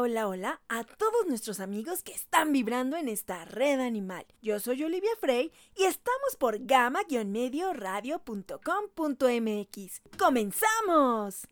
[0.00, 4.24] Hola, hola, a todos nuestros amigos que están vibrando en esta red animal.
[4.40, 10.02] Yo soy Olivia Frey y estamos por gamma-medio radio.com.mx.
[10.16, 11.48] ¡Comenzamos!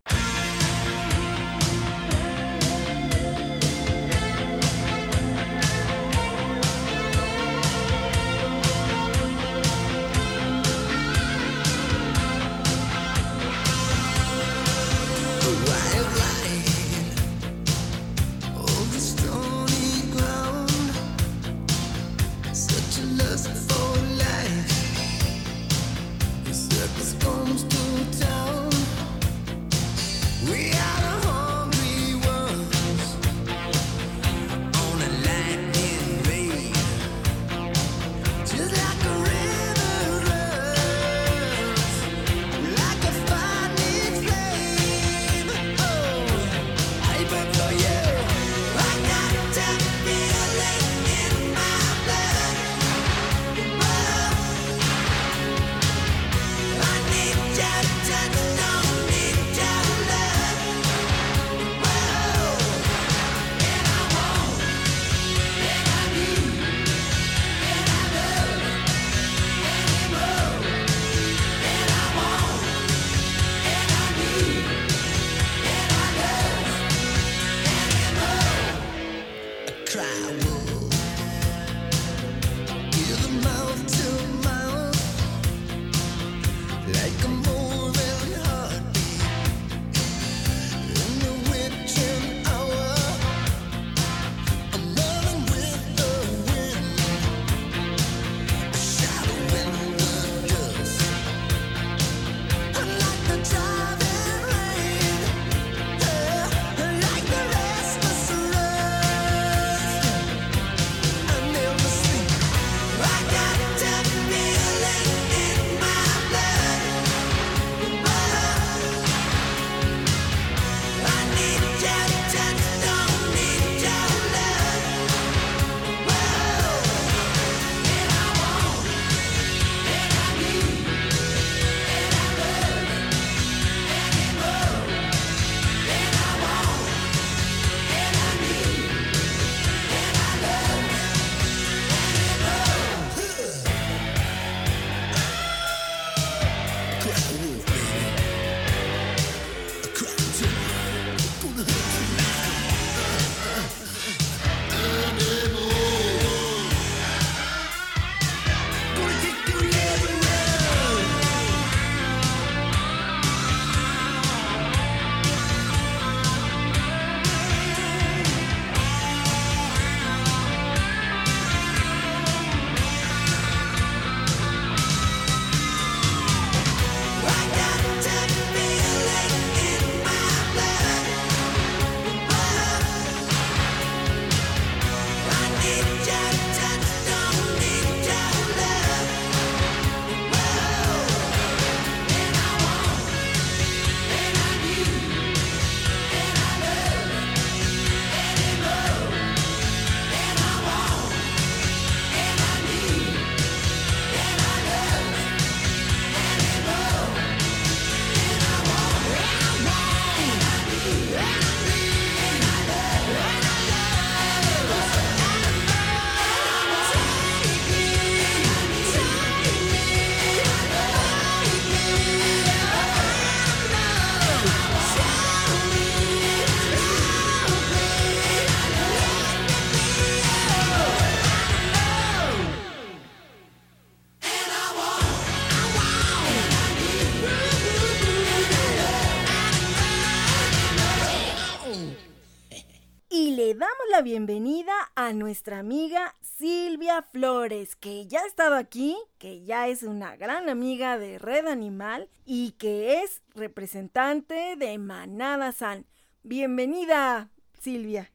[245.06, 250.48] A nuestra amiga Silvia Flores, que ya ha estado aquí, que ya es una gran
[250.48, 255.86] amiga de Red Animal y que es representante de Manada San.
[256.24, 257.30] Bienvenida,
[257.60, 258.10] Silvia.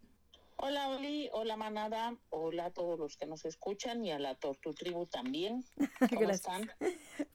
[0.58, 4.74] Hola Oli, hola Manada, hola a todos los que nos escuchan y a la Tortu
[4.74, 5.64] Tribu también.
[6.14, 6.70] ¿Cómo están?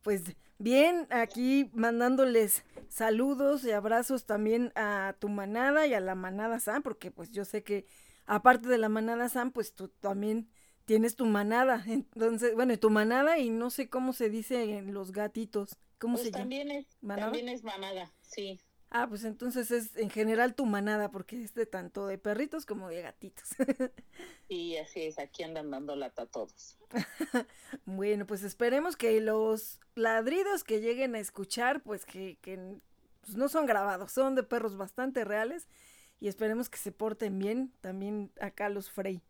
[0.02, 0.22] Pues
[0.58, 6.82] bien, aquí mandándoles saludos y abrazos también a tu manada y a la manada San,
[6.82, 7.86] porque pues yo sé que
[8.26, 10.48] aparte de la manada Sam, pues tú también
[10.84, 11.82] tienes tu manada.
[11.86, 15.76] Entonces, bueno, tu manada y no sé cómo se dice en los gatitos.
[15.98, 17.28] ¿Cómo pues se también Es, ¿Manada?
[17.28, 18.60] También es manada, sí.
[18.90, 22.88] Ah, pues entonces es en general tu manada, porque es de tanto de perritos como
[22.88, 23.48] de gatitos.
[24.48, 26.78] y así es, aquí andan dando lata todos.
[27.84, 32.78] bueno, pues esperemos que los ladridos que lleguen a escuchar, pues que, que
[33.22, 35.66] pues no son grabados, son de perros bastante reales
[36.20, 39.22] y esperemos que se porten bien también acá los Frey,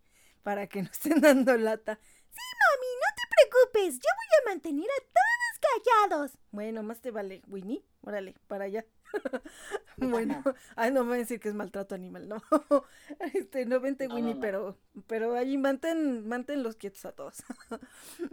[0.43, 1.99] para que no estén dando lata.
[2.03, 6.39] Sí, mami, no te preocupes, yo voy a mantener a todos callados.
[6.51, 8.85] Bueno, más te vale, Winnie, órale, para allá.
[9.97, 10.43] bueno,
[10.77, 12.43] ay, no me voy a decir que es maltrato animal, no.
[13.35, 17.43] Este, no vente Winnie, pero, pero ahí mantén, mantén los quietos a todos.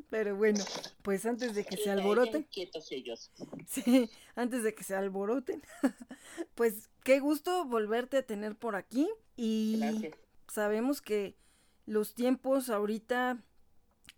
[0.09, 0.63] pero bueno,
[1.01, 2.43] pues antes de que se alboroten.
[2.43, 3.31] Quietos ellos.
[3.67, 5.61] Sí, antes de que se alboroten.
[6.55, 9.09] pues qué gusto volverte a tener por aquí.
[9.35, 10.11] Y
[10.47, 11.35] sabemos que
[11.85, 13.43] los tiempos ahorita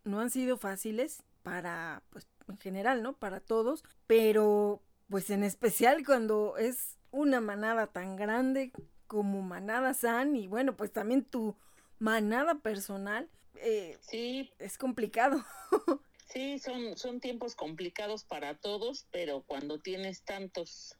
[0.03, 3.13] no han sido fáciles para, pues, en general, ¿no?
[3.13, 8.71] Para todos, pero pues en especial cuando es una manada tan grande
[9.07, 11.55] como Manada San y bueno, pues también tu
[11.99, 13.29] manada personal.
[13.55, 14.51] Eh, sí.
[14.59, 15.43] Es complicado.
[16.27, 20.97] sí, son, son tiempos complicados para todos, pero cuando tienes tantos,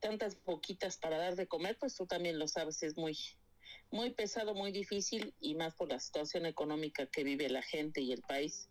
[0.00, 3.18] tantas poquitas para dar de comer, pues tú también lo sabes, es muy,
[3.90, 8.12] muy pesado, muy difícil y más por la situación económica que vive la gente y
[8.12, 8.68] el país.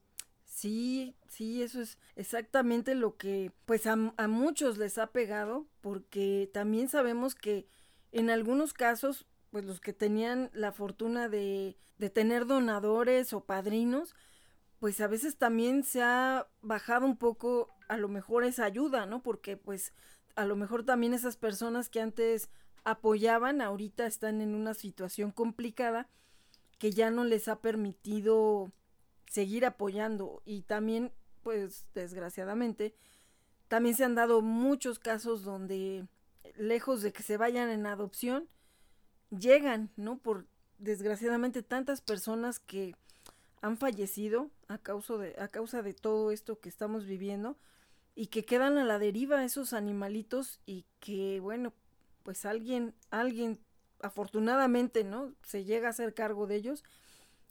[0.56, 6.88] Sí, sí, eso es exactamente lo que pues a, muchos les ha pegado, porque también
[6.88, 7.68] sabemos que
[8.14, 14.16] en algunos casos, pues los que tenían la fortuna de, de tener donadores o padrinos,
[14.80, 19.24] pues a veces también se ha bajado un poco a lo mejor esa ayuda, ¿no?
[19.24, 19.92] Porque pues
[20.38, 22.50] a lo mejor también esas personas que antes
[22.86, 26.08] apoyaban, ahorita están en una situación complicada
[26.80, 28.72] que ya no les ha permitido
[29.28, 31.12] seguir apoyando y también
[31.44, 32.96] pues desgraciadamente
[33.68, 36.08] también se han dado muchos casos donde
[36.58, 38.48] lejos de que se vayan en adopción
[39.30, 40.18] llegan, ¿no?
[40.18, 42.96] Por desgraciadamente tantas personas que
[43.62, 47.58] han fallecido a causa de a causa de todo esto que estamos viviendo
[48.14, 51.74] y que quedan a la deriva esos animalitos y que bueno,
[52.24, 53.60] pues alguien alguien
[54.02, 55.34] afortunadamente, ¿no?
[55.44, 56.84] se llega a hacer cargo de ellos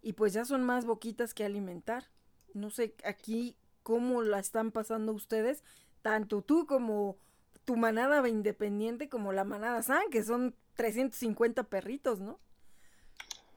[0.04, 2.04] y pues ya son más boquitas que alimentar.
[2.52, 5.64] No sé aquí cómo la están pasando ustedes,
[6.02, 7.16] tanto tú como
[7.64, 12.38] tu manada independiente como la manada San, que son 350 perritos, ¿no?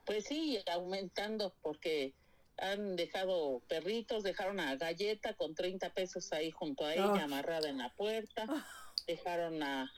[0.06, 2.14] Pues sí, aumentando porque
[2.58, 7.80] han dejado perritos, dejaron a Galleta con 30 pesos ahí junto a ella, amarrada en
[7.80, 8.46] la puerta.
[8.48, 8.66] Ah.
[9.06, 9.92] Dejaron a,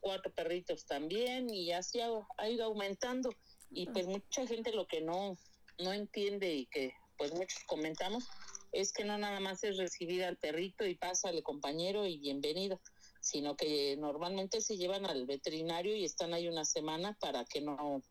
[0.00, 3.30] cuatro perritos también y así ha ido aumentando.
[3.70, 5.36] Y pues mucha gente lo que no,
[5.78, 8.28] no entiende y que pues muchos comentamos
[8.72, 12.80] es que no nada más es recibir al perrito y pásale compañero y bienvenido,
[13.20, 18.02] sino que normalmente se llevan al veterinario y están ahí una semana para que no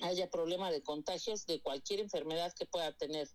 [0.00, 3.28] haya problema de contagios de cualquier enfermedad que pueda tener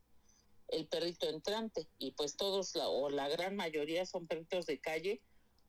[0.69, 1.87] el perrito entrante.
[1.97, 5.21] Y pues todos la, o la gran mayoría son perritos de calle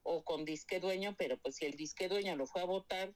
[0.02, 3.14] o con disque dueño, pero pues si el disque dueño lo fue a votar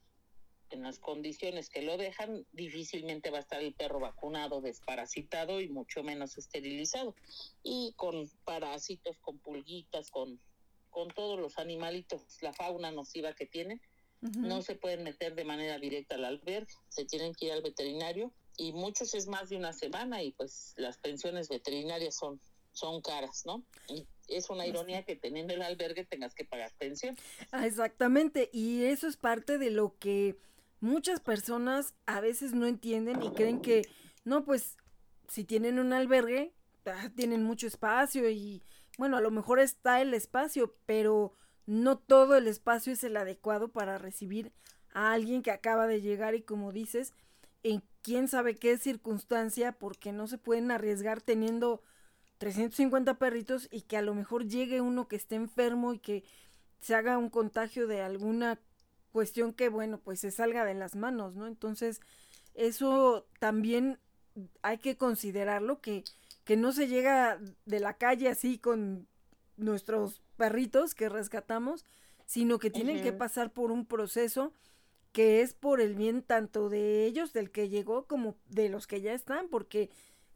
[0.76, 5.68] en las condiciones que lo dejan, difícilmente va a estar el perro vacunado, desparasitado y
[5.68, 7.14] mucho menos esterilizado.
[7.62, 10.40] Y con parásitos, con pulguitas, con,
[10.90, 13.80] con todos los animalitos, la fauna nociva que tienen,
[14.20, 18.32] no se pueden meter de manera directa al albergue, se tienen que ir al veterinario
[18.56, 22.40] y muchos es más de una semana y pues las pensiones veterinarias son
[22.78, 23.64] son caras, ¿no?
[23.88, 27.16] Y es una ironía que teniendo el albergue tengas que pagar pensión.
[27.50, 30.36] Ah, exactamente, y eso es parte de lo que
[30.80, 33.88] muchas personas a veces no entienden y creen que,
[34.24, 34.76] no, pues
[35.28, 36.54] si tienen un albergue,
[36.86, 38.62] ah, tienen mucho espacio y,
[38.96, 41.34] bueno, a lo mejor está el espacio, pero
[41.66, 44.52] no todo el espacio es el adecuado para recibir
[44.94, 47.14] a alguien que acaba de llegar y como dices,
[47.62, 51.82] en quién sabe qué circunstancia, porque no se pueden arriesgar teniendo
[52.38, 56.24] 350 perritos y que a lo mejor llegue uno que esté enfermo y que
[56.80, 58.60] se haga un contagio de alguna
[59.12, 61.46] cuestión que, bueno, pues se salga de las manos, ¿no?
[61.46, 62.00] Entonces,
[62.54, 63.98] eso también
[64.62, 66.04] hay que considerarlo, que,
[66.44, 69.06] que no se llega de la calle así con
[69.56, 71.84] nuestros perritos que rescatamos,
[72.26, 74.52] sino que tienen que pasar por un proceso
[75.12, 79.00] que es por el bien tanto de ellos, del que llegó, como de los que
[79.00, 79.90] ya están, porque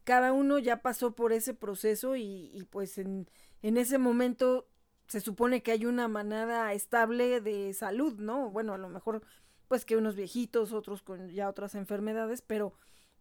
[0.04, 3.28] cada uno ya pasó por ese proceso y, y pues en,
[3.62, 4.66] en ese momento
[5.12, 8.48] se supone que hay una manada estable de salud, ¿no?
[8.48, 9.22] Bueno, a lo mejor
[9.68, 12.72] pues que unos viejitos, otros con ya otras enfermedades, pero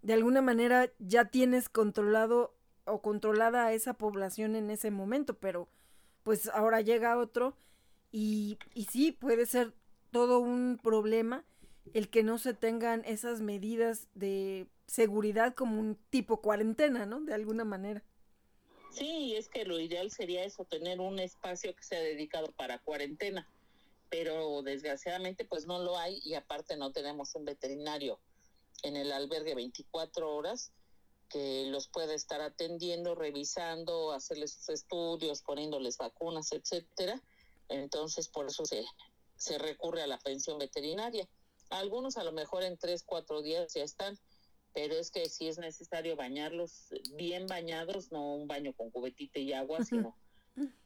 [0.01, 2.55] de alguna manera ya tienes controlado
[2.85, 5.67] o controlada a esa población en ese momento, pero
[6.23, 7.57] pues ahora llega otro
[8.09, 9.73] y, y sí, puede ser
[10.11, 11.43] todo un problema
[11.93, 17.19] el que no se tengan esas medidas de seguridad como un tipo cuarentena, ¿no?
[17.19, 18.01] De alguna manera.
[18.91, 23.47] Sí, es que lo ideal sería eso, tener un espacio que sea dedicado para cuarentena,
[24.09, 28.19] pero desgraciadamente pues no lo hay y aparte no tenemos un veterinario
[28.83, 30.71] en el albergue 24 horas
[31.29, 37.21] que los pueda estar atendiendo, revisando, hacerles sus estudios, poniéndoles vacunas, etcétera.
[37.69, 38.83] Entonces, por eso se,
[39.37, 41.29] se recurre a la pensión veterinaria.
[41.69, 44.19] Algunos a lo mejor en tres, cuatro días ya están,
[44.73, 49.53] pero es que si es necesario bañarlos bien bañados, no un baño con cubetita y
[49.53, 50.17] agua, sino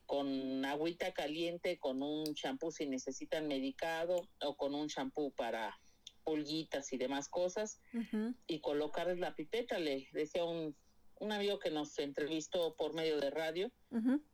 [0.06, 5.76] con agüita caliente, con un champú si necesitan medicado o con un champú para
[6.24, 7.80] pulguitas y demás cosas
[8.48, 9.80] y colocarles la pipeta.
[9.80, 10.76] Le decía un,
[11.20, 13.72] un amigo que nos entrevistó por medio de radio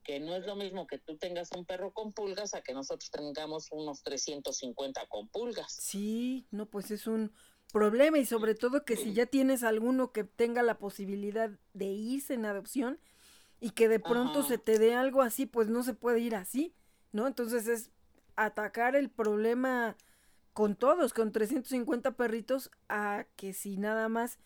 [0.04, 3.12] que no es lo mismo que tú tengas un perro con pulgas a que nosotros
[3.12, 5.74] tengamos unos 350 con pulgas.
[5.74, 7.32] Sí, no, pues es un
[7.72, 12.34] problema y sobre todo que si ya tienes alguno que tenga la posibilidad de irse
[12.34, 13.00] en adopción
[13.60, 16.76] y que de pronto se te dé algo así, pues no se puede ir así,
[17.12, 17.28] ¿no?
[17.28, 17.92] Entonces es
[18.36, 19.96] atacar el problema
[20.54, 24.40] con todos, con 350 perritos, a que si nada más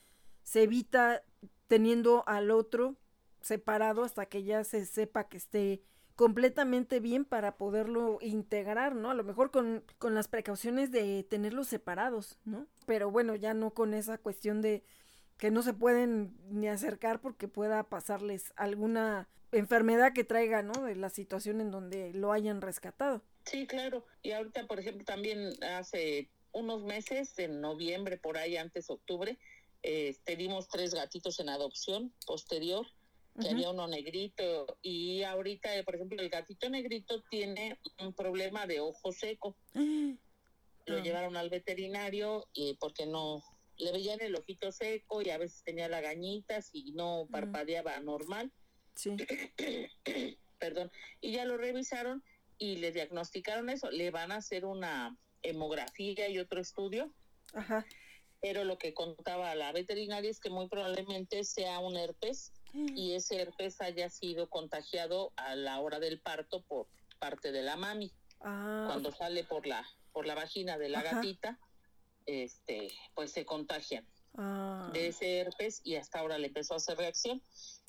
[0.44, 1.24] se evita
[1.68, 2.98] teniendo al otro
[3.42, 5.84] separado hasta que ya se sepa que esté
[6.16, 9.12] completamente bien para poderlo integrar, ¿no?
[9.12, 12.68] A lo mejor con, con las precauciones de tenerlos separados, ¿no?
[12.86, 14.84] Pero bueno, ya no con esa cuestión de
[15.38, 20.74] que no se pueden ni acercar porque pueda pasarles alguna enfermedad que traiga, ¿no?
[20.84, 23.22] De la situación en donde lo hayan rescatado.
[23.46, 24.06] Sí, claro.
[24.22, 29.38] Y ahorita, por ejemplo, también hace unos meses, en noviembre, por ahí, antes octubre,
[29.84, 32.88] eh, tres gatitos en adopción posterior,
[33.40, 34.78] que había uno negrito.
[34.82, 39.58] Y ahorita, por ejemplo, el gatito negrito tiene un problema de ojo seco.
[39.74, 41.02] Lo ah.
[41.02, 43.44] llevaron al veterinario y porque no
[43.78, 48.52] le veían el ojito seco y a veces tenía lagañitas y no parpadeaba normal.
[48.96, 49.16] Sí.
[50.60, 50.92] Perdón.
[51.20, 52.24] Y ya lo revisaron
[52.58, 53.92] y le diagnosticaron eso.
[53.92, 57.14] Le van a hacer una hemografía y otro estudio.
[57.54, 57.86] Ajá.
[58.42, 62.55] Pero lo que contaba la veterinaria es que muy probablemente sea un herpes mm.
[62.76, 66.88] Y ese herpes haya sido contagiado a la hora del parto por
[67.20, 68.12] parte de la mami.
[68.42, 71.60] Ah, Cuando sale por la por la vagina de la gatita,
[72.26, 74.90] este, pues se contagian ah.
[74.94, 77.42] de ese herpes y hasta ahora le empezó a hacer reacción.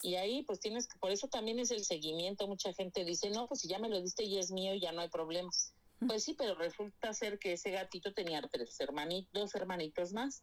[0.02, 2.49] Y ahí pues tienes que, por eso también es el seguimiento.
[2.49, 5.02] Mucha gente dice, no, pues si ya me lo diste y es mío, ya no
[5.02, 5.73] hay problemas.
[6.05, 10.43] Pues sí, pero resulta ser que ese gatito tenía tres hermanitos, dos hermanitos más.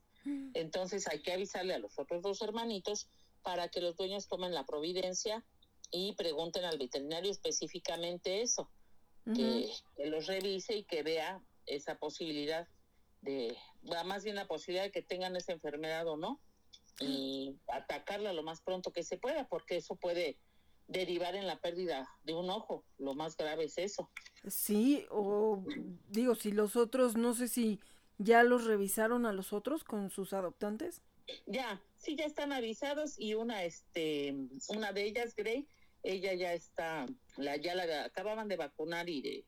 [0.53, 3.09] Entonces hay que avisarle a los otros dos hermanitos
[3.43, 5.43] para que los dueños tomen la providencia
[5.91, 8.71] y pregunten al veterinario específicamente eso,
[9.35, 9.69] que,
[10.05, 12.67] los revise y que vea esa posibilidad
[13.21, 13.55] de,
[14.05, 16.41] más bien la posibilidad de que tengan esa enfermedad o no,
[16.99, 20.37] y atacarla lo más pronto que se pueda, porque eso puede
[20.87, 22.85] derivar en la pérdida de un ojo.
[22.97, 24.11] Lo más grave es eso.
[24.47, 25.63] Sí, o
[26.09, 27.79] digo, si los otros, no sé si
[28.17, 31.01] ya los revisaron a los otros con sus adoptantes.
[31.45, 34.35] Ya, sí, ya están avisados y una, este,
[34.67, 35.67] una de ellas, Grey,
[36.03, 37.05] ella ya está,
[37.37, 39.45] la, ya la acababan de vacunar y de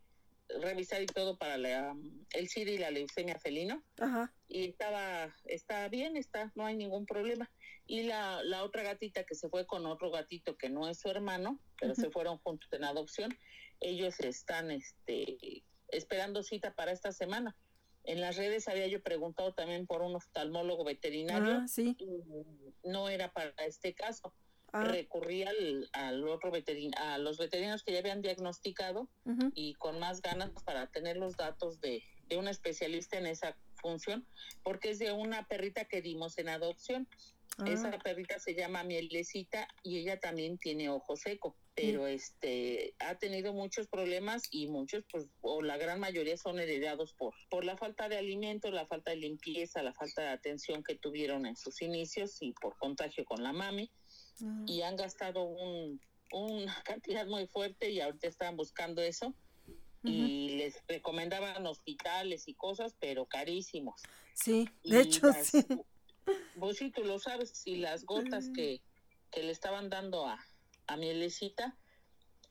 [0.62, 1.96] revisar y todo para la,
[2.34, 3.84] el SIDA y la leucemia felino.
[4.00, 4.34] Ajá.
[4.48, 7.52] Y estaba, está bien, está, no hay ningún problema.
[7.88, 11.10] Y la, la otra gatita que se fue con otro gatito que no es su
[11.10, 13.38] hermano, pero se fueron juntos en adopción,
[13.82, 17.56] ellos están este, esperando cita para esta semana.
[18.06, 21.62] En las redes había yo preguntado también por un oftalmólogo veterinario.
[21.64, 21.98] Ah, sí.
[22.84, 24.34] no era para este caso.
[24.72, 24.84] Ah.
[24.84, 29.10] Recurrí al, al otro veterin a los veterinarios que ya habían diagnosticado
[29.54, 34.28] y con más ganas para tener los datos de, de un especialista en esa función,
[34.64, 37.08] porque es de una perrita que dimos en adopción.
[37.66, 38.00] Esa Ah.
[38.04, 43.88] perrita se llama Mielecita y ella también tiene ojo seco, pero este ha tenido muchos
[43.88, 48.18] problemas y muchos, pues, o la gran mayoría son heredados por, por la falta de
[48.18, 52.52] alimento, la falta de limpieza, la falta de atención que tuvieron en sus inicios y
[52.54, 53.90] por contagio con la mami
[54.44, 54.64] Ah.
[54.68, 56.02] y han gastado un,
[56.34, 59.34] una cantidad muy fuerte y ahorita están buscando eso
[60.04, 64.04] y les recomendaban hospitales y cosas, pero carísimos.
[64.36, 65.66] Sí, Y de hecho, las- sí.
[66.56, 68.82] Vos sí, tú lo sabes, si las gotas que,
[69.32, 70.40] que le estaban dando a,
[70.88, 71.78] a Mielecita,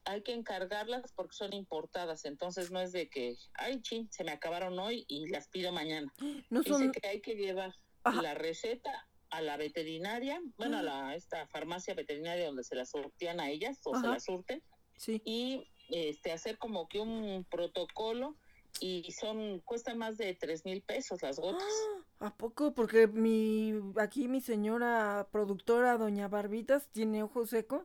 [0.05, 4.33] hay que encargarlas porque son importadas, entonces no es de que, ay, chin, se me
[4.33, 6.13] acabaron hoy y las pido mañana.
[6.51, 6.93] No Dice son.
[6.93, 8.21] que hay que llevar Ajá.
[8.21, 13.41] la receta a la veterinaria, bueno, a la esta farmacia veterinaria donde se la surtían
[13.41, 14.11] a ellas o se Ajá.
[14.15, 14.63] la surten
[14.97, 15.21] Sí.
[15.25, 18.37] y este hacer como que un protocolo
[18.81, 21.65] y son cuestan más de tres mil pesos las gotas.
[21.65, 22.05] ¡Ah!
[22.25, 22.73] ¿A poco?
[22.75, 27.85] Porque mi aquí mi señora productora, doña Barbitas, tiene ojo seco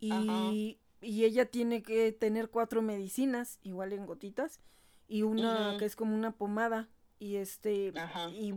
[0.00, 4.58] y, y ella tiene que tener cuatro medicinas, igual en gotitas,
[5.06, 6.88] y una que es como una pomada.
[7.20, 7.92] Y este,
[8.32, 8.52] y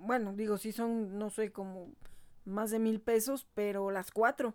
[0.00, 1.90] bueno, digo, sí son, no sé, como
[2.44, 4.54] más de mil pesos, pero las cuatro.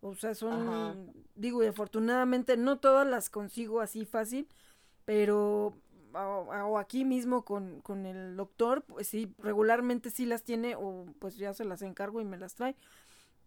[0.00, 4.48] O sea, son, digo, y afortunadamente no todas las consigo así fácil,
[5.04, 5.76] pero
[6.14, 11.36] o, aquí mismo con, con, el doctor, pues sí, regularmente sí las tiene o pues
[11.36, 12.76] ya se las encargo y me las trae,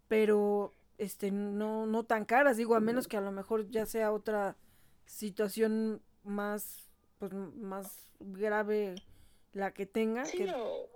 [0.07, 4.11] pero este no no tan caras, digo, a menos que a lo mejor ya sea
[4.11, 4.55] otra
[5.05, 6.89] situación más
[7.19, 8.95] pues más grave
[9.53, 10.25] la que tenga.
[10.25, 10.89] Sí, o,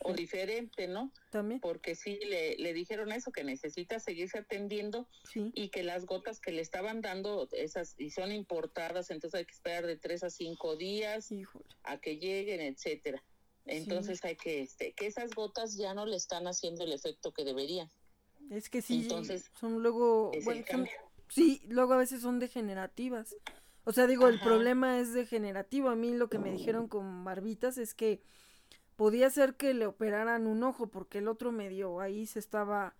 [0.00, 1.12] o diferente, ¿no?
[1.30, 1.60] También.
[1.60, 6.52] Porque sí le, le dijeron eso, que necesita seguirse atendiendo y que las gotas que
[6.52, 10.76] le estaban dando, esas, y son importadas, entonces hay que esperar de tres a cinco
[10.76, 11.30] días
[11.82, 13.22] a que lleguen, etcétera.
[13.66, 17.44] Entonces hay que, este, que esas gotas ya no le están haciendo el efecto que
[17.44, 17.88] deberían.
[18.50, 20.30] Es que sí, Entonces, son luego,
[21.28, 23.34] sí, luego a veces son degenerativas.
[23.84, 25.90] O sea, digo, el problema es degenerativo.
[25.90, 28.22] A mí lo que me dijeron con barbitas es que
[28.96, 32.94] podía ser que le operaran un ojo porque el otro medio ahí se estaba,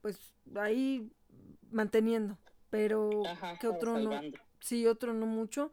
[0.00, 1.10] pues, ahí
[1.70, 2.38] manteniendo.
[2.70, 3.22] Pero
[3.60, 4.20] que otro no,
[4.60, 5.72] sí, otro no mucho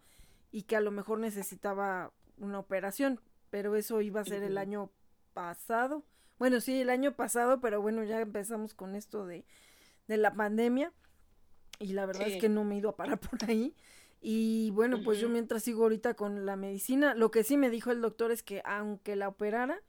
[0.52, 3.20] y que a lo mejor necesitaba una operación.
[3.50, 4.92] Pero eso iba a ser el año
[5.34, 6.06] pasado.
[6.38, 9.46] Bueno, sí, el año pasado, pero bueno, ya empezamos con esto de,
[10.08, 10.94] de la pandemia.
[11.80, 13.76] Y la verdad es que no me he ido a parar por ahí.
[14.22, 17.90] Y bueno, pues yo mientras sigo ahorita con la medicina, lo que sí me dijo
[17.90, 19.82] el doctor es que aunque la operara,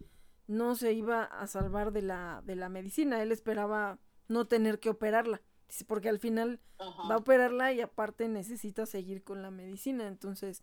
[0.46, 3.22] no se iba a salvar de la, de la medicina.
[3.22, 3.98] Él esperaba
[4.28, 5.42] no tener que operarla.
[5.86, 10.06] Porque al final va a operarla y aparte necesita seguir con la medicina.
[10.06, 10.62] Entonces,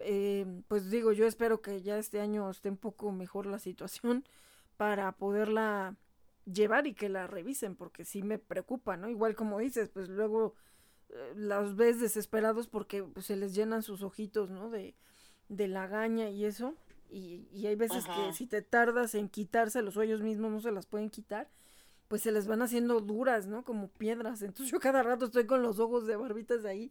[0.00, 4.24] eh, pues digo, yo espero que ya este año esté un poco mejor la situación
[4.76, 5.96] para poderla
[6.46, 9.08] llevar y que la revisen, porque sí me preocupa, ¿no?
[9.08, 10.54] Igual como dices, pues luego
[11.34, 14.70] las ves desesperados porque pues, se les llenan sus ojitos, ¿no?
[14.70, 14.94] De,
[15.48, 16.74] de lagaña y eso.
[17.10, 20.70] Y, y hay veces que si te tardas en quitarse los hoyos mismos, no se
[20.70, 21.48] las pueden quitar,
[22.06, 23.64] pues se les van haciendo duras, ¿no?
[23.64, 24.42] Como piedras.
[24.42, 26.90] Entonces yo cada rato estoy con los ojos de barbitas ahí,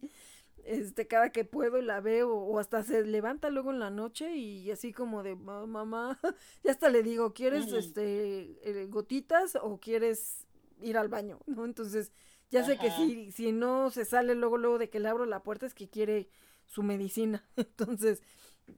[0.64, 4.70] este, cada que puedo la veo, o hasta se levanta luego en la noche y
[4.70, 6.18] así como de, mamá,
[6.64, 10.46] ya hasta le digo, ¿quieres, este, eh, gotitas o quieres
[10.82, 11.38] ir al baño?
[11.46, 11.64] ¿No?
[11.64, 12.12] Entonces
[12.50, 15.42] ya sé que si, si no se sale luego, luego de que le abro la
[15.42, 16.28] puerta es que quiere
[16.66, 17.48] su medicina.
[17.56, 18.22] Entonces,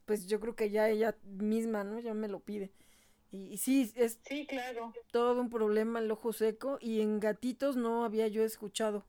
[0.05, 1.99] pues yo creo que ya ella misma, ¿no?
[1.99, 2.71] Ya me lo pide.
[3.31, 4.93] Y, sí, es sí, claro.
[5.11, 9.07] todo un problema el ojo seco y en gatitos no había yo escuchado.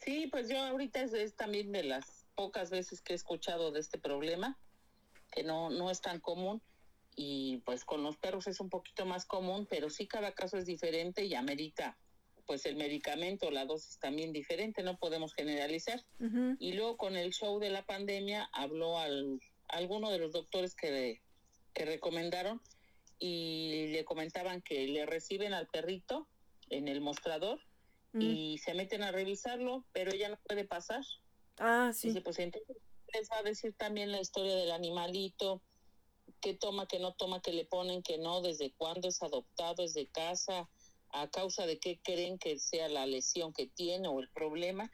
[0.00, 3.96] Sí, pues yo ahorita es, también de las pocas veces que he escuchado de este
[3.96, 4.58] problema,
[5.30, 6.60] que no, no es tan común
[7.14, 10.66] y pues con los perros es un poquito más común, pero sí cada caso es
[10.66, 11.96] diferente y amerita
[12.46, 16.04] pues el medicamento, la dosis también diferente, no podemos generalizar.
[16.58, 21.22] Y luego con el show de la pandemia habló al alguno de los doctores que,
[21.72, 22.60] que recomendaron
[23.18, 26.28] y le comentaban que le reciben al perrito
[26.68, 27.60] en el mostrador
[28.14, 31.02] y se meten a revisarlo, pero ella no puede pasar.
[31.58, 32.12] Ah, sí.
[32.22, 32.76] pues entonces
[33.14, 35.62] les va a decir también la historia del animalito,
[36.42, 39.94] qué toma, qué no toma, qué le ponen, qué no, desde cuándo es adoptado, es
[39.94, 40.68] de casa,
[41.12, 44.90] a causa de qué creen que sea la lesión que tiene o el problema.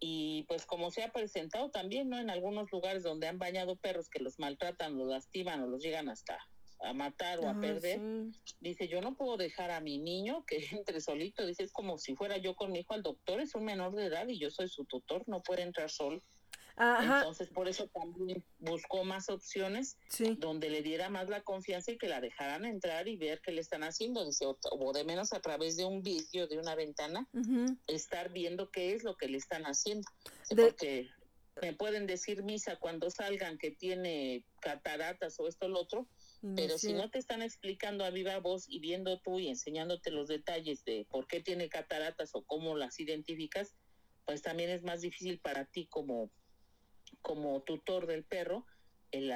[0.00, 2.18] Y pues como se ha presentado también, ¿no?
[2.18, 6.08] En algunos lugares donde han bañado perros que los maltratan, los lastiman o los llegan
[6.08, 6.38] hasta
[6.82, 8.00] a matar o a perder,
[8.60, 12.14] dice, yo no puedo dejar a mi niño que entre solito, dice, es como si
[12.16, 14.68] fuera yo con mi hijo al doctor, es un menor de edad y yo soy
[14.68, 16.22] su tutor, no puede entrar solo.
[16.80, 19.98] Entonces, por eso también buscó más opciones
[20.38, 23.60] donde le diera más la confianza y que la dejaran entrar y ver qué le
[23.60, 24.24] están haciendo.
[24.24, 27.28] Dice, o, de menos a través de un vídeo, de una ventana,
[27.86, 30.08] estar viendo qué es lo que le están haciendo.
[30.56, 31.10] Porque
[31.60, 36.08] me pueden decir misa cuando salgan que tiene cataratas o esto o lo otro,
[36.56, 40.28] pero si no te están explicando a viva voz y viendo tú y enseñándote los
[40.28, 43.74] detalles de por qué tiene cataratas o cómo las identificas,
[44.24, 46.30] pues también es más difícil para ti como
[47.22, 48.64] como tutor del perro
[49.10, 49.30] el,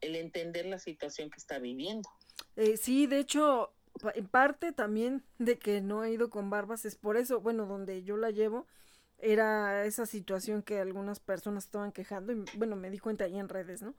[0.00, 2.08] el entender la situación que está viviendo.
[2.56, 3.72] Eh, sí, de hecho,
[4.14, 8.02] en parte también de que no he ido con barbas es por eso, bueno, donde
[8.02, 8.66] yo la llevo,
[9.18, 13.48] era esa situación que algunas personas estaban quejando y bueno, me di cuenta ahí en
[13.48, 13.94] redes, ¿no?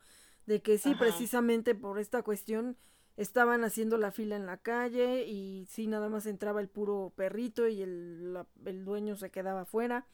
[0.46, 2.78] De que sí, precisamente por esta cuestión
[3.16, 7.68] estaban haciendo la fila en la calle y sí, nada más entraba el puro perrito
[7.70, 10.06] y el, el dueño se quedaba afuera.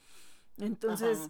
[0.59, 1.29] Entonces,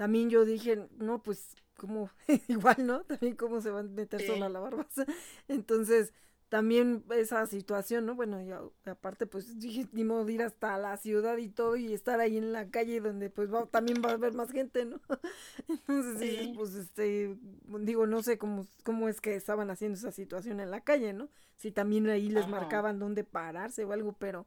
[0.00, 2.08] también yo dije, no, pues como
[2.48, 3.04] igual, ¿no?
[3.04, 5.04] También cómo se va a meter sola la barbaza.
[5.48, 6.14] Entonces,
[6.48, 8.14] también esa situación, ¿no?
[8.14, 8.50] Bueno, y
[8.88, 12.38] aparte, pues dije, ni modo de ir hasta la ciudad y todo y estar ahí
[12.38, 15.02] en la calle donde pues va, también va a haber más gente, ¿no?
[15.68, 16.54] Entonces, sí.
[16.56, 17.36] pues este,
[17.80, 21.28] digo, no sé cómo, cómo es que estaban haciendo esa situación en la calle, ¿no?
[21.56, 24.46] Si también ahí les marcaban dónde pararse o algo, pero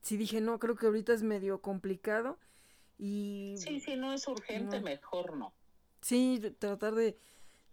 [0.00, 2.38] sí dije, no, creo que ahorita es medio complicado
[2.98, 3.54] y...
[3.58, 5.52] Sí, sí, no es urgente, mejor no.
[6.00, 7.16] Sí, tratar de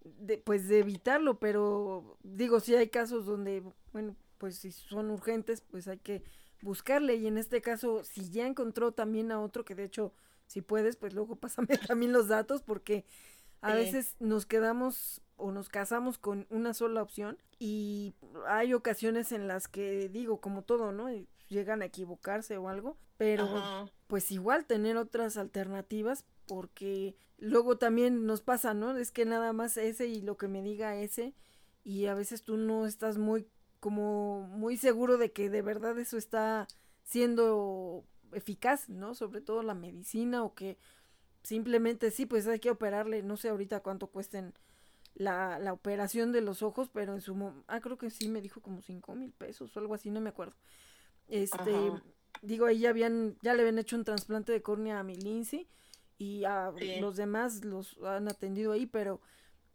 [0.03, 5.61] de, pues de evitarlo, pero digo, si hay casos donde, bueno, pues si son urgentes,
[5.61, 6.23] pues hay que
[6.61, 10.13] buscarle y en este caso, si ya encontró también a otro, que de hecho,
[10.47, 13.05] si puedes, pues luego pásame también los datos porque
[13.61, 18.13] a veces nos quedamos o nos casamos con una sola opción y
[18.45, 21.07] hay ocasiones en las que digo, como todo, ¿no?
[21.47, 28.41] Llegan a equivocarse o algo, pero pues igual tener otras alternativas porque luego también nos
[28.41, 28.95] pasa, ¿no?
[28.95, 31.33] Es que nada más ese y lo que me diga ese
[31.83, 33.47] y a veces tú no estás muy
[33.79, 36.67] como muy seguro de que de verdad eso está
[37.01, 39.15] siendo eficaz, ¿no?
[39.15, 40.77] Sobre todo la medicina o que
[41.41, 44.53] simplemente sí, pues hay que operarle, no sé ahorita cuánto cuesten
[45.15, 48.61] la, la operación de los ojos, pero en su ah, creo que sí me dijo
[48.61, 50.53] como cinco mil pesos o algo así, no me acuerdo.
[51.27, 51.73] Este,
[52.41, 55.67] digo, ahí ya habían, ya le habían hecho un trasplante de córnea a mi Lindsay
[56.17, 59.21] y a los demás los han atendido ahí, pero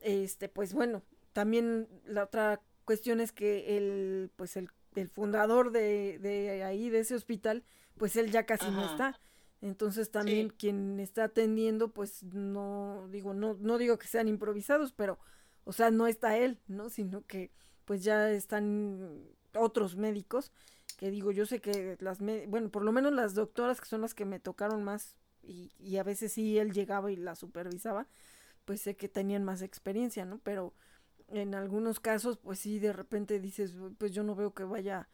[0.00, 6.18] este, pues bueno, también la otra cuestión es que el, pues el, el fundador de,
[6.18, 7.64] de, ahí, de ese hospital,
[7.96, 9.20] pues él ya casi no está.
[9.60, 15.18] Entonces también quien está atendiendo, pues no digo, no, no digo que sean improvisados, pero,
[15.64, 16.90] o sea, no está él, ¿no?
[16.90, 17.50] Sino que
[17.84, 20.52] pues ya están otros médicos,
[20.98, 24.14] que digo, yo sé que las, bueno, por lo menos las doctoras que son las
[24.14, 28.08] que me tocaron más y, y a veces sí él llegaba y la supervisaba,
[28.64, 30.40] pues sé que tenían más experiencia, ¿no?
[30.40, 30.74] Pero
[31.28, 35.08] en algunos casos, pues sí, de repente dices, pues yo no veo que vaya,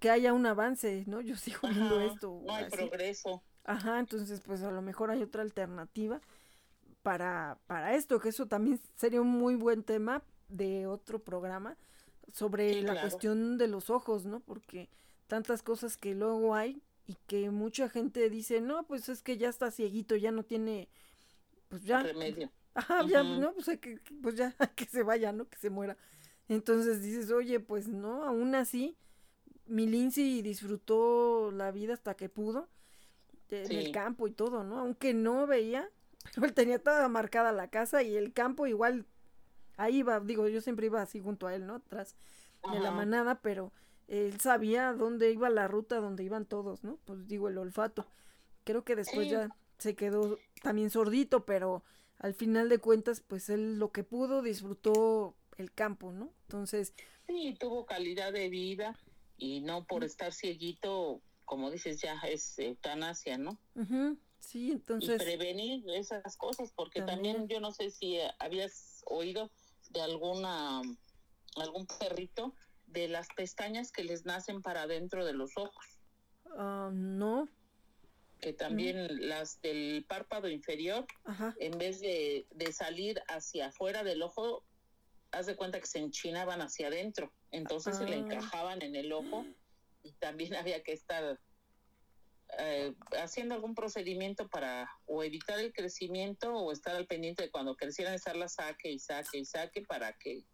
[0.00, 1.20] que haya un avance, ¿no?
[1.20, 2.40] Yo sigo viendo esto.
[2.46, 3.42] No hay progreso.
[3.64, 6.22] Ajá, entonces pues a lo mejor hay otra alternativa
[7.02, 11.76] para, para esto, que eso también sería un muy buen tema de otro programa
[12.32, 14.40] sobre la cuestión de los ojos, ¿no?
[14.40, 14.88] Porque
[15.26, 19.48] tantas cosas que luego hay y que mucha gente dice, no, pues es que ya
[19.48, 20.88] está cieguito, ya no tiene,
[21.68, 22.02] pues ya.
[22.02, 22.50] Remedio.
[22.74, 25.48] Ajá, ya, no, pues, que, pues ya, que se vaya, ¿no?
[25.48, 25.96] Que se muera.
[26.48, 28.96] Entonces dices, oye, pues no, aún así,
[29.66, 32.68] mi Lindsay disfrutó la vida hasta que pudo,
[33.50, 34.78] en el campo y todo, ¿no?
[34.78, 35.88] Aunque no veía,
[36.34, 39.06] pero él tenía toda marcada la casa y el campo igual,
[39.76, 41.76] ahí iba, digo, yo siempre iba así junto a él, ¿no?
[41.76, 42.16] Atrás
[42.72, 43.72] de la manada, pero
[44.08, 46.98] él sabía dónde iba la ruta donde iban todos, ¿no?
[47.04, 48.06] Pues digo, el olfato.
[48.64, 51.82] Creo que después ya se quedó también sordito, pero
[52.18, 56.32] al final de cuentas, pues él lo que pudo disfrutó el campo, ¿no?
[56.46, 56.94] Entonces...
[57.26, 58.98] Sí, tuvo calidad de vida
[59.36, 63.58] y no por estar cieguito, como dices, ya es eutanasia, ¿no?
[64.38, 65.20] Sí, entonces...
[65.20, 67.36] Y prevenir esas cosas, porque también.
[67.36, 69.50] también yo no sé si habías oído
[69.94, 70.82] de alguna
[71.56, 72.54] algún perrito
[72.86, 76.00] de las pestañas que les nacen para dentro de los ojos.
[76.56, 77.48] Ah, no.
[78.40, 81.06] Que también las del párpado inferior,
[81.58, 84.64] en vez de, salir hacia afuera del ojo,
[85.30, 87.32] haz de cuenta que se enchinaban hacia adentro.
[87.52, 88.18] Entonces se le ah.
[88.18, 89.46] encajaban en el ojo
[90.02, 91.40] y también había que estar
[92.58, 97.76] eh, haciendo algún procedimiento para o evitar el crecimiento o estar al pendiente de cuando
[97.76, 100.44] crecieran estarlas saque y saque y saque para que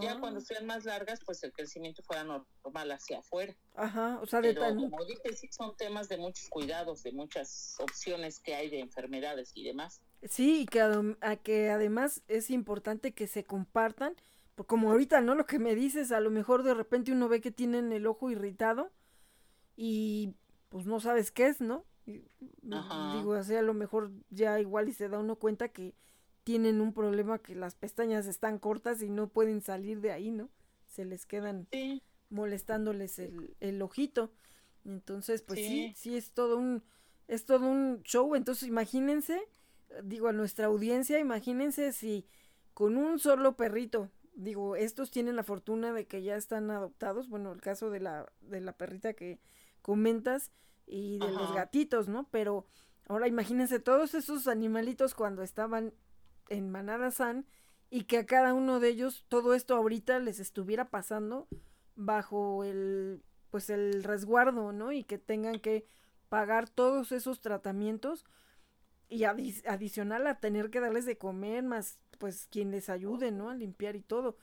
[0.00, 0.42] ya cuando ah.
[0.42, 3.54] sean más largas, pues el crecimiento fuera normal hacia afuera.
[3.74, 7.76] Ajá, o sea, de Pero, como dices, sí son temas de muchos cuidados, de muchas
[7.78, 10.00] opciones que hay de enfermedades y demás.
[10.22, 14.14] Sí, y que, a, que además es importante que se compartan,
[14.54, 15.34] porque como ahorita, ¿no?
[15.34, 18.30] Lo que me dices, a lo mejor de repente uno ve que tienen el ojo
[18.30, 18.90] irritado
[19.76, 20.34] y
[20.72, 21.84] pues no sabes qué es, ¿no?
[22.06, 25.94] Digo, así a lo mejor ya igual y se da uno cuenta que
[26.44, 30.48] tienen un problema que las pestañas están cortas y no pueden salir de ahí, ¿no?
[30.86, 31.68] Se les quedan
[32.30, 34.32] molestándoles el, el, ojito.
[34.86, 35.92] Entonces, pues sí.
[35.94, 36.82] sí, es todo un,
[37.28, 38.34] es todo un show.
[38.34, 39.46] Entonces, imagínense,
[40.02, 42.26] digo, a nuestra audiencia, imagínense si
[42.72, 47.52] con un solo perrito, digo, estos tienen la fortuna de que ya están adoptados, bueno,
[47.52, 49.38] el caso de la, de la perrita que
[49.82, 50.52] comentas
[50.86, 52.28] y de los gatitos, ¿no?
[52.30, 52.66] Pero
[53.08, 55.92] ahora imagínense todos esos animalitos cuando estaban
[56.48, 57.46] en Manada San
[57.90, 61.48] y que a cada uno de ellos todo esto ahorita les estuviera pasando
[61.94, 64.92] bajo el pues el resguardo, ¿no?
[64.92, 65.86] Y que tengan que
[66.30, 68.24] pagar todos esos tratamientos
[69.10, 73.50] y adicional a tener que darles de comer, más pues quien les ayude, ¿no?
[73.50, 74.38] A limpiar y todo.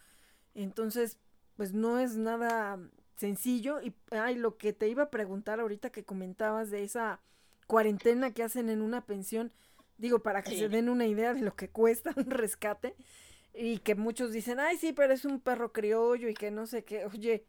[0.54, 1.18] Entonces,
[1.56, 2.80] pues no es nada
[3.20, 3.82] sencillo.
[3.82, 7.20] Y ay, lo que te iba a preguntar ahorita que comentabas de esa
[7.68, 9.52] cuarentena que hacen en una pensión,
[9.98, 12.96] digo, para que se den una idea de lo que cuesta un rescate.
[13.54, 16.84] Y que muchos dicen, ay, sí, pero es un perro criollo y que no sé
[16.86, 17.06] qué.
[17.06, 17.46] Oye,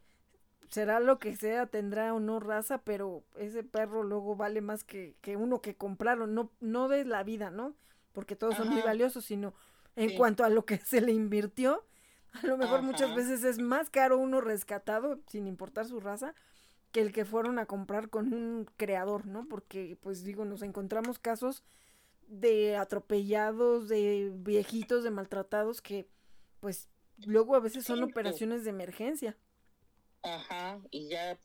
[0.68, 5.14] será lo que sea, tendrá o no raza, pero ese perro luego vale más que,
[5.20, 7.74] que uno que compraron, no, no de la vida, ¿no?
[8.12, 9.54] Porque todos son muy valiosos, sino
[9.94, 11.85] en cuanto a lo que se le invirtió,
[12.33, 16.35] a lo mejor muchas veces es más caro uno rescatado, sin importar su raza,
[16.93, 19.47] que el que fueron a comprar con un creador, ¿no?
[19.49, 21.62] Porque, pues digo, nos encontramos casos
[22.27, 26.09] de atropellados, de viejitos, de maltratados que,
[26.61, 26.88] pues,
[27.25, 29.37] luego a veces son operaciones de emergencia.
[30.23, 31.38] Ajá, y ya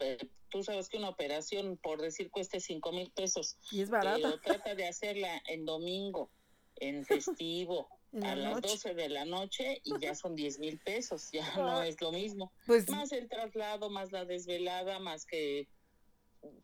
[0.50, 3.58] tú sabes que una operación, por decir, cueste cinco mil pesos.
[3.72, 4.20] Y es barata.
[4.22, 6.30] Pero trata de hacerla en domingo,
[6.78, 7.88] en festivo,
[8.24, 12.00] a las doce de la noche y ya son diez mil pesos, ya no es
[12.02, 12.52] lo mismo.
[12.66, 15.68] Pues, más el traslado, más la desvelada, más que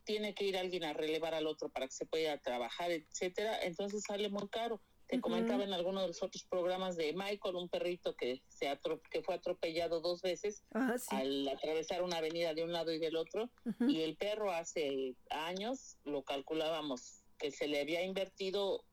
[0.03, 4.03] tiene que ir alguien a relevar al otro para que se pueda trabajar, etcétera, entonces
[4.03, 4.81] sale muy caro.
[5.07, 8.71] Te comentaba en alguno de los otros programas de Michael, un perrito que se
[9.09, 13.17] que fue atropellado dos veces ah, al atravesar una avenida de un lado y del
[13.17, 13.49] otro,
[13.89, 18.85] y el perro hace años lo calculábamos que se le había invertido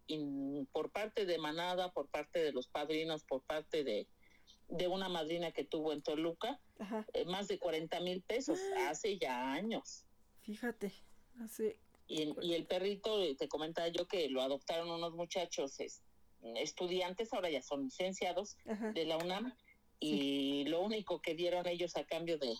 [0.73, 4.09] por parte de Manada, por parte de los padrinos, por parte de,
[4.69, 6.59] de una madrina que tuvo en Toluca,
[7.13, 8.89] eh, más de 40 mil pesos ah.
[8.89, 10.07] hace ya años.
[10.41, 10.95] Fíjate,
[11.45, 11.79] hace...
[12.07, 15.77] Y, y el perrito, te comentaba yo que lo adoptaron unos muchachos,
[16.57, 18.57] estudiantes, ahora ya son licenciados
[18.95, 19.55] de la UNAM,
[20.01, 22.55] y lo único que dieron ellos a cambio de,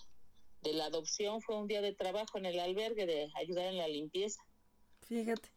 [0.61, 3.87] de la adopción fue un día de trabajo en el albergue, de ayudar en la
[3.87, 4.39] limpieza.
[5.01, 5.49] Fíjate.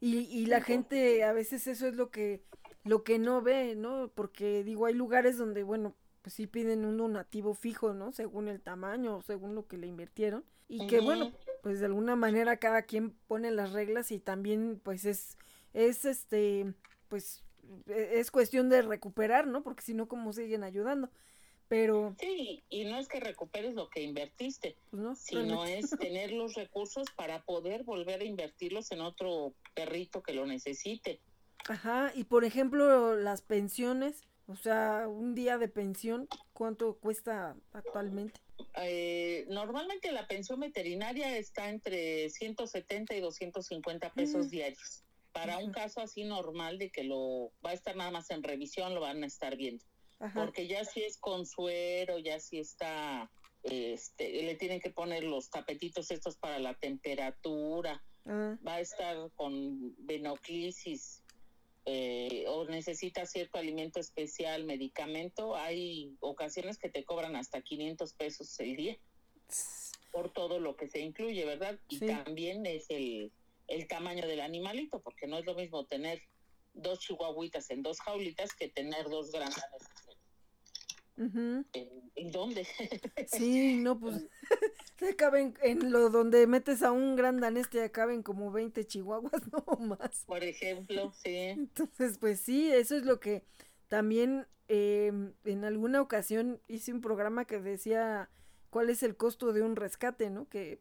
[0.00, 2.42] Y, y la gente, a veces eso es lo que,
[2.84, 4.10] lo que no ve, ¿no?
[4.14, 8.12] Porque digo, hay lugares donde, bueno, pues sí piden un donativo fijo, ¿no?
[8.12, 10.44] Según el tamaño, según lo que le invirtieron.
[10.68, 15.04] Y que bueno, pues de alguna manera cada quien pone las reglas y también pues
[15.04, 15.36] es,
[15.74, 16.72] es este,
[17.08, 17.44] pues
[17.86, 19.62] e, es cuestión de recuperar, ¿no?
[19.62, 21.10] Porque si no, ¿cómo siguen ayudando?
[21.68, 22.14] Pero...
[22.20, 27.06] Sí, y no es que recuperes lo que invertiste, pues sino es tener los recursos
[27.16, 31.20] para poder volver a invertirlos en otro perrito que lo necesite.
[31.66, 38.40] Ajá, y por ejemplo, las pensiones, o sea, un día de pensión, ¿cuánto cuesta actualmente?
[38.76, 44.50] Eh, normalmente la pensión veterinaria está entre 170 y 250 pesos mm.
[44.50, 48.44] diarios para un caso así normal de que lo va a estar nada más en
[48.44, 49.84] revisión, lo van a estar viendo.
[50.32, 53.30] Porque ya si es con suero, ya si está,
[53.62, 58.56] este, le tienen que poner los tapetitos estos para la temperatura, ah.
[58.66, 61.22] va a estar con venoclisis,
[61.86, 68.58] eh, o necesita cierto alimento especial, medicamento, hay ocasiones que te cobran hasta 500 pesos
[68.60, 68.98] el día
[70.10, 71.78] por todo lo que se incluye, ¿verdad?
[71.88, 73.30] Y también es el
[73.68, 76.22] el tamaño del animalito, porque no es lo mismo tener
[76.74, 79.62] dos chihuahuitas en dos jaulitas que tener dos grandes.
[81.16, 82.66] ¿En, dónde?
[83.28, 84.26] sí, no, pues
[84.98, 89.32] se caben en lo donde metes a un gran danés te caben como 20 chihuahuas,
[89.52, 90.24] no más.
[90.26, 91.36] Por ejemplo, sí.
[91.36, 93.44] Entonces, pues sí, eso es lo que
[93.88, 98.28] también em, en alguna ocasión hice un programa que decía
[98.70, 100.48] cuál es el costo de un rescate, ¿no?
[100.48, 100.80] Que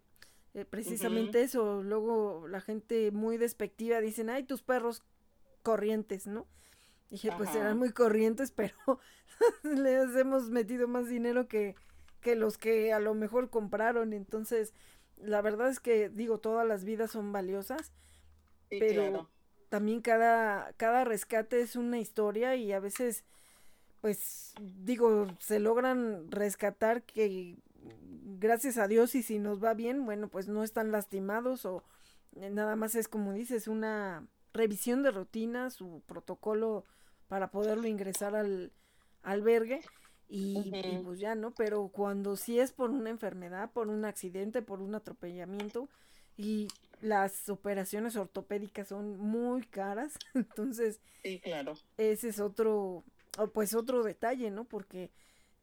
[0.55, 1.83] eh, precisamente eso.
[1.83, 5.03] Luego la gente muy despectiva dicen, ay, tus perros
[5.61, 6.47] corrientes, ¿no?
[7.13, 8.73] Dije, pues serán muy corrientes, pero
[9.63, 11.75] les hemos metido más dinero que,
[12.21, 14.13] que los que a lo mejor compraron.
[14.13, 14.73] Entonces,
[15.17, 17.93] la verdad es que, digo, todas las vidas son valiosas,
[18.67, 19.29] pero
[19.69, 23.25] también cada, cada rescate es una historia y a veces,
[24.01, 27.57] pues, digo, se logran rescatar que
[28.39, 31.83] gracias a Dios y si nos va bien, bueno, pues no están lastimados o
[32.37, 36.85] eh, nada más es como dices, una revisión de rutina, su protocolo
[37.33, 38.71] para poderlo ingresar al
[39.23, 39.81] albergue
[40.29, 40.71] y,
[41.03, 41.49] pues ya, ¿no?
[41.49, 45.89] Pero cuando sí es por una enfermedad, por un accidente, por un atropellamiento
[46.37, 46.67] y
[47.01, 51.73] las operaciones ortopédicas son muy caras, entonces sí, claro.
[51.97, 53.03] ese es otro,
[53.51, 54.65] pues otro detalle, ¿no?
[54.65, 55.09] Porque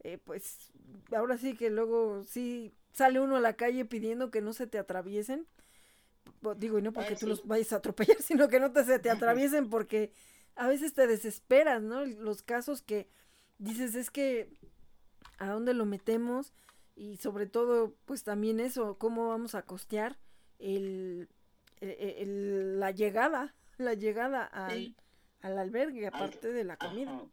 [0.01, 0.73] eh, pues
[1.15, 4.77] ahora sí que luego sí sale uno a la calle pidiendo que no se te
[4.77, 5.47] atraviesen.
[6.57, 9.09] Digo, y no porque tú los vayas a atropellar, sino que no te, se te
[9.09, 10.11] atraviesen porque
[10.55, 12.05] a veces te desesperas, ¿no?
[12.05, 13.07] Los casos que
[13.57, 14.49] dices es que
[15.37, 16.53] a dónde lo metemos
[16.95, 20.17] y sobre todo pues también eso, cómo vamos a costear
[20.59, 21.29] el,
[21.79, 24.95] e, e, la llegada, la llegada al,
[25.41, 27.23] al albergue, aparte de la comida.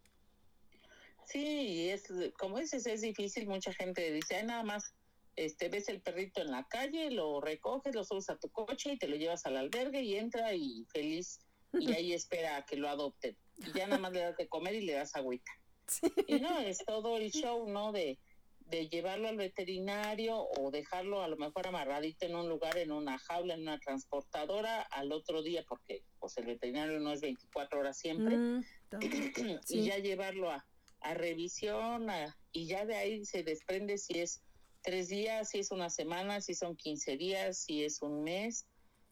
[1.26, 2.04] Sí, es
[2.38, 3.46] como dices, es difícil.
[3.46, 4.94] Mucha gente dice, Ay, nada más
[5.36, 8.98] este, ves el perrito en la calle, lo recoges, lo subes a tu coche y
[8.98, 11.40] te lo llevas al albergue y entra y feliz
[11.72, 13.36] y ahí espera a que lo adopten.
[13.56, 15.50] Y ya nada más le das de comer y le das agüita.
[16.26, 17.92] Y no, es todo el show, ¿no?
[17.92, 18.18] De,
[18.66, 23.18] de llevarlo al veterinario o dejarlo a lo mejor amarradito en un lugar, en una
[23.18, 27.98] jaula, en una transportadora al otro día, porque pues el veterinario no es 24 horas
[27.98, 28.64] siempre, mm,
[29.68, 30.66] y ya llevarlo a,
[31.00, 32.08] a revisión
[32.52, 34.42] y ya de ahí se desprende si es
[34.82, 38.66] tres días, si es una semana, si son 15 días, si es un mes,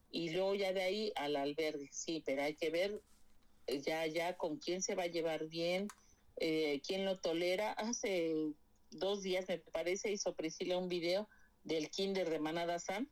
[0.09, 3.01] y luego ya de ahí al albergue, sí, pero hay que ver
[3.67, 5.87] eh, ya, ya con quién se va a llevar bien,
[6.37, 7.73] eh, quién lo tolera.
[7.73, 8.33] Hace
[8.91, 11.27] dos días, me parece, hizo Priscila un video
[11.63, 13.09] del kinder de Manada San,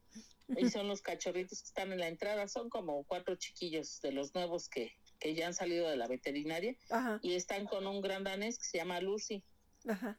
[0.48, 4.34] y son los cachorritos que están en la entrada, son como cuatro chiquillos de los
[4.34, 6.76] nuevos que, que ya han salido de la veterinaria,
[7.22, 9.44] y están con un gran danés que se llama Lucy.
[9.88, 10.18] Ajá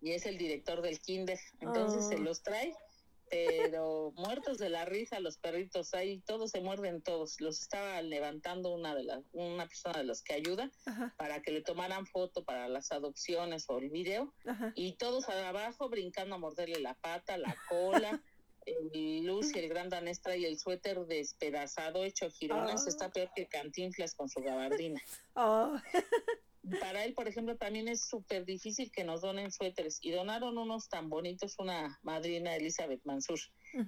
[0.00, 1.38] y es el director del kinder.
[1.60, 2.20] Entonces se oh.
[2.20, 2.74] los trae,
[3.30, 7.40] pero muertos de la risa los perritos ahí, todos se muerden todos.
[7.40, 10.70] Los estaba levantando una de las, una persona de los que ayuda
[11.16, 14.32] para que le tomaran foto para las adopciones o el video
[14.74, 18.20] y todos abajo brincando a morderle la pata, la cola.
[18.66, 22.88] el Luz y el gran danés y el suéter despedazado, hecho girones, oh.
[22.88, 25.00] está peor que Cantinflas con su gabardina.
[25.34, 25.76] Oh.
[26.80, 30.88] para él, por ejemplo, también es súper difícil que nos donen suéteres y donaron unos
[30.88, 33.38] tan bonitos, una madrina Elizabeth Mansur,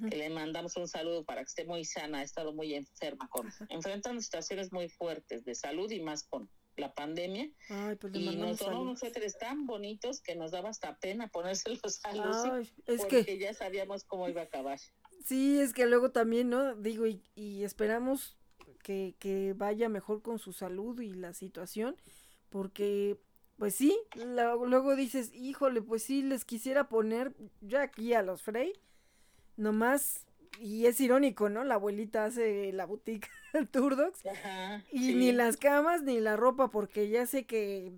[0.08, 3.52] que le mandamos un saludo para que esté muy sana, ha estado muy enferma, con,
[3.68, 7.50] enfrentando situaciones muy fuertes de salud y más con la pandemia.
[8.00, 12.14] Pues y nos donó unos suéteres tan bonitos que nos daba hasta pena ponérselos a
[12.14, 14.78] Lucy, es porque ya sabíamos cómo iba a acabar.
[15.24, 16.74] Sí, es que luego también, ¿no?
[16.76, 18.38] Digo, y, y esperamos
[18.82, 21.96] que, que vaya mejor con su salud y la situación
[22.50, 23.18] porque
[23.60, 28.72] pues sí, luego dices, híjole, pues sí, les quisiera poner ya aquí a los Frey,
[29.58, 30.24] nomás,
[30.58, 31.62] y es irónico, ¿no?
[31.62, 33.28] La abuelita hace la boutique
[33.70, 34.22] Turdox,
[34.90, 37.92] y ni las camas ni la ropa, porque ya sé que,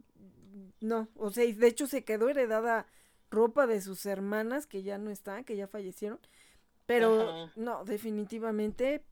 [0.80, 2.88] no, o sea, de hecho se quedó heredada
[3.30, 6.18] ropa de sus hermanas que ya no están, que ya fallecieron,
[6.86, 9.04] pero no, definitivamente,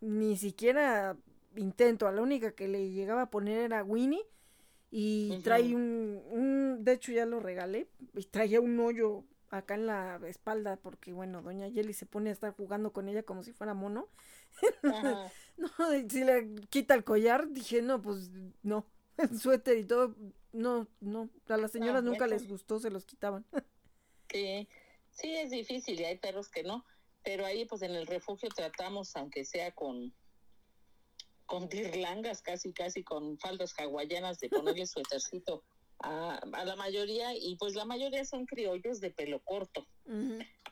[0.00, 1.14] ni siquiera
[1.56, 4.24] intento, a la única que le llegaba a poner era Winnie,
[4.90, 10.20] y trae un, de hecho ya lo regalé, y traía un hoyo acá en la
[10.26, 13.74] espalda porque bueno, doña Yeli se pone a estar jugando con ella como si fuera
[13.74, 14.08] mono.
[15.56, 15.70] no,
[16.08, 18.30] si le quita el collar, dije, no, pues
[18.62, 20.16] no, el suéter y todo,
[20.52, 23.44] no, no, a las señoras nunca les gustó, se los quitaban.
[24.30, 24.68] sí,
[25.10, 26.84] sí es difícil y hay perros que no,
[27.22, 30.12] pero ahí pues en el refugio tratamos, aunque sea con
[31.50, 35.64] con tirlangas, casi, casi con faldas hawaianas de ponerle suétercito
[35.98, 39.84] a, a, la mayoría y pues la mayoría son criollos de pelo corto.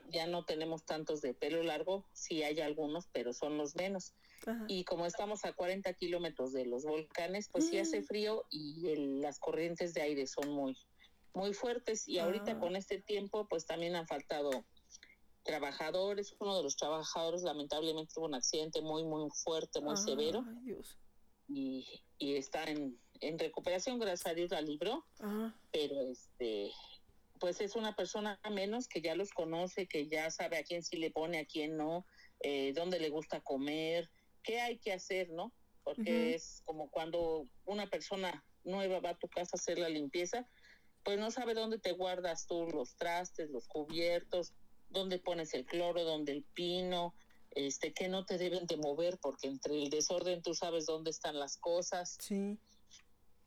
[0.09, 4.13] Ya no tenemos tantos de pelo largo, sí hay algunos, pero son los menos.
[4.69, 8.05] Y como estamos a 40 kilómetros de los volcanes, pues sí hace mm.
[8.05, 10.77] frío y las corrientes de aire son muy,
[11.33, 12.59] muy fuertes y ahorita ah.
[12.59, 14.49] con este tiempo pues también han faltado
[15.49, 20.45] trabajadores, uno de los trabajadores lamentablemente tuvo un accidente muy, muy fuerte, muy severo.
[21.47, 25.03] Y, y, está en, en, recuperación, gracias a Dios la libró,
[25.71, 26.71] pero este
[27.39, 30.97] pues es una persona menos que ya los conoce, que ya sabe a quién sí
[30.97, 32.05] le pone, a quién no,
[32.41, 34.09] eh, dónde le gusta comer,
[34.43, 35.53] qué hay que hacer, ¿no?
[35.83, 40.47] Porque es como cuando una persona nueva va a tu casa a hacer la limpieza,
[41.03, 44.53] pues no sabe dónde te guardas tú los trastes, los cubiertos,
[44.89, 47.13] dónde pones el cloro, dónde el pino,
[47.51, 51.39] este, que no te deben de mover, porque entre el desorden tú sabes dónde están
[51.39, 52.17] las cosas.
[52.19, 52.57] Sí.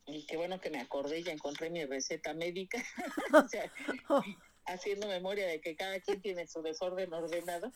[0.05, 2.83] Y qué bueno que me acordé, ya encontré mi receta médica,
[4.09, 4.21] oh.
[4.65, 7.71] haciendo memoria de que cada quien tiene su desorden ordenado.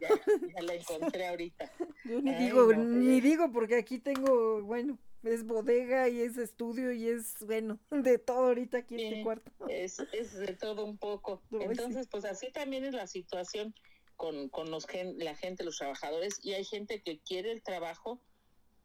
[0.00, 1.72] ya, la encontré ahorita.
[2.04, 7.08] Yo ni digo, ni digo porque aquí tengo, bueno, es bodega y es estudio y
[7.08, 9.50] es, bueno, de todo ahorita aquí en este cuarto.
[9.68, 11.42] Es, es de todo un poco.
[11.50, 13.74] Entonces, pues así también es la situación
[14.16, 18.20] con, con los la gente, los trabajadores, y hay gente que quiere el trabajo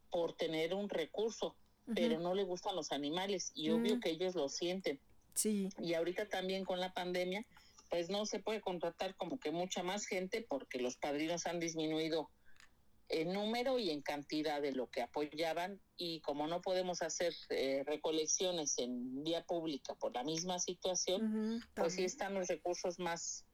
[0.09, 1.55] por tener un recurso,
[1.95, 3.99] pero no le gustan los animales, y obvio mm.
[4.01, 4.99] que ellos lo sienten.
[5.33, 5.69] Sí.
[5.79, 7.45] Y ahorita también con la pandemia,
[7.89, 12.29] pues no se puede contratar como que mucha más gente porque los padrinos han disminuido
[13.12, 17.84] en número y en cantidad de lo que apoyaban y como no podemos hacer eh,
[17.86, 23.45] recolecciones en vía pública por la misma situación, pues sí están los recursos más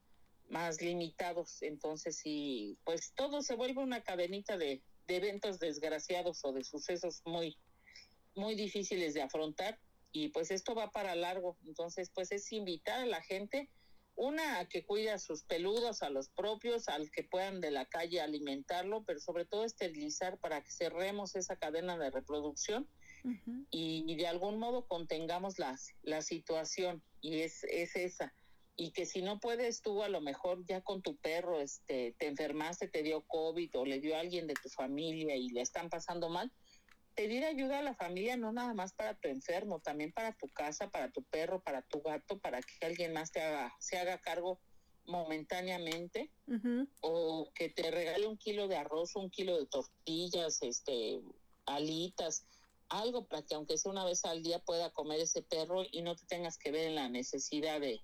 [0.48, 6.52] más limitados, entonces sí, pues todo se vuelve una cadenita de, de eventos desgraciados o
[6.52, 7.58] de sucesos muy,
[8.34, 9.78] muy difíciles de afrontar
[10.10, 11.58] y pues esto va para largo.
[11.66, 13.68] Entonces, pues es invitar a la gente,
[14.18, 17.86] una, a que cuide a sus peludos, a los propios, al que puedan de la
[17.86, 22.88] calle alimentarlo, pero sobre todo esterilizar para que cerremos esa cadena de reproducción
[23.70, 28.34] y, de algún modo contengamos la, la situación y es, es esa.
[28.76, 32.26] Y que si no puedes tú a lo mejor ya con tu perro este te
[32.26, 35.90] enfermaste, te dio COVID o le dio a alguien de tu familia y le están
[35.90, 36.50] pasando mal,
[37.18, 40.88] pedir ayuda a la familia no nada más para tu enfermo, también para tu casa,
[40.88, 44.60] para tu perro, para tu gato, para que alguien más te haga, se haga cargo
[45.04, 46.30] momentáneamente.
[47.00, 51.20] O que te regale un kilo de arroz, un kilo de tortillas, este,
[51.66, 52.46] alitas,
[52.88, 56.14] algo para que aunque sea una vez al día pueda comer ese perro y no
[56.14, 58.00] te tengas que ver en la necesidad de,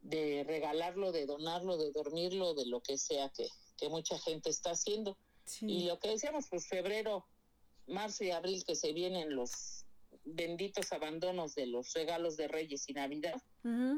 [0.00, 3.46] de regalarlo, de donarlo, de dormirlo, de lo que sea que,
[3.76, 5.16] que mucha gente está haciendo.
[5.60, 7.26] Y lo que decíamos, pues febrero,
[7.90, 9.84] marzo y abril que se vienen los
[10.24, 13.40] benditos abandonos de los regalos de Reyes y Navidad,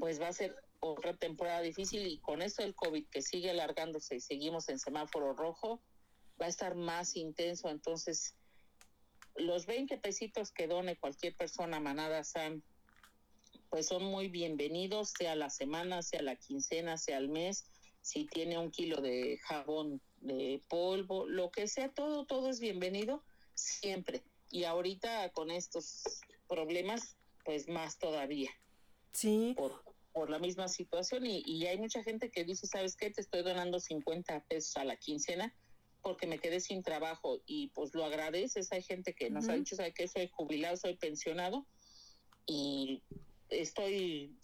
[0.01, 4.17] pues va a ser otra temporada difícil y con esto del COVID que sigue alargándose
[4.17, 5.81] y seguimos en semáforo rojo,
[6.41, 7.69] va a estar más intenso.
[7.69, 8.35] Entonces,
[9.37, 12.63] los 20 pesitos que done cualquier persona Manada San,
[13.71, 17.65] pues son muy bienvenidos, sea la semana, sea la quincena, sea el mes,
[18.01, 23.23] si tiene un kilo de jabón de polvo, lo que sea, todo, todo es bienvenido
[23.55, 24.23] siempre.
[24.51, 26.03] Y ahorita con estos
[26.49, 28.51] problemas, pues más todavía.
[29.13, 29.55] Sí.
[29.57, 29.83] Por,
[30.13, 33.11] por la misma situación y, y, hay mucha gente que dice, ¿sabes qué?
[33.11, 35.55] Te estoy donando 50 pesos a la quincena
[36.03, 38.73] porque me quedé sin trabajo y pues lo agradeces.
[38.73, 40.09] Hay gente que nos ha dicho, ¿sabes qué?
[40.09, 41.67] Soy jubilado, soy pensionado
[42.45, 43.03] y
[43.49, 44.37] estoy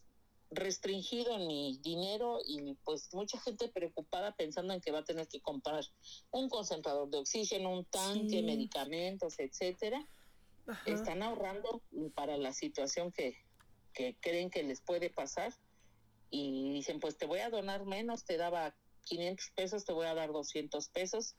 [0.50, 5.28] restringido en mi dinero y pues mucha gente preocupada pensando en que va a tener
[5.28, 5.84] que comprar
[6.30, 10.06] un concentrador de oxígeno, un tanque, medicamentos, etcétera.
[10.86, 11.82] Están ahorrando
[12.14, 13.36] para la situación que,
[13.94, 15.54] que creen que les puede pasar
[16.30, 18.74] y dicen, pues te voy a donar menos, te daba
[19.04, 21.34] 500 pesos, te voy a dar 200 pesos.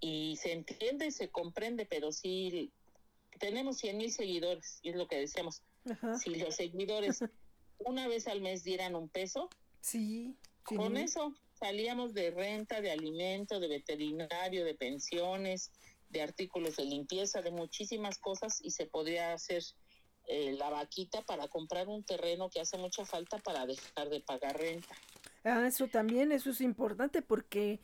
[0.00, 2.72] Y se entiende y se comprende, pero sí
[3.38, 5.62] tenemos 100 mil seguidores y es lo que decíamos,
[6.20, 7.20] si los seguidores
[7.78, 9.48] una vez al mes dieran un peso,
[9.80, 15.72] sí, con eso salíamos de renta, de alimento, de veterinario, de pensiones,
[16.10, 19.62] de artículos de limpieza, de muchísimas cosas y se podría hacer
[20.26, 24.58] eh, la vaquita para comprar un terreno que hace mucha falta para dejar de pagar
[24.58, 24.94] renta.
[25.44, 27.80] Ah, eso también, eso es importante porque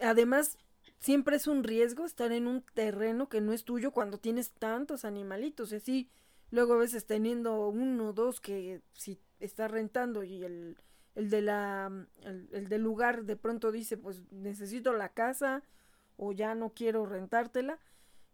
[0.00, 0.58] además
[0.98, 5.04] siempre es un riesgo estar en un terreno que no es tuyo cuando tienes tantos
[5.04, 6.10] animalitos, así
[6.50, 10.76] luego a veces teniendo uno o dos que si está rentando y el,
[11.14, 11.90] el de la
[12.22, 15.62] el, del lugar de pronto dice pues necesito la casa
[16.16, 17.78] o ya no quiero rentártela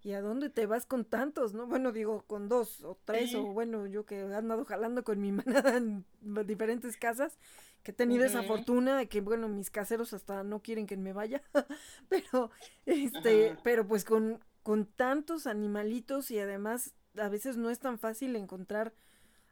[0.03, 3.45] y a dónde te vas con tantos no bueno digo con dos o tres o
[3.45, 6.05] bueno yo que he andado jalando con mi manada en
[6.47, 7.39] diferentes casas
[7.83, 11.13] que he tenido esa fortuna de que bueno mis caseros hasta no quieren que me
[11.13, 11.43] vaya
[12.09, 12.51] pero
[12.85, 18.37] este pero pues con con tantos animalitos y además a veces no es tan fácil
[18.37, 18.93] encontrar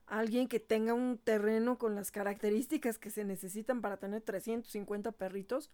[0.06, 5.12] a alguien que tenga un terreno con las características que se necesitan para tener 350
[5.12, 5.70] perritos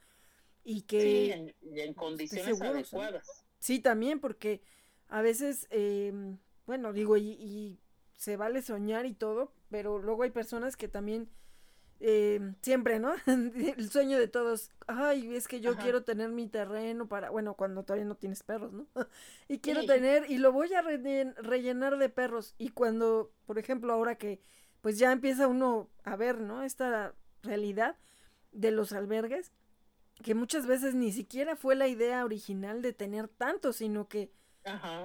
[0.64, 1.53] y que...
[1.62, 3.45] Sí, en, condiciones adecuadas.
[3.59, 4.62] Sí, también porque
[5.09, 6.12] a veces, eh,
[6.66, 7.80] bueno, digo, y, y
[8.16, 11.28] se vale soñar y todo, pero luego hay personas que también
[12.01, 13.12] eh, siempre, ¿no?
[13.26, 17.82] el sueño de todos, ay, es que yo quiero tener mi terreno para, bueno, cuando
[17.82, 18.86] todavía no tienes perros, ¿no?
[19.48, 22.55] y quiero tener, y lo voy a rellenar de perros.
[22.57, 24.40] Y cuando, por ejemplo, ahora que,
[24.80, 26.62] pues ya empieza uno a ver, ¿no?
[26.62, 27.96] Esta realidad
[28.53, 29.53] de los albergues,
[30.22, 34.32] que muchas veces ni siquiera fue la idea original de tener tantos, sino que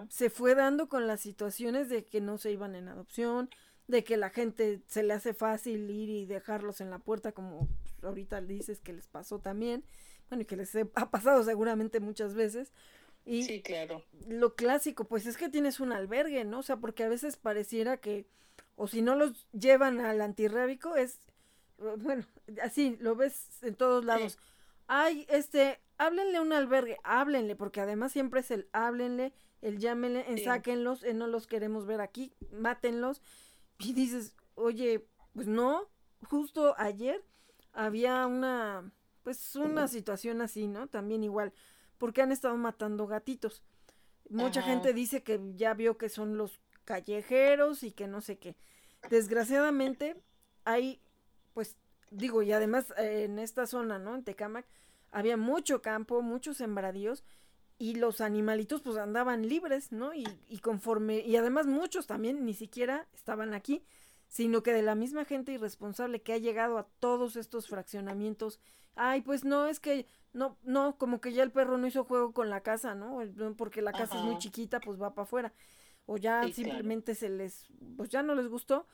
[0.10, 3.50] se fue dando con las situaciones de que no se iban en adopción,
[3.88, 7.68] de que la gente se le hace fácil ir y dejarlos en la puerta, como
[8.02, 9.84] ahorita dices que les pasó también,
[10.30, 12.72] bueno, y que les ha pasado seguramente muchas veces.
[13.26, 14.04] Y sí, claro.
[14.28, 16.60] Lo clásico, pues es que tienes un albergue, ¿no?
[16.60, 18.26] O sea, porque a veces pareciera que,
[18.76, 21.20] o si no los llevan al antirrábico, es,
[21.98, 22.24] bueno,
[22.62, 24.38] así, lo ves en todos lados.
[24.88, 31.04] Ay, este, háblenle un albergue, háblenle, porque además siempre es el háblenle, el llámenle, ensáquenlos,
[31.04, 33.22] eh, no los queremos ver aquí, mátenlos.
[33.80, 35.90] Y dices, oye, pues no,
[36.30, 37.24] justo ayer
[37.74, 38.92] había una,
[39.24, 40.88] pues una situación así, ¿no?
[40.88, 41.54] También igual,
[41.98, 43.64] porque han estado matando gatitos.
[44.30, 48.56] Mucha gente dice que ya vio que son los callejeros y que no sé qué.
[49.10, 50.16] Desgraciadamente,
[50.64, 51.02] hay,
[51.54, 51.76] pues,
[52.10, 54.16] digo, y además eh, en esta zona, ¿no?
[54.16, 54.66] En Tecamac,
[55.12, 57.24] había mucho campo, muchos sembradíos,
[57.78, 60.14] y los animalitos pues andaban libres, ¿no?
[60.14, 63.84] Y, y conforme, y además muchos también ni siquiera estaban aquí,
[64.28, 68.60] sino que de la misma gente irresponsable que ha llegado a todos estos fraccionamientos,
[68.96, 72.34] ay, pues no, es que, no, no, como que ya el perro no hizo juego
[72.34, 73.20] con la casa, ¿no?
[73.58, 75.54] Porque la casa es muy chiquita, pues va para afuera.
[76.06, 77.68] O ya simplemente se les,
[77.98, 78.88] pues ya no les gustó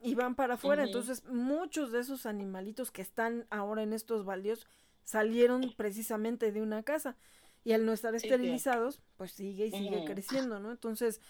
[0.00, 0.84] y van para afuera.
[0.84, 4.66] Entonces, muchos de esos animalitos que están ahora en estos baldíos
[5.02, 7.16] salieron precisamente de una casa
[7.68, 10.70] y al no estar esterilizados, pues sigue y sigue creciendo, ¿no?
[10.70, 11.20] Entonces,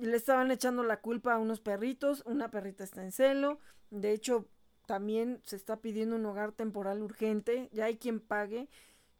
[0.00, 4.48] le estaban echando la culpa a unos perritos, una perrita está en celo, de hecho,
[4.86, 8.68] también se está pidiendo un hogar temporal urgente, ya hay quien pague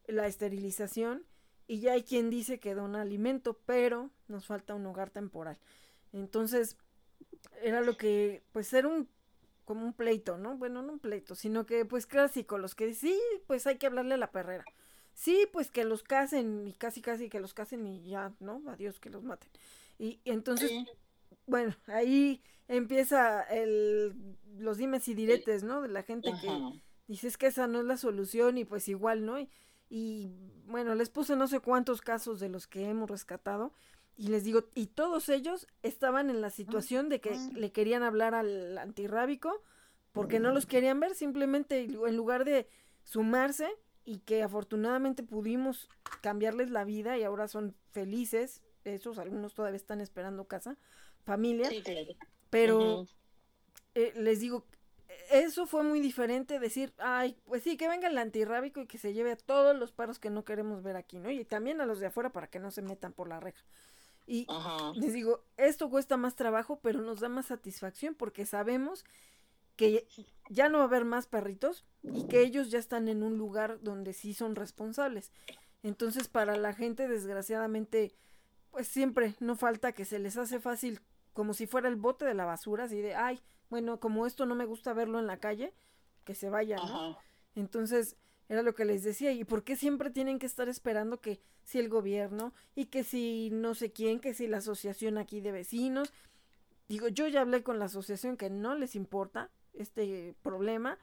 [0.09, 1.25] la esterilización
[1.69, 5.61] y ya hay quien dice que dona alimento, pero nos falta un hogar temporal.
[6.13, 6.77] Entonces,
[7.63, 9.09] era lo que, pues era un,
[9.65, 10.57] como un pleito, ¿no?
[10.57, 13.17] Bueno, no un pleito, sino que pues clásico, los que sí,
[13.47, 14.65] pues hay que hablarle a la perrera.
[15.15, 18.63] Sí, pues que los casen y casi casi que los casen y ya, ¿no?
[18.69, 19.51] Adiós, que los maten.
[19.99, 20.71] Y, entonces,
[21.47, 25.83] bueno, ahí empieza el, los dimes y diretes, ¿no?
[25.83, 29.25] De la gente que dice es que esa no es la solución y pues igual,
[29.25, 29.39] ¿no?
[29.39, 29.49] Y,
[29.89, 30.33] y
[30.67, 33.73] bueno, les puse no sé cuántos casos de los que hemos rescatado
[34.17, 38.35] y les digo, y todos ellos estaban en la situación de que le querían hablar
[38.35, 39.63] al antirrábico
[40.13, 42.69] porque no los querían ver, simplemente en lugar de
[43.03, 43.69] sumarse
[44.05, 45.89] y que afortunadamente pudimos
[46.21, 50.77] cambiarles la vida y ahora son felices, esos algunos todavía están esperando casa,
[51.25, 51.71] familia,
[52.51, 53.07] pero
[53.95, 54.67] eh, les digo,
[55.31, 59.13] eso fue muy diferente decir, ay, pues sí, que venga el antirrábico y que se
[59.13, 61.31] lleve a todos los perros que no queremos ver aquí, ¿no?
[61.31, 63.65] Y también a los de afuera para que no se metan por la reja.
[64.27, 64.47] Y
[64.95, 69.05] les digo, esto cuesta más trabajo, pero nos da más satisfacción porque sabemos
[69.77, 70.07] que
[70.49, 73.81] ya no va a haber más perritos y que ellos ya están en un lugar
[73.83, 75.33] donde sí son responsables.
[75.83, 78.15] Entonces, para la gente, desgraciadamente,
[78.71, 81.01] pues siempre no falta que se les hace fácil,
[81.33, 84.55] como si fuera el bote de la basura, así de, ay, bueno, como esto no
[84.55, 85.73] me gusta verlo en la calle,
[86.25, 87.19] que se vaya, ¿no?
[87.55, 88.17] Entonces,
[88.49, 91.79] era lo que les decía, ¿y por qué siempre tienen que estar esperando que si
[91.79, 96.13] el gobierno y que si no sé quién, que si la asociación aquí de vecinos?
[96.89, 100.99] Digo, yo ya hablé con la asociación que no les importa este problema.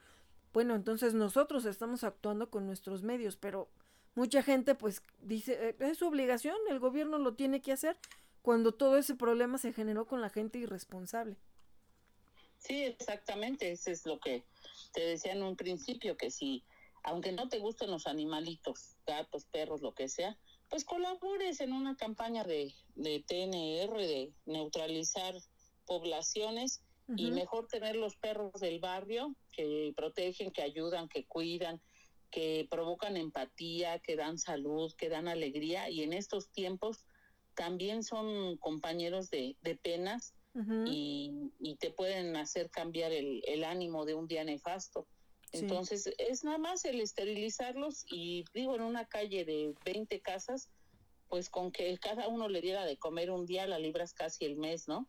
[0.52, 3.68] Bueno, entonces nosotros estamos actuando con nuestros medios, pero
[4.14, 7.96] mucha gente pues dice, eh, es su obligación, el gobierno lo tiene que hacer
[8.42, 11.36] cuando todo ese problema se generó con la gente irresponsable.
[12.58, 14.44] Sí, exactamente, eso es lo que
[14.92, 16.62] te decía en un principio, que si,
[17.02, 20.36] aunque no te gusten los animalitos, gatos, perros, lo que sea,
[20.68, 25.34] pues colabores en una campaña de, de TNR, de neutralizar
[25.86, 26.82] poblaciones
[27.16, 31.80] y mejor tener los perros del barrio que protegen, que ayudan, que cuidan,
[32.30, 37.06] que provocan empatía, que dan salud, que dan alegría y en estos tiempos
[37.54, 40.34] también son compañeros de, de penas
[40.86, 45.08] y, te pueden hacer cambiar el, el, ánimo de un día nefasto.
[45.52, 50.70] Entonces, es nada más el esterilizarlos y digo, en una calle de 20 casas,
[51.28, 54.56] pues con que cada uno le diera de comer un día, la libras casi el
[54.56, 55.08] mes, ¿no?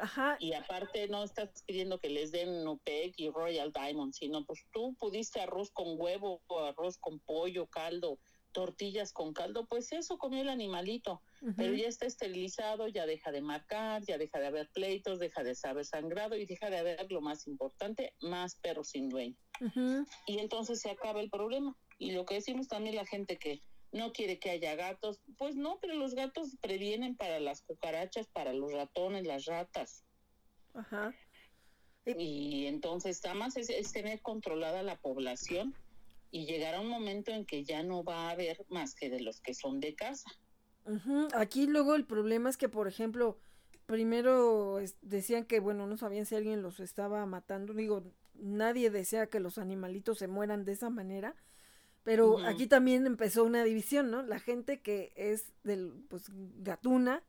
[0.00, 0.36] Ajá.
[0.40, 4.94] Y aparte no estás pidiendo que les den Nupec y Royal Diamond, sino pues tú
[4.98, 8.18] pudiste arroz con huevo, arroz con pollo, caldo,
[8.54, 11.22] tortillas con caldo, pues eso comió el animalito,
[11.56, 15.54] pero ya está esterilizado, ya deja de marcar, ya deja de haber pleitos, deja de
[15.54, 19.36] saber sangrado y deja de haber lo más importante, más perros sin dueño.
[20.26, 21.76] Y entonces se acaba el problema.
[21.98, 23.60] Y lo que decimos también la gente que
[23.94, 28.52] no quiere que haya gatos, pues no, pero los gatos previenen para las cucarachas, para
[28.52, 30.04] los ratones, las ratas.
[30.74, 31.14] Ajá.
[32.04, 35.74] Y entonces, nada más es, es tener controlada la población
[36.30, 39.40] y llegará un momento en que ya no va a haber más que de los
[39.40, 40.28] que son de casa.
[41.32, 43.38] Aquí luego el problema es que, por ejemplo,
[43.86, 47.72] primero decían que, bueno, no sabían si alguien los estaba matando.
[47.72, 48.02] Digo,
[48.34, 51.36] nadie desea que los animalitos se mueran de esa manera.
[52.04, 54.22] Pero aquí también empezó una división, ¿no?
[54.22, 56.24] La gente que es del, pues,
[56.58, 57.22] gatuna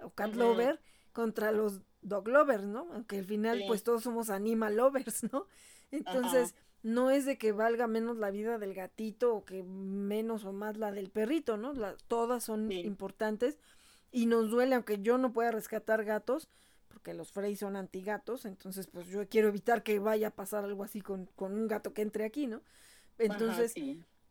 [0.00, 0.80] o cat lover
[1.12, 2.88] contra los dog lovers, ¿no?
[2.92, 5.46] Aunque al final, pues, todos somos animal lovers, ¿no?
[5.90, 10.52] Entonces, no es de que valga menos la vida del gatito o que menos o
[10.52, 11.72] más la del perrito, ¿no?
[12.08, 13.58] todas son importantes
[14.10, 16.48] y nos duele, aunque yo no pueda rescatar gatos,
[16.88, 20.82] porque los Frey son antigatos, entonces pues yo quiero evitar que vaya a pasar algo
[20.82, 22.62] así con, con un gato que entre aquí, ¿no?
[23.18, 23.74] Entonces,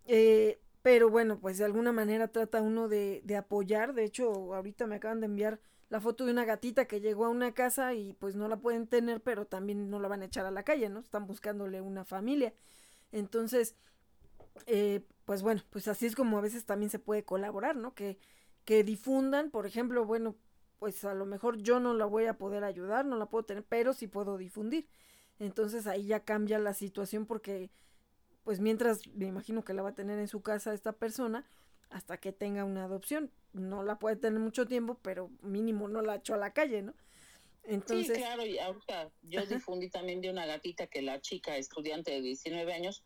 [0.05, 4.87] eh, pero bueno, pues de alguna manera trata uno de, de apoyar, de hecho ahorita
[4.87, 8.13] me acaban de enviar la foto de una gatita que llegó a una casa y
[8.13, 10.89] pues no la pueden tener, pero también no la van a echar a la calle,
[10.89, 10.99] ¿no?
[10.99, 12.53] Están buscándole una familia.
[13.11, 13.75] Entonces,
[14.67, 17.93] eh, pues bueno, pues así es como a veces también se puede colaborar, ¿no?
[17.93, 18.17] Que
[18.65, 20.37] que difundan, por ejemplo, bueno,
[20.79, 23.65] pues a lo mejor yo no la voy a poder ayudar, no la puedo tener,
[23.65, 24.87] pero sí puedo difundir.
[25.39, 27.71] Entonces ahí ya cambia la situación porque,
[28.43, 31.45] pues mientras me imagino que la va a tener en su casa esta persona,
[31.89, 33.31] hasta que tenga una adopción.
[33.53, 36.93] No la puede tener mucho tiempo, pero mínimo no la echó a la calle, ¿no?
[37.63, 38.17] Entonces...
[38.17, 42.21] Sí, claro, y ahorita yo difundí también de una gatita que la chica, estudiante de
[42.21, 43.03] 19 años,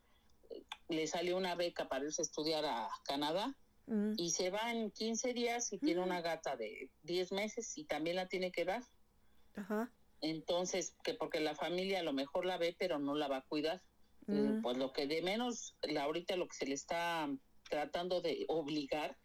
[0.87, 3.55] le salió una beca para irse a estudiar a Canadá
[3.87, 4.13] mm.
[4.17, 8.15] y se va en 15 días y tiene una gata de 10 meses y también
[8.15, 8.83] la tiene que dar.
[9.55, 9.91] Ajá.
[10.21, 13.45] Entonces, que porque la familia a lo mejor la ve, pero no la va a
[13.45, 13.81] cuidar.
[14.27, 14.61] Mm.
[14.61, 17.29] Pues lo que de menos, la, ahorita lo que se le está
[17.69, 19.17] tratando de obligar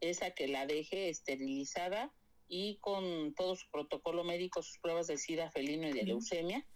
[0.00, 2.12] es a que la deje esterilizada
[2.48, 6.66] y con todo su protocolo médico, sus pruebas de sida felino y de leucemia,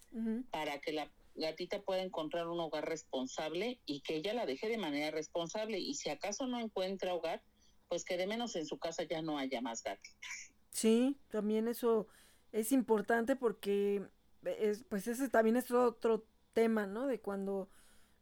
[0.51, 4.79] para que la gatita pueda encontrar un hogar responsable y que ella la deje de
[4.79, 5.79] manera responsable.
[5.79, 7.43] Y si acaso no encuentra hogar,
[7.89, 10.53] pues que de menos en su casa ya no haya más gatitas.
[10.71, 12.09] Sí, también eso
[12.53, 14.03] es importante porque
[14.45, 16.27] es, pues ese también es otro
[16.59, 17.07] tema, ¿no?
[17.07, 17.69] De cuando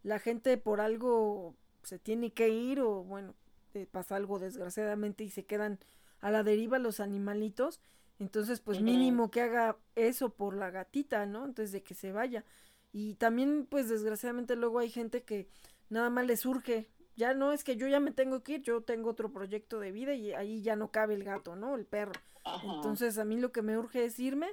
[0.02, 3.34] la gente por algo se tiene que ir o bueno,
[3.72, 5.78] eh, pasa algo desgraciadamente y se quedan
[6.20, 7.80] a la deriva los animalitos,
[8.18, 11.44] entonces pues mínimo que haga eso por la gatita, ¿no?
[11.44, 12.44] Antes de que se vaya.
[12.92, 15.48] Y también pues desgraciadamente luego hay gente que
[15.88, 18.82] nada más le surge, ya no es que yo ya me tengo que ir, yo
[18.82, 21.74] tengo otro proyecto de vida y ahí ya no cabe el gato, ¿no?
[21.74, 22.20] El perro.
[22.62, 24.48] Entonces a mí lo que me urge es irme,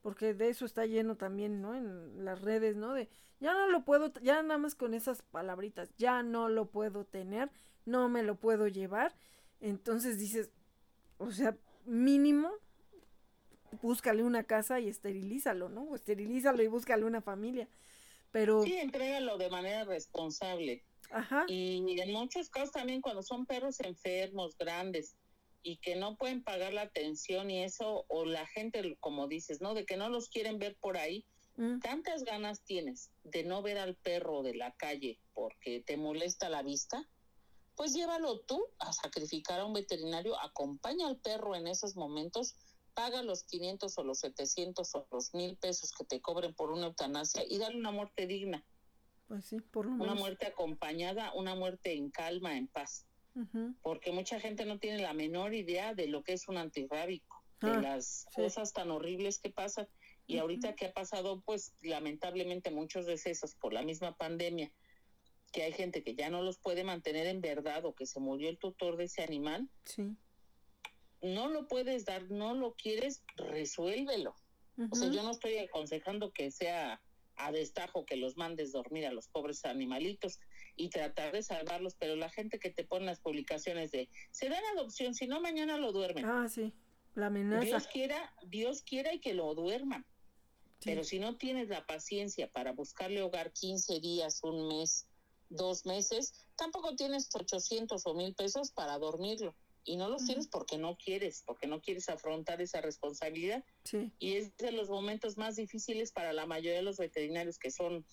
[0.00, 1.74] porque de eso está lleno también, ¿no?
[1.74, 2.94] En las redes, ¿no?
[2.94, 3.10] De
[3.40, 7.50] ya no lo puedo, ya nada más con esas palabritas, ya no lo puedo tener,
[7.84, 9.14] no me lo puedo llevar.
[9.60, 10.50] Entonces dices,
[11.18, 12.50] o sea, mínimo,
[13.82, 15.84] búscale una casa y esterilízalo, ¿no?
[15.84, 17.68] O esterilízalo y búscale una familia.
[18.32, 18.62] Pero...
[18.62, 20.84] Sí, entrégalo de manera responsable.
[21.10, 21.44] Ajá.
[21.46, 25.16] Y en muchos casos también cuando son perros enfermos, grandes,
[25.62, 29.74] y que no pueden pagar la atención y eso, o la gente, como dices, ¿no?
[29.74, 31.24] De que no los quieren ver por ahí,
[31.56, 31.80] Mm.
[31.80, 36.62] tantas ganas tienes de no ver al perro de la calle porque te molesta la
[36.62, 37.08] vista,
[37.76, 42.56] pues llévalo tú a sacrificar a un veterinario, acompaña al perro en esos momentos,
[42.94, 46.86] paga los 500 o los 700 o los mil pesos que te cobren por una
[46.86, 48.64] eutanasia y dale una muerte digna.
[49.28, 53.06] Pues sí, por Una muerte acompañada, una muerte en calma, en paz.
[53.82, 57.70] Porque mucha gente no tiene la menor idea de lo que es un antirrábico, de
[57.70, 59.86] ah, las cosas tan horribles que pasan.
[60.26, 64.72] Y ahorita que ha pasado, pues lamentablemente muchos decesos por la misma pandemia,
[65.52, 68.48] que hay gente que ya no los puede mantener en verdad o que se murió
[68.48, 70.16] el tutor de ese animal, sí.
[71.22, 74.34] no lo puedes dar, no lo quieres, resuélvelo.
[74.90, 77.00] O sea, yo no estoy aconsejando que sea
[77.36, 80.38] a destajo que los mandes dormir a los pobres animalitos
[80.74, 84.62] y tratar de salvarlos, pero la gente que te pone las publicaciones de se dan
[84.74, 86.24] adopción, si no mañana lo duermen.
[86.24, 86.74] Ah, sí,
[87.14, 87.64] la amenaza.
[87.64, 90.04] Dios quiera, Dios quiera y que lo duerman.
[90.84, 95.06] Pero si no tienes la paciencia para buscarle hogar 15 días, un mes,
[95.48, 99.54] dos meses, tampoco tienes 800 o mil pesos para dormirlo.
[99.84, 103.64] Y no los tienes porque no quieres, porque no quieres afrontar esa responsabilidad.
[104.18, 108.04] Y es de los momentos más difíciles para la mayoría de los veterinarios que son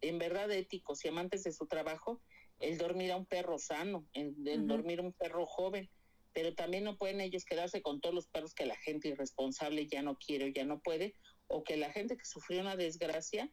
[0.00, 2.22] en verdad éticos y amantes de su trabajo,
[2.58, 4.34] el dormir a un perro sano, el,
[4.66, 5.90] dormir a un perro joven.
[6.32, 10.00] Pero también no pueden ellos quedarse con todos los perros que la gente irresponsable ya
[10.00, 11.14] no quiere o ya no puede,
[11.48, 13.50] o que la gente que sufrió una desgracia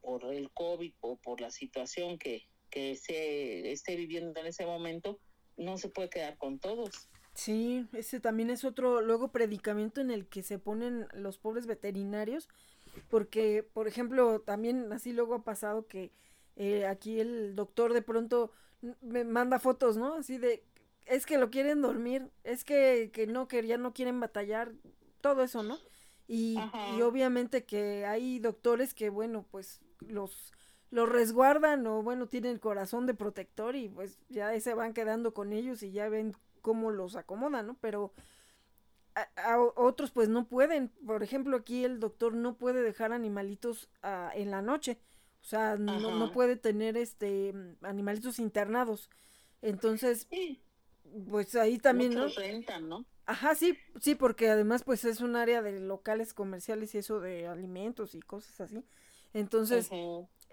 [0.00, 5.20] por el COVID o por la situación que, que se esté viviendo en ese momento,
[5.56, 7.08] no se puede quedar con todos.
[7.34, 12.48] Sí, ese también es otro luego predicamento en el que se ponen los pobres veterinarios,
[13.08, 16.10] porque, por ejemplo, también así luego ha pasado que
[16.56, 18.50] eh, aquí el doctor de pronto
[19.00, 20.14] me manda fotos, ¿no?
[20.14, 20.64] Así de,
[21.06, 24.72] es que lo quieren dormir, es que, que no, que ya no quieren batallar,
[25.20, 25.78] todo eso, ¿no?
[26.32, 26.56] Y,
[27.02, 30.52] obviamente que hay doctores que, bueno, pues los,
[30.92, 35.34] los resguardan o, bueno, tienen el corazón de protector y pues ya se van quedando
[35.34, 37.76] con ellos y ya ven cómo los acomodan, ¿no?
[37.80, 38.12] Pero
[39.16, 40.92] a, otros pues no pueden.
[41.04, 45.00] Por ejemplo, aquí el doctor no puede dejar animalitos ah, en la noche.
[45.42, 47.52] O sea, no, no, puede tener este
[47.82, 49.10] animalitos internados.
[49.62, 50.28] Entonces,
[51.28, 52.28] pues ahí también, ¿no?
[52.28, 53.04] Rentan, ¿no?
[53.26, 57.46] Ajá, sí, sí, porque además pues es un área de locales comerciales y eso de
[57.46, 58.84] alimentos y cosas así.
[59.32, 59.88] Entonces,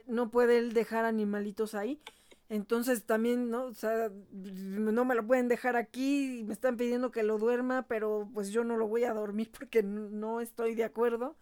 [0.05, 1.99] no puede él dejar animalitos ahí.
[2.49, 3.65] Entonces también, ¿no?
[3.65, 8.29] O sea, no me lo pueden dejar aquí, me están pidiendo que lo duerma, pero
[8.33, 11.35] pues yo no lo voy a dormir porque no estoy de acuerdo.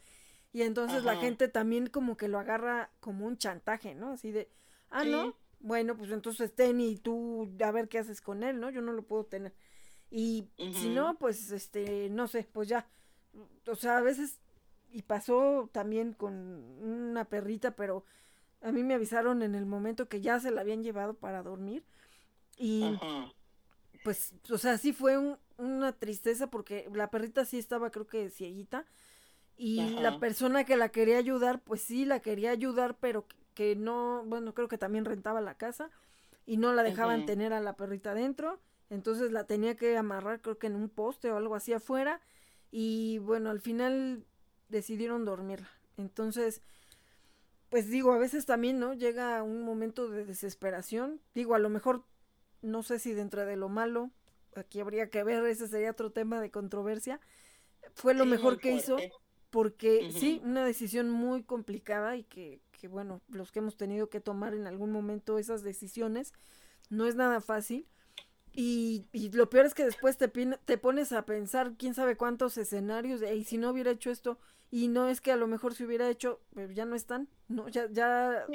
[0.51, 4.11] Y entonces la gente también como que lo agarra como un chantaje, ¿no?
[4.11, 4.49] Así de,
[4.89, 8.69] ah, no, bueno, pues entonces ten y tú a ver qué haces con él, ¿no?
[8.69, 9.53] Yo no lo puedo tener.
[10.11, 12.87] Y si no, pues, este, no sé, pues ya.
[13.67, 14.39] O sea, a veces,
[14.91, 18.05] y pasó también con una perrita, pero
[18.61, 21.83] a mí me avisaron en el momento que ya se la habían llevado para dormir.
[22.57, 22.97] Y
[24.03, 25.17] pues, o sea, sí fue
[25.57, 28.85] una tristeza porque la perrita sí estaba, creo que cieguita.
[29.57, 34.23] Y la persona que la quería ayudar, pues sí, la quería ayudar, pero que no,
[34.25, 35.89] bueno, creo que también rentaba la casa
[36.45, 38.59] y no la dejaban tener a la perrita adentro.
[38.89, 42.21] Entonces la tenía que amarrar, creo que en un poste o algo así afuera.
[42.71, 44.25] Y bueno, al final
[44.69, 45.69] decidieron dormirla.
[45.97, 46.61] Entonces,
[47.69, 48.93] pues digo, a veces también, ¿no?
[48.93, 51.21] Llega un momento de desesperación.
[51.33, 52.03] Digo, a lo mejor,
[52.61, 54.11] no sé si dentro de lo malo,
[54.55, 57.19] aquí habría que ver, ese sería otro tema de controversia.
[57.93, 58.97] Fue lo mejor que hizo,
[59.49, 64.19] porque sí, una decisión muy complicada y que, que, bueno, los que hemos tenido que
[64.19, 66.33] tomar en algún momento esas decisiones,
[66.89, 67.88] no es nada fácil
[68.55, 72.57] y, y, lo peor es que después te, te pones a pensar quién sabe cuántos
[72.57, 74.39] escenarios, y si no hubiera hecho esto,
[74.71, 77.67] y no es que a lo mejor se hubiera hecho, pues ya no están, no,
[77.69, 78.45] ya, ya,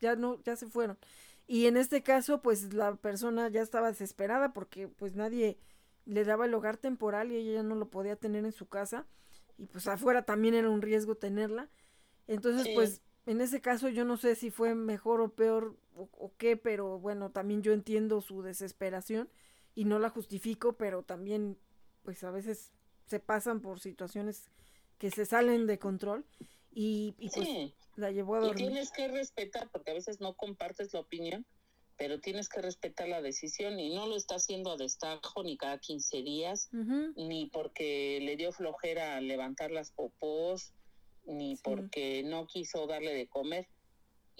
[0.00, 0.98] ya no, ya se fueron.
[1.46, 5.58] Y en este caso, pues la persona ya estaba desesperada porque pues nadie
[6.04, 9.06] le daba el hogar temporal y ella ya no lo podía tener en su casa.
[9.56, 11.70] Y pues afuera también era un riesgo tenerla.
[12.26, 16.34] Entonces, pues en ese caso yo no sé si fue mejor o peor o, o,
[16.36, 19.28] qué, pero bueno, también yo entiendo su desesperación
[19.78, 21.56] y no la justifico, pero también
[22.02, 22.72] pues a veces
[23.06, 24.50] se pasan por situaciones
[24.98, 26.26] que se salen de control
[26.72, 27.48] y, pues
[27.94, 28.60] la llevó a dormir.
[28.60, 31.46] Y tienes que respetar, porque a veces no compartes la opinión,
[31.96, 35.78] pero tienes que respetar la decisión y no lo está haciendo a destajo ni cada
[35.78, 36.70] 15 días,
[37.14, 40.72] ni porque le dio flojera levantar las popós,
[41.24, 43.68] ni porque no quiso darle de comer.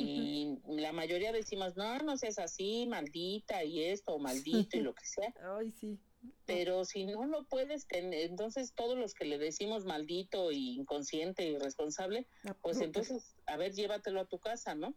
[0.00, 4.94] Y la mayoría decimos, no, no seas así, maldita y esto, o maldito y lo
[4.94, 5.34] que sea.
[5.58, 5.98] Ay, sí.
[6.46, 11.44] Pero si no lo puedes tener, entonces todos los que le decimos maldito y inconsciente
[11.44, 12.28] y irresponsable,
[12.62, 14.94] pues entonces, a ver, llévatelo a tu casa, ¿no?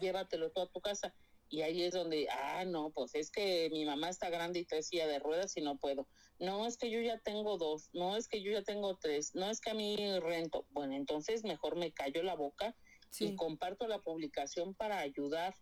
[0.00, 1.14] Llévatelo tú a tu casa.
[1.48, 4.88] Y ahí es donde, ah, no, pues es que mi mamá está grande y tres
[4.88, 6.08] silla de ruedas y no puedo.
[6.38, 7.90] No, es que yo ya tengo dos.
[7.92, 9.34] No, es que yo ya tengo tres.
[9.34, 10.66] No, es que a mí rento.
[10.70, 12.76] Bueno, entonces mejor me callo la boca
[13.18, 15.54] y comparto la publicación para ayudar,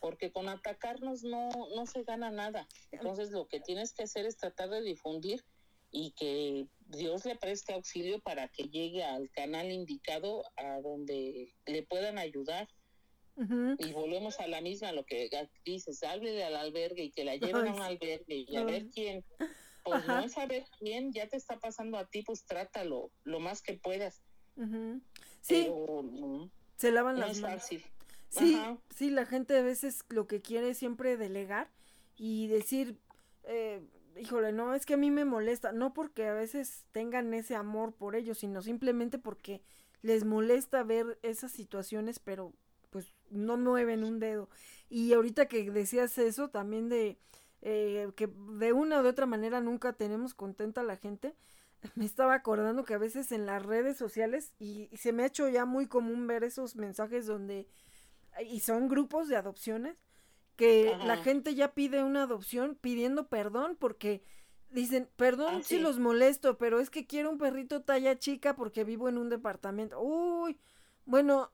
[0.00, 2.66] porque con atacarnos no, no se gana nada.
[2.90, 5.44] Entonces lo que tienes que hacer es tratar de difundir
[5.90, 11.82] y que Dios le preste auxilio para que llegue al canal indicado a donde le
[11.82, 12.68] puedan ayudar.
[13.78, 15.28] Y volvemos a la misma, lo que
[15.62, 19.26] dices, háblele al albergue y que la lleven a un albergue y a ver quién.
[19.84, 23.60] Pues no es saber quién, ya te está pasando a ti, pues trátalo lo más
[23.60, 24.22] que puedas.
[25.42, 25.70] Sí
[26.76, 27.64] se lavan las manos.
[28.28, 28.58] Sí,
[28.94, 31.70] sí, la gente a veces lo que quiere es siempre delegar
[32.16, 32.98] y decir,
[33.44, 33.82] eh,
[34.18, 37.92] híjole, no, es que a mí me molesta, no porque a veces tengan ese amor
[37.92, 39.62] por ellos, sino simplemente porque
[40.02, 42.52] les molesta ver esas situaciones, pero
[42.90, 44.48] pues no mueven un dedo.
[44.88, 47.18] Y ahorita que decías eso también de
[47.62, 51.34] eh, que de una u de otra manera nunca tenemos contenta a la gente,
[51.94, 55.48] me estaba acordando que a veces en las redes sociales, y, se me ha hecho
[55.48, 57.68] ya muy común ver esos mensajes donde,
[58.48, 59.96] y son grupos de adopciones,
[60.56, 64.22] que la gente ya pide una adopción pidiendo perdón porque
[64.70, 68.82] dicen, perdón ah, si los molesto, pero es que quiero un perrito talla chica porque
[68.82, 70.00] vivo en un departamento.
[70.00, 70.58] Uy,
[71.04, 71.52] bueno,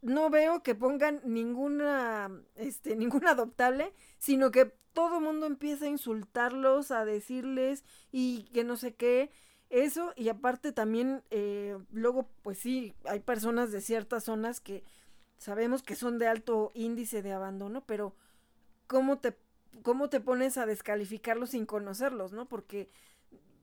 [0.00, 6.90] no veo que pongan ninguna, este, ningún adoptable, sino que todo mundo empieza a insultarlos,
[6.90, 9.30] a decirles y que no sé qué.
[9.68, 14.84] Eso, y aparte también, eh, luego, pues sí, hay personas de ciertas zonas que
[15.38, 18.14] sabemos que son de alto índice de abandono, pero
[18.86, 19.36] ¿cómo te,
[19.82, 22.46] cómo te pones a descalificarlos sin conocerlos, no?
[22.46, 22.88] Porque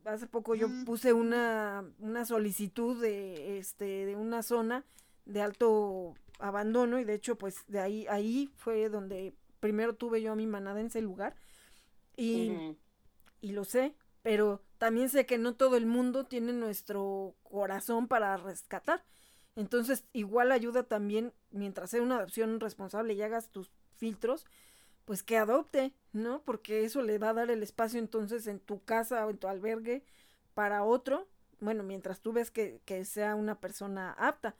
[0.05, 4.85] hace poco yo puse una, una solicitud de, este, de una zona
[5.25, 10.33] de alto abandono y de hecho, pues de ahí, ahí fue donde primero tuve yo
[10.33, 11.35] a mi manada en ese lugar
[12.17, 12.51] y,
[13.41, 18.35] y lo sé, pero también sé que no todo el mundo tiene nuestro corazón para
[18.35, 19.01] rescatar.
[19.55, 24.45] Entonces, igual ayuda también, mientras sea una adopción responsable y hagas tus filtros,
[25.05, 26.43] pues que adopte, ¿no?
[26.43, 29.47] Porque eso le va a dar el espacio entonces en tu casa o en tu
[29.47, 30.03] albergue
[30.53, 31.29] para otro,
[31.61, 34.53] bueno, mientras tú ves que, que sea una persona apta.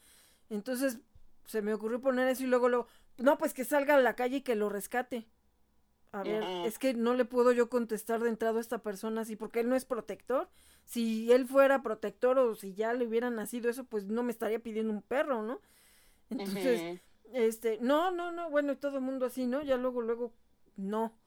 [0.49, 0.99] Entonces,
[1.47, 4.38] se me ocurrió poner eso y luego lo, no, pues que salga a la calle
[4.38, 5.28] y que lo rescate.
[6.14, 9.36] A ver, es que no le puedo yo contestar de entrada a esta persona así,
[9.36, 10.47] porque él no es protector.
[10.86, 14.59] Si él fuera protector o si ya le hubiera nacido eso, pues no me estaría
[14.59, 15.59] pidiendo un perro, ¿no?
[16.30, 17.01] Entonces,
[17.34, 19.64] este, no, no, no, bueno, todo el mundo así, ¿no?
[19.64, 20.32] Ya luego, luego,
[20.78, 21.18] no.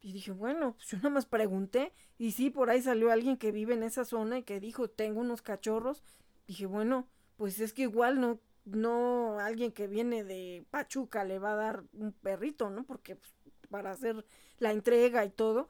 [0.00, 1.92] Y dije, bueno, pues yo nada más pregunté.
[2.16, 5.20] Y sí, por ahí salió alguien que vive en esa zona y que dijo, tengo
[5.20, 6.04] unos cachorros.
[6.46, 11.54] Dije, bueno, pues es que igual no, no alguien que viene de Pachuca le va
[11.54, 12.84] a dar un perrito, ¿no?
[12.84, 13.35] Porque pues,
[13.66, 14.24] para hacer
[14.58, 15.68] la entrega y todo.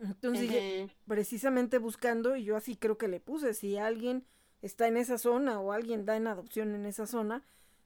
[0.00, 4.24] Entonces dije, precisamente buscando, y yo así creo que le puse, si alguien
[4.62, 7.42] está en esa zona o alguien da en adopción en esa zona,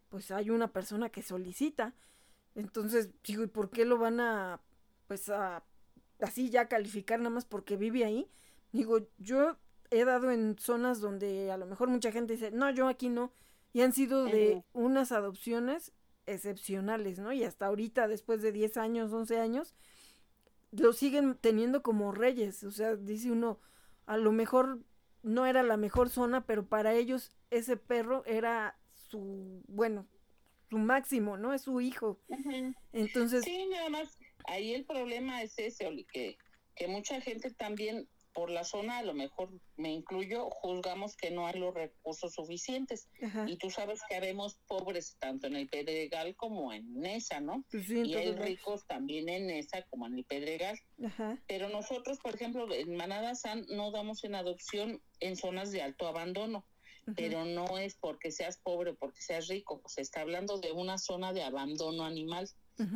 [0.08, 1.94] pues hay una persona que solicita.
[2.54, 4.60] Entonces, digo, ¿y por qué lo van a,
[5.08, 5.62] pues a,
[6.20, 8.28] así ya calificar nada más porque vive ahí?
[8.72, 9.56] Digo, yo
[9.90, 13.32] he dado en zonas donde a lo mejor mucha gente dice, no, yo aquí no.
[13.72, 15.92] Y han sido de unas adopciones
[16.26, 17.32] excepcionales, ¿no?
[17.32, 19.74] Y hasta ahorita, después de 10 años, 11 años,
[20.70, 22.64] lo siguen teniendo como reyes.
[22.64, 23.60] O sea, dice uno,
[24.06, 24.80] a lo mejor
[25.22, 30.06] no era la mejor zona, pero para ellos ese perro era su, bueno,
[30.70, 31.52] su máximo, ¿no?
[31.52, 32.18] Es su hijo.
[32.92, 33.44] Entonces...
[33.44, 36.38] Sí, nada más, ahí el problema es ese, Oli, que,
[36.74, 41.46] que mucha gente también por la zona, a lo mejor me incluyo, juzgamos que no
[41.46, 43.08] hay los recursos suficientes.
[43.46, 47.64] Y tú sabes que haremos pobres tanto en el Pedregal como en Nesa, ¿no?
[47.70, 50.78] Pues y hay ricos también en Nesa como en el Pedregal.
[51.46, 56.06] Pero nosotros, por ejemplo, en Manada San no damos en adopción en zonas de alto
[56.06, 56.64] abandono.
[57.16, 60.98] Pero no es porque seas pobre o porque seas rico, se está hablando de una
[60.98, 62.48] zona de abandono animal.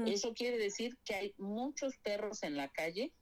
[0.07, 3.13] Eso quiere decir que hay muchos perros en la calle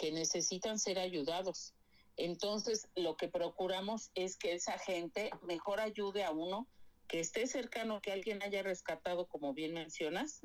[0.00, 1.74] que necesitan ser ayudados.
[2.16, 6.66] Entonces, lo que procuramos es que esa gente mejor ayude a uno
[7.06, 10.40] que esté cercano, que alguien haya rescatado, como bien mencionas,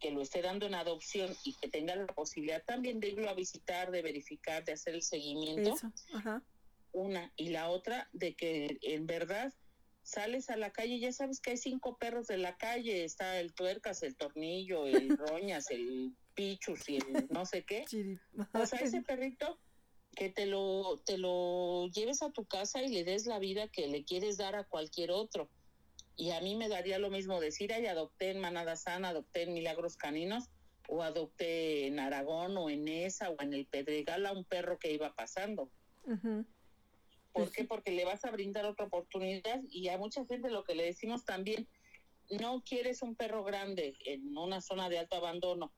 [0.00, 3.34] que lo esté dando en adopción y que tenga la posibilidad también de irlo a
[3.34, 5.76] visitar, de verificar, de hacer el seguimiento.
[6.90, 7.32] Una.
[7.36, 9.54] Y la otra, de que en verdad
[10.02, 13.54] sales a la calle, ya sabes que hay cinco perros de la calle, está el
[13.54, 17.84] tuercas, el tornillo, el roñas, el pichus y el no sé qué.
[18.54, 19.58] O sea, ese perrito
[20.14, 23.86] que te lo, te lo lleves a tu casa y le des la vida que
[23.88, 25.48] le quieres dar a cualquier otro.
[26.16, 29.54] Y a mí me daría lo mismo decir, ay, adopté en Manada Sana, adopté en
[29.54, 30.50] Milagros Caninos,
[30.88, 34.92] o adopté en Aragón, o en esa, o en el Pedregal a un perro que
[34.92, 35.70] iba pasando.
[37.32, 37.64] ¿Por qué?
[37.64, 41.24] Porque le vas a brindar otra oportunidad y a mucha gente lo que le decimos
[41.24, 41.66] también,
[42.30, 45.72] no quieres un perro grande en una zona de alto abandono,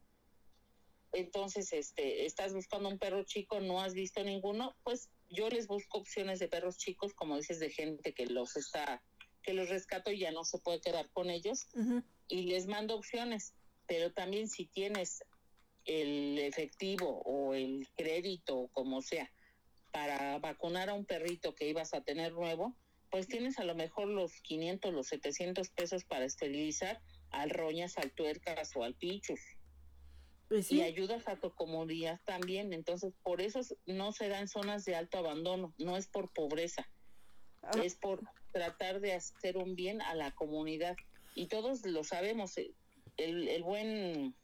[1.14, 5.98] entonces este, estás buscando un perro chico, no has visto ninguno, pues yo les busco
[5.98, 9.02] opciones de perros chicos, como dices, de gente que los está,
[9.42, 11.66] que los rescato y ya no se puede quedar con ellos,
[12.28, 13.54] y les mando opciones,
[13.86, 15.24] pero también si tienes
[15.84, 19.30] el efectivo o el crédito, como sea,
[19.92, 22.74] para vacunar a un perrito que ibas a tener nuevo,
[23.10, 27.00] pues tienes a lo mejor los 500, los 700 pesos para esterilizar
[27.30, 29.40] al roñas, al tuercas o al pichus.
[30.48, 32.72] Pues y ayudas a tu comunidad también.
[32.72, 36.88] Entonces, por eso no se da en zonas de alto abandono, no es por pobreza,
[37.62, 37.80] ah.
[37.82, 38.20] es por
[38.52, 40.96] tratar de hacer un bien a la comunidad.
[41.34, 42.72] Y todos lo sabemos, eh,
[43.16, 44.36] el, el buen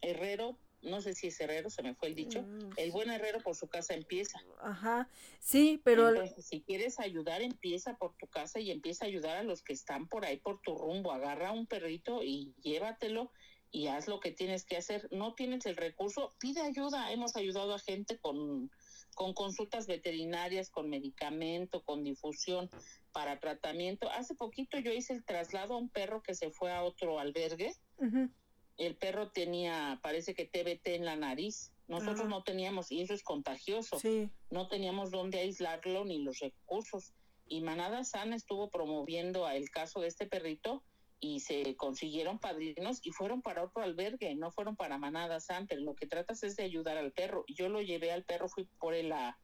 [0.00, 3.40] herrero no sé si es herrero, se me fue el dicho, mm, el buen herrero
[3.40, 4.40] por su casa empieza.
[4.62, 6.08] Ajá, sí, pero...
[6.08, 9.72] Entonces, si quieres ayudar, empieza por tu casa y empieza a ayudar a los que
[9.72, 11.12] están por ahí por tu rumbo.
[11.12, 13.30] Agarra un perrito y llévatelo
[13.70, 15.08] y haz lo que tienes que hacer.
[15.12, 17.12] No tienes el recurso, pide ayuda.
[17.12, 18.70] Hemos ayudado a gente con,
[19.14, 22.70] con consultas veterinarias, con medicamento, con difusión
[23.12, 24.10] para tratamiento.
[24.10, 27.74] Hace poquito yo hice el traslado a un perro que se fue a otro albergue.
[28.76, 31.72] El perro tenía, parece que TBT en la nariz.
[31.86, 33.98] Nosotros no teníamos, y eso es contagioso.
[34.50, 37.12] No teníamos dónde aislarlo ni los recursos.
[37.46, 40.84] Y Manada Sana estuvo promoviendo el caso de este perrito
[41.20, 45.78] y se consiguieron padrinos y fueron para otro albergue, no fueron para manadas antes.
[45.78, 47.44] Lo que tratas es de ayudar al perro.
[47.46, 49.38] Yo lo llevé al perro, fui por él a,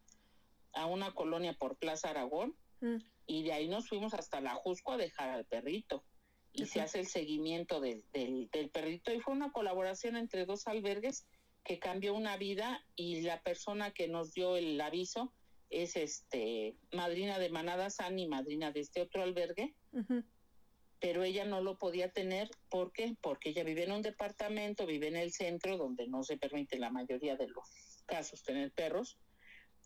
[0.89, 2.97] una colonia por Plaza Aragón mm.
[3.25, 6.03] y de ahí nos fuimos hasta la Jusco a dejar al perrito.
[6.53, 10.67] Y se hace el seguimiento del, del, del perrito y fue una colaboración entre dos
[10.67, 11.27] albergues
[11.63, 15.33] que cambió una vida y la persona que nos dio el aviso
[15.69, 19.75] es este madrina de Manada San y madrina de este otro albergue
[20.99, 22.49] pero ella no lo podía tener.
[22.69, 23.15] ¿Por qué?
[23.21, 26.89] Porque ella vive en un departamento, vive en el centro, donde no se permite la
[26.89, 29.19] mayoría de los casos tener perros,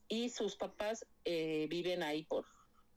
[0.08, 2.46] y sus papás eh, viven ahí por,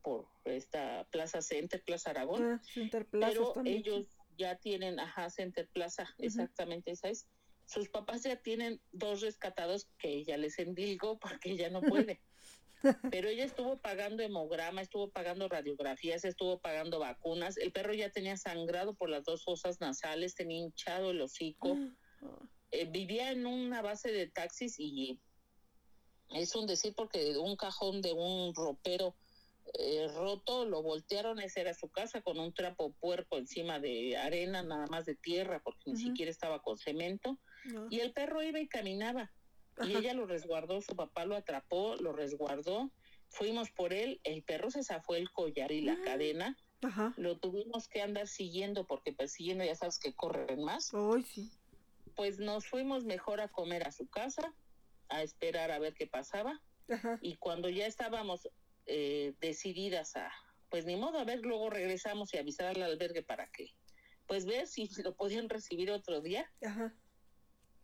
[0.02, 2.44] por esta Plaza Center, Plaza Aragón.
[2.44, 2.62] Ah,
[3.10, 7.26] pero ellos ya tienen, ajá, Center Plaza, exactamente esa es.
[7.66, 12.20] Sus papás ya tienen dos rescatados que ella les endilgo porque ella no puede.
[13.10, 17.56] Pero ella estuvo pagando hemograma, estuvo pagando radiografías, estuvo pagando vacunas.
[17.56, 21.78] El perro ya tenía sangrado por las dos fosas nasales, tenía hinchado el hocico.
[22.70, 25.20] eh, vivía en una base de taxis y
[26.30, 29.14] es un decir porque un cajón de un ropero
[29.74, 34.62] eh, roto lo voltearon, esa era su casa, con un trapo puerco encima de arena,
[34.62, 37.38] nada más de tierra, porque ni siquiera estaba con cemento.
[37.90, 39.32] Y el perro iba y caminaba.
[39.82, 42.90] Y ella lo resguardó, su papá lo atrapó, lo resguardó.
[43.28, 46.00] Fuimos por él, el perro se zafó el collar y la ah.
[46.04, 46.56] cadena.
[47.16, 50.92] Lo tuvimos que andar siguiendo porque persiguiendo ya sabes que corren más.
[51.24, 51.50] sí.
[52.14, 54.54] Pues nos fuimos mejor a comer a su casa,
[55.08, 56.60] a esperar a ver qué pasaba.
[57.22, 58.48] Y cuando ya estábamos
[58.86, 60.30] eh, decididas a,
[60.68, 63.74] pues ni modo, a ver, luego regresamos y avisar al albergue para que,
[64.26, 66.50] pues ver si lo podían recibir otro día.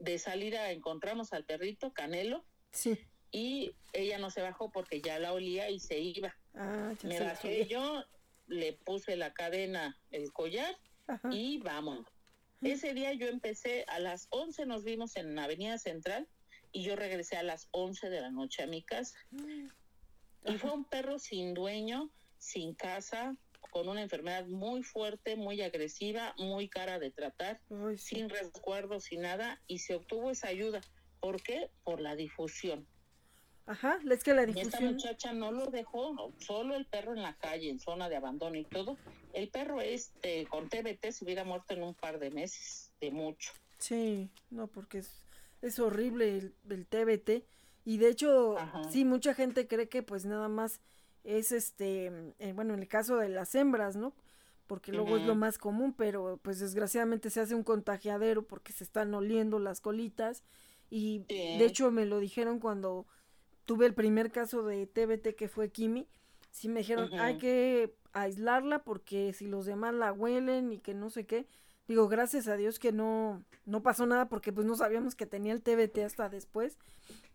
[0.00, 2.44] De salida encontramos al perrito Canelo.
[2.72, 2.98] Sí.
[3.30, 6.34] Y ella no se bajó porque ya la olía y se iba.
[6.54, 8.04] Ah, Me bajé yo,
[8.48, 10.76] le puse la cadena, el collar
[11.30, 12.06] y vamos.
[12.60, 16.28] Ese día yo empecé a las 11, nos vimos en Avenida Central
[16.72, 19.18] y yo regresé a las 11 de la noche a mi casa.
[19.30, 19.68] Mm.
[20.46, 23.36] Y fue un perro sin dueño, sin casa,
[23.70, 27.60] con una enfermedad muy fuerte, muy agresiva, muy cara de tratar,
[27.96, 30.80] sin resguardo, sin nada, y se obtuvo esa ayuda.
[31.20, 31.70] ¿Por qué?
[31.84, 32.86] Por la difusión.
[33.66, 34.72] Ajá, es que la difusión.
[34.72, 38.56] esta muchacha no lo dejó, solo el perro en la calle, en zona de abandono
[38.56, 38.98] y todo.
[39.32, 43.52] El perro este con TBT se hubiera muerto en un par de meses, de mucho.
[43.78, 45.22] Sí, no, porque es,
[45.62, 47.44] es horrible el, el TBT.
[47.84, 48.56] Y de hecho,
[48.90, 50.80] sí, mucha gente cree que pues nada más
[51.38, 54.14] es este, eh, bueno, en el caso de las hembras, ¿no?
[54.66, 58.84] Porque luego es lo más común, pero pues desgraciadamente se hace un contagiadero porque se
[58.84, 60.44] están oliendo las colitas.
[60.90, 63.06] Y de hecho me lo dijeron cuando
[63.64, 66.06] tuve el primer caso de TBT que fue Kimi.
[66.52, 71.10] Sí me dijeron, hay que aislarla porque si los demás la huelen y que no
[71.10, 71.46] sé qué.
[71.88, 75.52] Digo, gracias a Dios que no, no pasó nada porque pues no sabíamos que tenía
[75.52, 76.78] el TBT hasta después.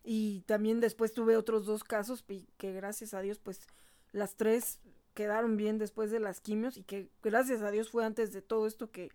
[0.04, 2.24] Y también después tuve otros dos casos
[2.56, 3.66] que gracias a Dios pues
[4.16, 4.80] las tres
[5.14, 8.66] quedaron bien después de las quimios y que gracias a Dios fue antes de todo
[8.66, 9.10] esto que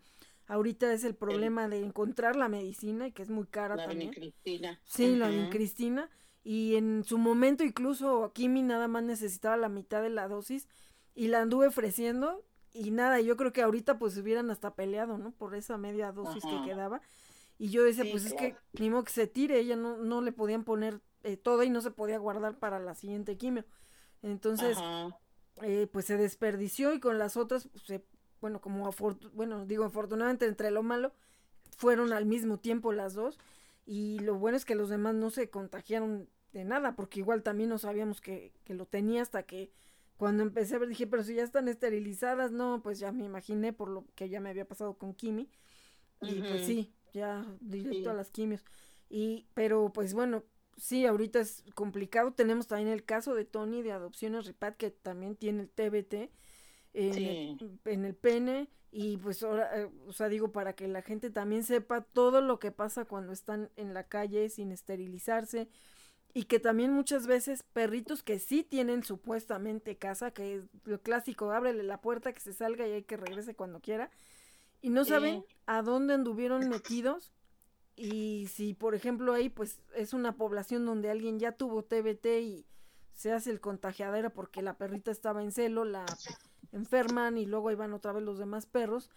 [0.48, 4.12] ahorita es el problema de encontrar la medicina y que es muy cara la también.
[4.12, 4.80] Cristina.
[4.86, 6.10] Sí, la de Cristina.
[6.44, 10.68] Y en su momento incluso Kimi nada más necesitaba la mitad de la dosis
[11.14, 12.44] y la anduve ofreciendo
[12.74, 15.32] y nada, yo creo que ahorita pues hubieran hasta peleado, ¿no?
[15.32, 17.02] Por esa media dosis que quedaba.
[17.58, 20.32] Y yo decía, pues es que ni modo que se tire, ella no, no le
[20.32, 23.66] podían poner eh, todo y no se podía guardar para la siguiente quimio.
[24.22, 24.78] Entonces,
[25.62, 28.02] eh, pues se desperdició y con las otras, pues,
[28.40, 28.90] bueno, como
[29.34, 31.14] bueno, digo, afortunadamente entre lo malo,
[31.78, 33.40] fueron al mismo tiempo las dos.
[33.86, 37.70] Y lo bueno es que los demás no se contagiaron de nada, porque igual también
[37.70, 39.72] no sabíamos que, que lo tenía hasta que
[40.22, 43.74] cuando empecé a ver dije, pero si ya están esterilizadas, no, pues ya me imaginé
[43.74, 45.50] por lo que ya me había pasado con Kimi.
[46.22, 48.64] Y pues sí, ya directo a las quimios.
[49.10, 50.44] Y, pero pues bueno,
[50.82, 52.34] sí, ahorita es complicado.
[52.34, 56.32] Tenemos también el caso de Tony de Adopciones Ripat, que también tiene el TBT
[56.94, 58.68] en, el, pene.
[58.92, 62.58] Y pues ahora, eh, o sea, digo, para que la gente también sepa todo lo
[62.60, 65.70] que pasa cuando están en la calle sin esterilizarse.
[66.34, 71.52] Y que también muchas veces perritos que sí tienen supuestamente casa, que es lo clásico,
[71.52, 74.10] ábrele la puerta, que se salga y hay que regrese cuando quiera
[74.82, 77.32] y no saben a dónde anduvieron metidos
[77.96, 82.66] y si por ejemplo ahí pues es una población donde alguien ya tuvo TBT y
[83.14, 86.06] se hace el contagiadero porque la perrita estaba en celo, la
[86.72, 89.10] enferman y luego ahí van otra vez los demás perros.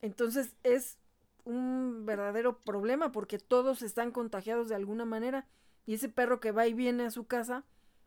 [0.00, 0.98] Entonces es
[1.44, 5.46] un verdadero problema porque todos están contagiados de alguna manera
[5.86, 7.64] y ese perro que va y viene a su casa,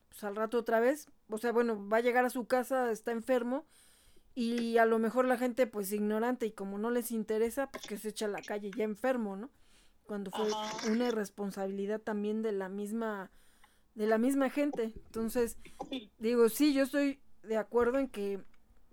[0.09, 3.11] pues al rato otra vez, o sea, bueno, va a llegar a su casa, está
[3.11, 3.65] enfermo
[4.33, 7.97] y a lo mejor la gente pues ignorante y como no les interesa, pues que
[7.97, 9.49] se echa a la calle ya enfermo, ¿no?
[10.07, 10.47] Cuando fue
[10.89, 13.29] una irresponsabilidad también de la misma
[13.93, 14.93] de la misma gente.
[15.07, 15.57] Entonces,
[16.19, 18.39] digo, sí, yo estoy de acuerdo en que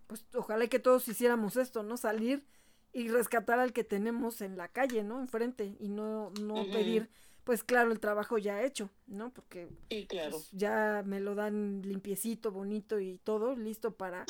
[0.07, 1.97] pues ojalá que todos hiciéramos esto, ¿no?
[1.97, 2.45] Salir
[2.93, 5.21] y rescatar al que tenemos en la calle, ¿no?
[5.21, 7.11] Enfrente y no no pedir
[7.45, 9.31] pues claro, el trabajo ya hecho, ¿no?
[9.33, 9.69] Porque
[10.09, 14.25] pues, ya me lo dan limpiecito, bonito y todo, listo para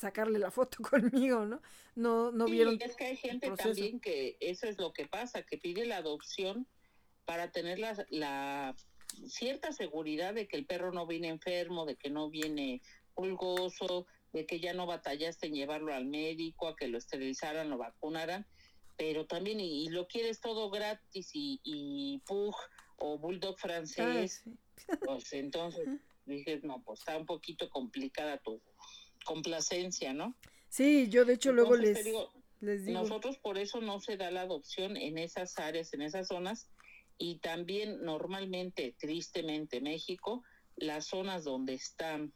[0.00, 1.60] sacarle la foto conmigo, ¿no?
[1.94, 2.78] No, no vieron.
[2.80, 6.66] Es que hay gente también que eso es lo que pasa, que pide la adopción
[7.24, 8.76] para tener la, la
[9.26, 12.82] cierta seguridad de que el perro no viene enfermo, de que no viene
[13.14, 17.78] pulgoso, de que ya no batallaste en llevarlo al médico, a que lo esterilizaran, lo
[17.78, 18.46] vacunaran
[18.96, 22.54] pero también y, lo quieres todo gratis y, y Pug
[22.98, 24.42] o Bulldog francés,
[25.04, 25.86] pues entonces
[26.24, 28.60] dije, no, pues está un poquito complicada tu
[29.26, 30.34] complacencia, ¿no?
[30.70, 31.98] Sí, yo de hecho luego les...
[32.60, 36.70] Nosotros por eso no se da la adopción en esas áreas, en esas zonas,
[37.18, 40.42] y también normalmente, tristemente, México,
[40.76, 42.32] las zonas donde están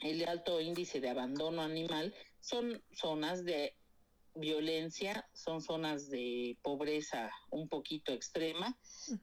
[0.00, 3.76] el alto índice de abandono animal son zonas de
[4.34, 8.76] violencia, son zonas de pobreza un poquito extrema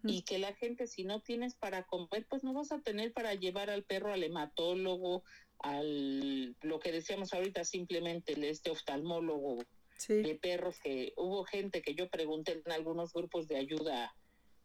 [0.03, 3.35] y que la gente si no tienes para comer, pues no vas a tener para
[3.35, 5.23] llevar al perro al hematólogo,
[5.63, 9.63] al lo que decíamos ahorita simplemente este oftalmólogo
[10.07, 14.13] de perros que hubo gente que yo pregunté en algunos grupos de ayuda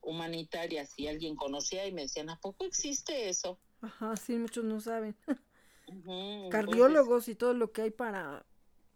[0.01, 3.59] humanitaria si alguien conocía y me decían, ¿a poco existe eso?
[3.83, 5.15] Ajá, sí, muchos no saben.
[6.51, 8.47] Cardiólogos y todo lo que hay para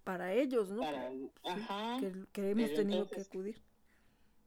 [0.04, 0.82] para ellos, ¿no?
[1.44, 2.00] ajá,
[2.32, 3.60] que, hemos tenido que acudir.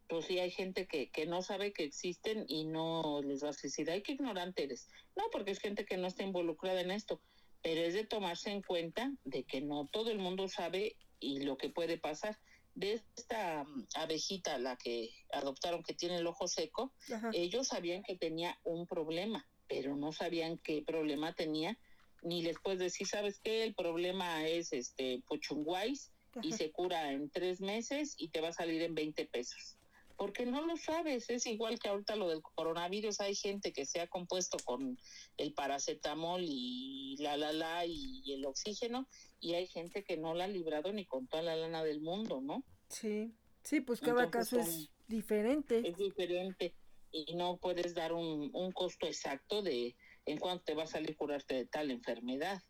[0.10, 3.52] Pues sí, hay gente que, que no sabe que existen y no les va a
[3.52, 4.90] decir, ay, qué ignorante eres.
[5.16, 7.22] No, porque es gente que no está involucrada en esto,
[7.64, 11.58] pero es de tomarse en cuenta de que no todo el mundo sabe y lo
[11.58, 12.38] que puede pasar.
[12.76, 16.94] De esta mm, abejita, la que adoptaron que tiene el ojo seco,
[17.32, 21.78] ellos sabían que tenía un problema, pero no sabían qué problema tenía
[22.24, 23.64] ni les puedes decir, ¿sabes qué?
[23.64, 26.12] El problema es este Puchunguais
[26.42, 29.78] y se cura en tres meses y te va a salir en 20 pesos.
[30.16, 34.00] Porque no lo sabes, es igual que ahorita lo del coronavirus, hay gente que se
[34.00, 34.98] ha compuesto con
[35.38, 39.08] el paracetamol y la la la y, el oxígeno
[39.40, 42.42] y hay gente que no la ha librado ni con toda la lana del mundo,
[42.42, 42.64] ¿no?
[42.90, 43.34] Sí,
[43.64, 45.88] sí, pues cada caso es diferente.
[45.88, 46.76] Es diferente
[47.12, 49.96] y no puedes dar un, un costo exacto de,
[50.26, 52.62] en cuánto te va a salir curarte de tal enfermedad.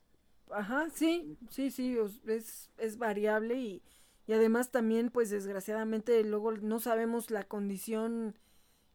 [0.50, 3.82] Ajá, sí, sí, sí, es, es variable y,
[4.28, 8.38] y además también, pues desgraciadamente, luego no sabemos la condición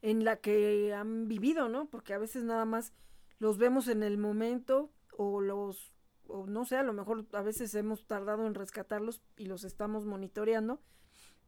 [0.00, 1.88] en la que han vivido, ¿no?
[1.90, 2.92] Porque a veces nada más
[3.38, 5.92] los vemos en el momento o los,
[6.26, 10.06] o no sé, a lo mejor a veces hemos tardado en rescatarlos y los estamos
[10.06, 10.80] monitoreando,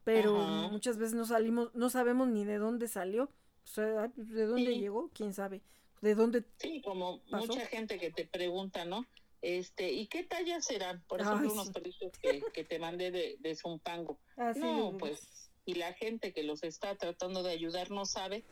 [0.05, 0.37] pero
[0.71, 3.25] muchas veces no salimos, no sabemos ni de dónde salió,
[3.65, 5.63] o sea, de dónde llegó, quién sabe.
[6.01, 6.45] ¿De dónde?
[6.57, 9.07] Sí, como mucha gente que te pregunta, ¿no?
[9.43, 11.03] Este, ¿y qué talla serán?
[11.07, 14.19] Por ejemplo, unos perritos que, que, te mandé de, de Zumpango.
[14.37, 18.45] Ah, no, pues, y la gente que los está tratando de ayudar no sabe.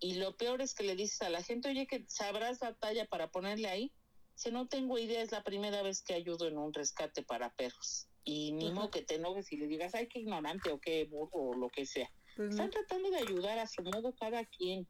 [0.00, 3.06] Y lo peor es que le dices a la gente, oye, que sabrás la talla
[3.06, 3.92] para ponerle ahí.
[4.34, 8.08] Si no tengo idea, es la primera vez que ayudo en un rescate para perros.
[8.24, 11.30] Y ni modo que te enojes y le digas, ay, qué ignorante o qué burro
[11.32, 12.10] o lo que sea.
[12.36, 14.88] Pues Están tratando de ayudar a su modo cada quien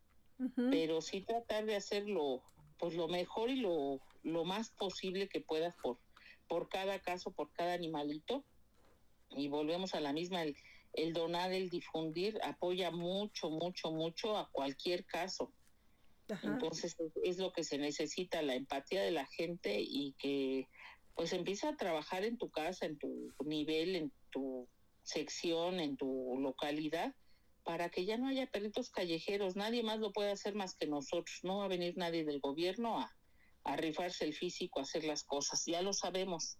[0.70, 2.42] pero sí tratar de hacerlo
[2.78, 5.98] pues lo mejor y lo, lo más posible que puedas por,
[6.48, 8.44] por cada caso, por cada animalito.
[9.30, 10.56] Y volvemos a la misma, el,
[10.92, 15.52] el donar, el difundir, apoya mucho, mucho, mucho a cualquier caso.
[16.42, 20.66] Entonces es lo que se necesita, la empatía de la gente y que
[21.14, 24.66] pues empieza a trabajar en tu casa, en tu nivel, en tu
[25.02, 27.14] sección, en tu localidad,
[27.64, 29.56] para que ya no haya perritos callejeros.
[29.56, 31.40] Nadie más lo puede hacer más que nosotros.
[31.42, 33.14] No va a venir nadie del gobierno a,
[33.64, 35.64] a rifarse el físico, a hacer las cosas.
[35.66, 36.58] Ya lo sabemos.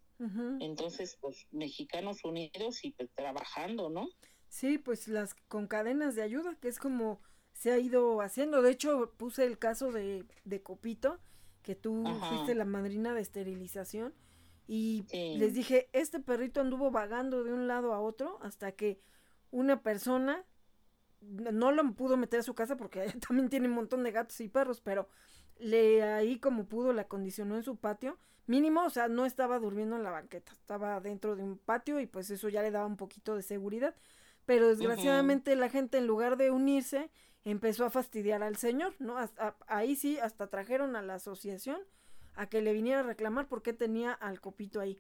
[0.61, 4.09] Entonces, pues mexicanos unidos y pues, trabajando, ¿no?
[4.49, 7.21] Sí, pues las con cadenas de ayuda, que es como
[7.55, 8.63] se ha ido haciendo.
[8.63, 11.19] De hecho, puse el caso de, de Copito,
[11.63, 14.15] que tú fuiste la madrina de esterilización.
[14.69, 19.01] Y les dije, este perrito anduvo vagando de un lado a otro hasta que
[19.51, 20.47] una persona
[21.21, 24.49] no lo pudo meter a su casa porque también tiene un montón de gatos y
[24.49, 25.09] perros, pero
[25.59, 28.19] le ahí como pudo la acondicionó en su patio.
[28.47, 32.07] Mínimo, o sea, no estaba durmiendo en la banqueta, estaba dentro de un patio y
[32.07, 33.95] pues eso ya le daba un poquito de seguridad.
[34.47, 37.11] Pero desgraciadamente la gente en lugar de unirse
[37.45, 39.17] empezó a fastidiar al señor, ¿no?
[39.67, 41.79] ahí sí, hasta trajeron a la asociación
[42.35, 44.99] a que le viniera a reclamar por qué tenía al copito ahí.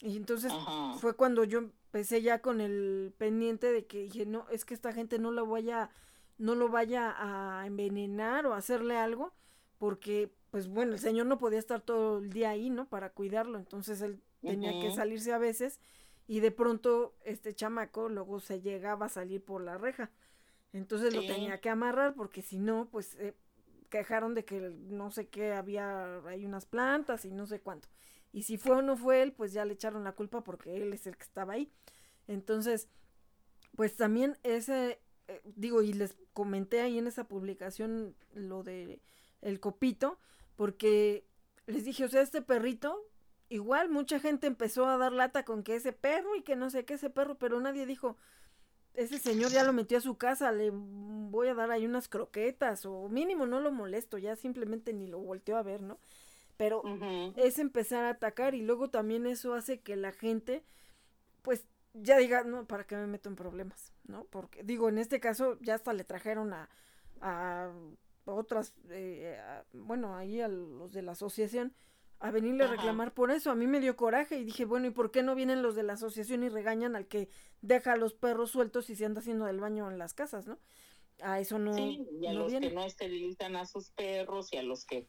[0.00, 0.52] Y entonces
[1.00, 4.92] fue cuando yo empecé ya con el pendiente de que dije, no, es que esta
[4.92, 5.90] gente no lo vaya,
[6.38, 9.32] no lo vaya a envenenar o hacerle algo,
[9.78, 12.88] porque, pues bueno, el señor no podía estar todo el día ahí, ¿no?
[12.88, 15.80] Para cuidarlo, entonces él tenía que salirse a veces
[16.26, 20.10] y de pronto este chamaco luego se llegaba a salir por la reja.
[20.72, 23.34] Entonces lo tenía que amarrar porque si no, pues eh,
[23.88, 27.88] quejaron de que no sé qué había, hay unas plantas y no sé cuánto.
[28.32, 30.92] Y si fue o no fue él, pues ya le echaron la culpa porque él
[30.92, 31.72] es el que estaba ahí.
[32.26, 32.88] Entonces,
[33.74, 39.00] pues también ese, eh, digo, y les comenté ahí en esa publicación lo de
[39.42, 40.18] el copito,
[40.56, 41.24] porque
[41.66, 42.98] les dije, o sea, este perrito,
[43.48, 46.84] igual mucha gente empezó a dar lata con que ese perro y que no sé
[46.84, 48.16] qué ese perro, pero nadie dijo,
[48.94, 52.84] ese señor ya lo metió a su casa, le voy a dar ahí unas croquetas
[52.86, 55.98] o mínimo no lo molesto, ya simplemente ni lo volteó a ver, ¿no?
[56.58, 56.82] pero
[57.36, 60.64] es empezar a atacar y luego también eso hace que la gente
[61.40, 63.92] pues ya diga, no, ¿para qué me meto en problemas?
[64.04, 64.24] ¿No?
[64.24, 66.68] Porque, digo, en este caso ya hasta le trajeron a,
[67.20, 67.72] a
[68.24, 69.07] otras, eh,
[69.72, 71.74] bueno, ahí a los de la asociación,
[72.20, 73.50] a venirle a reclamar por eso.
[73.50, 75.84] A mí me dio coraje y dije, bueno, ¿y por qué no vienen los de
[75.84, 77.28] la asociación y regañan al que
[77.62, 80.58] deja a los perros sueltos y se anda haciendo del baño en las casas, ¿no?
[81.20, 81.74] A eso no.
[81.74, 85.06] Sí, y a los que no esterilizan a sus perros y a los que,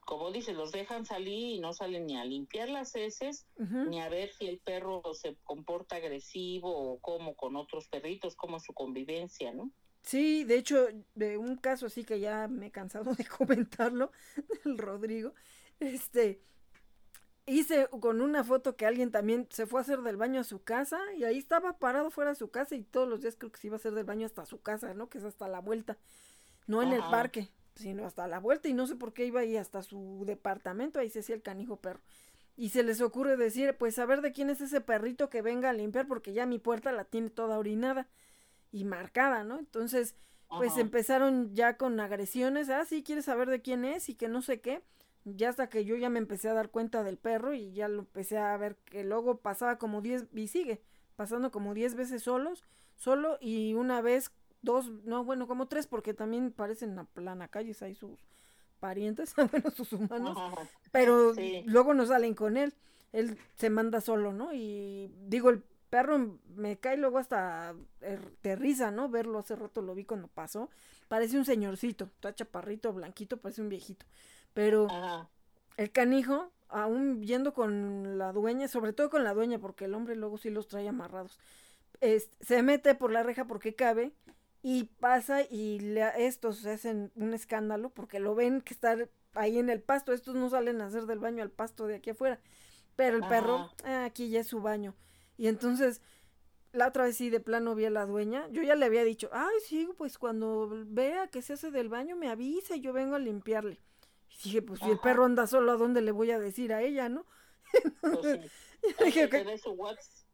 [0.00, 4.08] como dice, los dejan salir y no salen ni a limpiar las heces, ni a
[4.08, 8.74] ver si el perro se comporta agresivo o cómo con otros perritos, cómo es su
[8.74, 9.70] convivencia, ¿no?
[10.02, 14.10] Sí, de hecho, de un caso así que ya me he cansado de comentarlo,
[14.64, 15.34] el Rodrigo,
[15.80, 16.40] este,
[17.46, 20.62] hice con una foto que alguien también se fue a hacer del baño a su
[20.62, 23.58] casa y ahí estaba parado fuera de su casa y todos los días creo que
[23.58, 25.08] se iba a hacer del baño hasta su casa, ¿no?
[25.08, 25.98] Que es hasta la vuelta,
[26.66, 29.56] no en el parque, sino hasta la vuelta y no sé por qué iba ahí
[29.56, 32.00] hasta su departamento, ahí se hacía el canijo perro.
[32.56, 35.70] Y se les ocurre decir, pues a ver de quién es ese perrito que venga
[35.70, 38.08] a limpiar porque ya mi puerta la tiene toda orinada
[38.72, 39.58] y marcada, ¿no?
[39.58, 40.14] Entonces,
[40.48, 44.40] pues empezaron ya con agresiones, ah, sí, quieres saber de quién es y que no
[44.40, 44.82] sé qué
[45.36, 48.00] ya hasta que yo ya me empecé a dar cuenta del perro y ya lo
[48.00, 50.80] empecé a ver que luego pasaba como 10 y sigue
[51.16, 52.64] pasando como 10 veces solos,
[52.96, 54.30] solo y una vez
[54.62, 58.20] dos, no, bueno, como tres porque también parecen a plana calles hay sus
[58.80, 60.38] parientes, bueno, sus humanos,
[60.92, 61.32] pero
[61.66, 62.74] luego no salen con él.
[63.10, 64.52] Él se manda solo, ¿no?
[64.52, 67.74] Y digo, el perro me cae luego hasta
[68.42, 69.08] de risa, ¿no?
[69.08, 70.70] Verlo hace rato lo vi cuando pasó.
[71.08, 74.06] Parece un señorcito, está chaparrito, blanquito, parece un viejito.
[74.54, 74.88] Pero
[75.76, 80.16] el canijo, aún yendo con la dueña, sobre todo con la dueña, porque el hombre
[80.16, 81.38] luego sí los trae amarrados,
[82.40, 84.12] se mete por la reja porque cabe
[84.62, 88.96] y pasa y le, estos hacen un escándalo porque lo ven que está
[89.34, 90.12] ahí en el pasto.
[90.12, 92.40] Estos no salen a hacer del baño al pasto de aquí afuera.
[92.96, 94.94] Pero el perro, ah, aquí ya es su baño.
[95.38, 96.02] Y entonces,
[96.72, 98.46] la otra vez sí, de plano vi a la dueña.
[98.50, 102.16] Yo ya le había dicho, ay, sí, pues cuando vea que se hace del baño
[102.16, 103.80] me avisa y yo vengo a limpiarle.
[104.28, 106.82] Y dije, pues si el perro anda solo, ¿a dónde le voy a decir a
[106.82, 107.24] ella, no?
[108.80, 109.74] Pues dije que su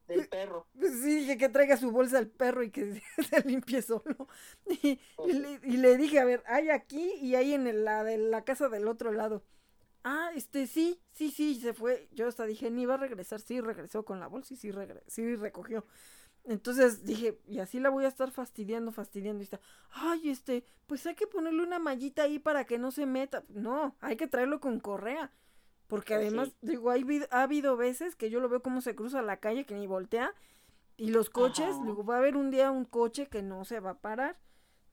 [0.07, 0.67] del perro.
[0.79, 3.01] Pues sí, dije que traiga su bolsa al perro y que
[3.31, 4.29] se limpie solo.
[4.67, 8.45] Y, pues y, le, dije, a ver, hay aquí y hay en la de la
[8.45, 9.43] casa del otro lado.
[10.05, 12.09] Ah, este, sí, sí, sí, se fue.
[12.13, 13.41] Yo hasta dije, ni va a regresar.
[13.41, 14.71] Sí, regresó con la bolsa y sí,
[15.09, 15.85] sí recogió.
[16.45, 19.41] Entonces dije, y así la voy a estar fastidiando, fastidiando.
[19.41, 19.61] Y está,
[19.91, 23.45] ay, este, pues hay que ponerle una mallita ahí para que no se meta.
[23.49, 25.33] No, hay que traerlo con correa.
[25.87, 29.23] Porque pues además, digo, hay, ha habido veces que yo lo veo como se cruza
[29.23, 30.35] la calle, que ni voltea.
[30.99, 33.91] Y los coches, digo, va a haber un día un coche que no se va
[33.91, 34.39] a parar.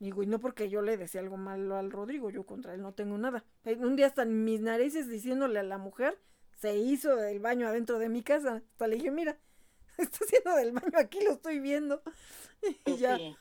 [0.02, 2.92] Digo, y no porque yo le decía algo malo al Rodrigo, yo contra él no
[2.92, 3.44] tengo nada.
[3.64, 6.18] Eh, un día hasta mis narices diciéndole a la mujer,
[6.58, 8.64] se hizo del baño adentro de mi casa.
[8.72, 9.38] Hasta le dije, mira,
[9.98, 12.02] está haciendo del baño, aquí lo estoy viendo.
[12.84, 13.36] Y ya, ay,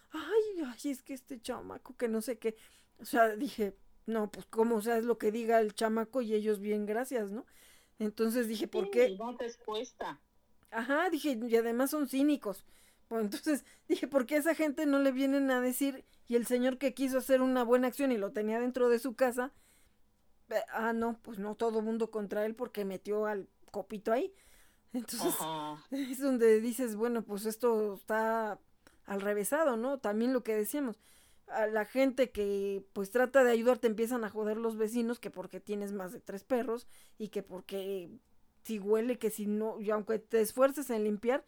[0.65, 2.55] ay, es que este chamaco, que no sé qué.
[2.99, 3.75] O sea, dije,
[4.05, 7.31] no, pues cómo, o sea, es lo que diga el chamaco y ellos bien, gracias,
[7.31, 7.45] ¿no?
[7.97, 9.15] Entonces dije, ¿por qué?
[9.17, 9.47] No te.
[10.69, 12.63] Ajá, dije, y además son cínicos.
[13.11, 16.05] Pues entonces dije, ¿por qué a esa gente no le vienen a decir?
[16.29, 19.15] Y el señor que quiso hacer una buena acción y lo tenía dentro de su
[19.15, 19.51] casa,
[20.49, 24.33] eh, ah, no, pues no todo mundo contra él porque metió al copito ahí.
[24.93, 25.35] Entonces
[25.91, 28.57] es donde dices, bueno, pues esto está
[29.03, 29.99] al revésado, ¿no?
[29.99, 30.97] También lo que decíamos,
[31.47, 35.29] a la gente que pues trata de ayudar te empiezan a joder los vecinos que
[35.29, 38.09] porque tienes más de tres perros y que porque
[38.63, 41.43] si huele, que si no, y aunque te esfuerces en limpiar,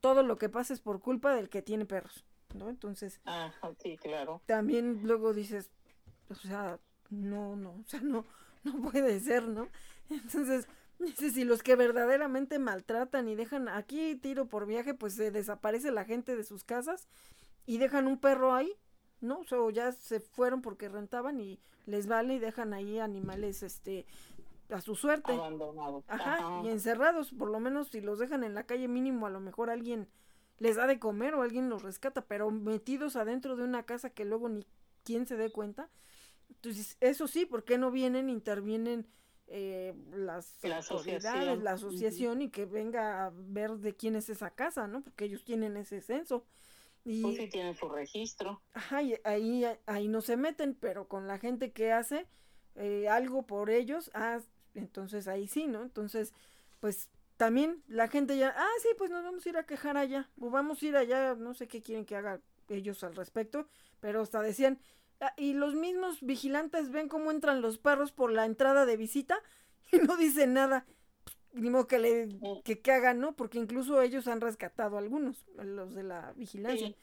[0.00, 2.24] todo lo que pasa es por culpa del que tiene perros,
[2.54, 2.68] ¿no?
[2.68, 3.20] Entonces,
[3.82, 4.42] sí, claro.
[4.46, 5.70] También luego dices,
[6.28, 6.78] o sea,
[7.10, 8.24] no, no, o sea, no,
[8.64, 9.68] no puede ser, ¿no?
[10.08, 10.68] Entonces,
[10.98, 15.90] Dice, si los que verdaderamente maltratan y dejan aquí tiro por viaje, pues se desaparece
[15.90, 17.06] la gente de sus casas
[17.66, 18.72] y dejan un perro ahí,
[19.20, 19.42] ¿no?
[19.50, 24.06] O ya se fueron porque rentaban y les vale y dejan ahí animales, este,
[24.70, 25.32] a su suerte.
[25.32, 26.04] Abandonados.
[26.08, 29.40] Ajá, y encerrados, por lo menos si los dejan en la calle mínimo, a lo
[29.40, 30.08] mejor alguien
[30.58, 34.24] les da de comer o alguien los rescata, pero metidos adentro de una casa que
[34.24, 34.66] luego ni
[35.04, 35.90] quien se dé cuenta.
[36.48, 39.06] Entonces, eso sí, ¿por qué no vienen, intervienen?
[39.48, 44.50] eh, las la autoridades, la asociación y que venga a ver de quién es esa
[44.50, 45.02] casa, ¿no?
[45.02, 46.46] Porque ellos tienen ese censo.
[47.04, 48.60] Y, pues sí tienen su registro.
[48.74, 52.26] Ajá, y ahí, ahí no se meten, pero con la gente que hace
[52.74, 54.40] eh, algo por ellos, ah,
[54.76, 55.82] entonces ahí sí, ¿no?
[55.82, 56.32] Entonces,
[56.80, 60.28] pues también la gente ya, ah, sí, pues nos vamos a ir a quejar allá,
[60.40, 63.66] o vamos a ir allá, no sé qué quieren que haga ellos al respecto,
[64.00, 64.78] pero hasta decían,
[65.20, 69.38] Ah, y los mismos vigilantes ven cómo entran los perros por la entrada de visita
[69.92, 70.86] y no dicen nada.
[71.54, 72.28] ni modo que le
[72.64, 73.34] que, que hagan, ¿no?
[73.34, 76.94] Porque incluso ellos han rescatado a algunos, los de la vigilancia.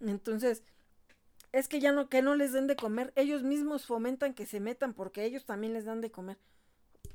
[0.00, 0.62] Entonces,
[1.52, 3.12] es que ya no, que no les den de comer.
[3.16, 6.36] Ellos mismos fomentan que se metan porque ellos también les dan de comer.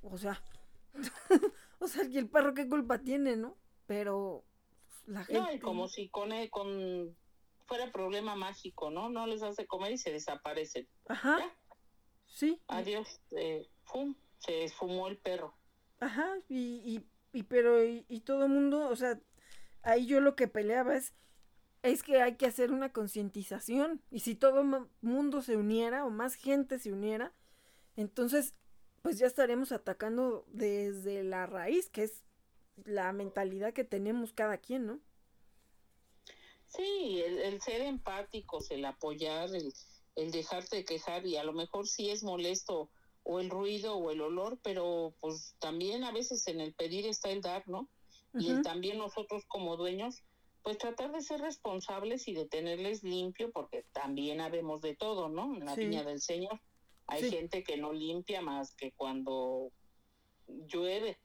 [0.02, 0.42] O sea,
[1.80, 3.58] o sea, y el perro qué culpa tiene, ¿no?
[3.86, 4.44] Pero
[5.06, 5.60] la gente...
[5.60, 7.16] como si con, con
[7.66, 9.10] fuera problema mágico, ¿no?
[9.10, 10.88] No les hace comer y se desaparecen.
[11.08, 11.38] Ajá.
[12.26, 12.62] Sí.
[12.68, 13.22] Adiós.
[13.32, 13.68] Eh,
[14.40, 15.56] se esfumó el perro.
[16.00, 19.20] Ajá, y, y, y pero, y, y todo el mundo, o sea,
[19.82, 21.16] ahí yo lo que peleaba es
[21.84, 26.36] es que hay que hacer una concientización y si todo mundo se uniera o más
[26.36, 27.34] gente se uniera,
[27.96, 28.56] entonces
[29.08, 32.26] pues ya estaremos atacando desde la raíz, que es
[32.84, 35.00] la mentalidad que tenemos cada quien, ¿no?
[36.68, 39.74] Sí, el, ser empáticos, el apoyar, el,
[40.18, 42.90] el dejarte quejar y a lo mejor sí es molesto
[43.24, 47.30] o el ruido o el olor, pero pues también a veces en el pedir está
[47.30, 47.88] el dar, ¿no?
[48.34, 50.22] Y también nosotros como dueños
[50.64, 55.56] pues tratar de ser responsables y de tenerles limpio, porque también habemos de todo, ¿no?
[55.56, 56.60] En la viña del Señor
[57.08, 59.72] hay gente que no limpia más que cuando
[60.48, 61.18] llueve.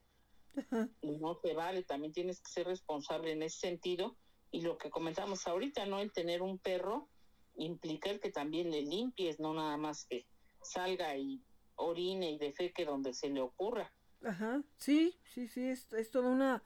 [1.01, 4.17] Y no te vale, también tienes que ser responsable en ese sentido.
[4.51, 6.01] Y lo que comentamos ahorita, ¿no?
[6.01, 7.09] El tener un perro
[7.57, 10.27] implica el que también le limpies, no nada más que
[10.63, 11.43] salga y
[11.77, 13.93] orine y defeque donde se le ocurra.
[14.23, 16.63] Ajá, sí, sí, sí, es, es toda una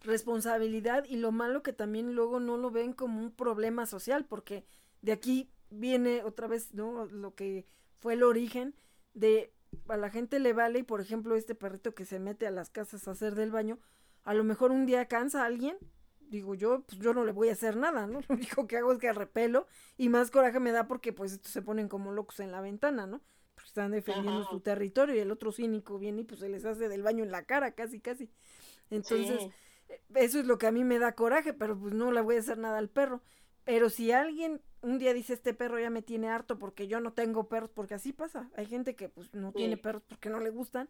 [0.00, 4.64] responsabilidad y lo malo que también luego no lo ven como un problema social, porque
[5.02, 7.06] de aquí viene otra vez, ¿no?
[7.06, 7.66] Lo que
[8.00, 8.74] fue el origen
[9.14, 9.52] de
[9.88, 12.70] a la gente le vale y por ejemplo este perrito que se mete a las
[12.70, 13.78] casas a hacer del baño,
[14.24, 15.76] a lo mejor un día cansa a alguien,
[16.20, 18.20] digo yo, pues yo no le voy a hacer nada, ¿no?
[18.28, 19.66] Lo único que hago es que repelo
[19.96, 23.06] y más coraje me da porque pues estos se ponen como locos en la ventana,
[23.06, 23.20] ¿no?
[23.54, 26.88] Porque están defendiendo su territorio y el otro cínico viene y pues se les hace
[26.88, 28.30] del baño en la cara, casi, casi.
[28.90, 29.50] Entonces
[30.14, 32.40] eso es lo que a mí me da coraje, pero pues no le voy a
[32.40, 33.22] hacer nada al perro.
[33.64, 37.12] Pero si alguien un día dice este perro ya me tiene harto porque yo no
[37.12, 38.50] tengo perros, porque así pasa.
[38.56, 40.88] Hay gente que pues no tiene perros porque no le gustan.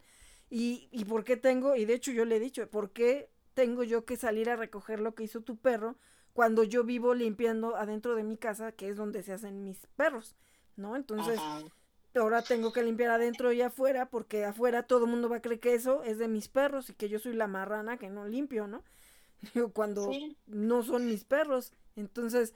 [0.49, 3.85] Y, y por qué tengo, y de hecho yo le he dicho, ¿por qué tengo
[3.85, 5.97] yo que salir a recoger lo que hizo tu perro
[6.33, 10.37] cuando yo vivo limpiando adentro de mi casa, que es donde se hacen mis perros?
[10.77, 10.97] ¿No?
[10.97, 11.39] Entonces,
[12.15, 15.61] ahora tengo que limpiar adentro y afuera porque afuera todo el mundo va a creer
[15.61, 18.67] que eso es de mis perros y que yo soy la marrana que no limpio,
[18.67, 18.83] ¿no?
[19.55, 20.11] Digo, cuando
[20.47, 21.73] no son mis perros.
[21.97, 22.55] Entonces,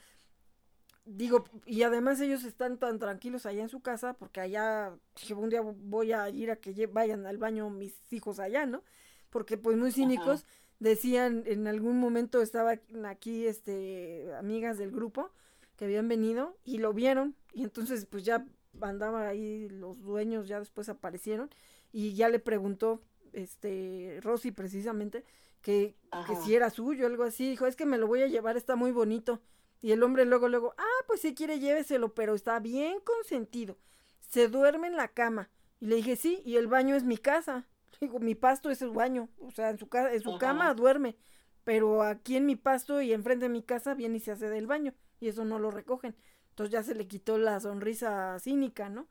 [1.05, 5.51] digo, y además ellos están tan tranquilos allá en su casa porque allá, dije, un
[5.51, 8.83] día voy a ir a que vayan al baño mis hijos allá, ¿no?
[9.31, 10.47] Porque pues muy cínicos
[10.79, 15.31] decían, en algún momento estaba aquí, este, amigas del grupo
[15.77, 18.47] que habían venido y lo vieron y entonces pues ya
[18.81, 21.51] andaba ahí los dueños ya después aparecieron
[21.93, 23.03] y ya le preguntó
[23.33, 25.25] este Rosy precisamente
[25.65, 25.97] que,
[26.27, 28.77] que, si era suyo algo así dijo es que me lo voy a llevar está
[28.77, 29.41] muy bonito
[29.83, 33.77] y el hombre luego luego ah pues si quiere lléveselo pero está bien consentido
[34.21, 35.51] se duerme en la cama
[35.81, 37.67] y le dije sí y el baño es mi casa
[38.01, 41.17] digo mi pasto es el baño o sea en su casa en su cama duerme
[41.65, 44.67] pero aquí en mi pasto y enfrente de mi casa viene y se hace del
[44.69, 46.15] baño y eso no lo recogen
[46.55, 49.09] entonces ya se le quitó la sonrisa cínica, ¿no?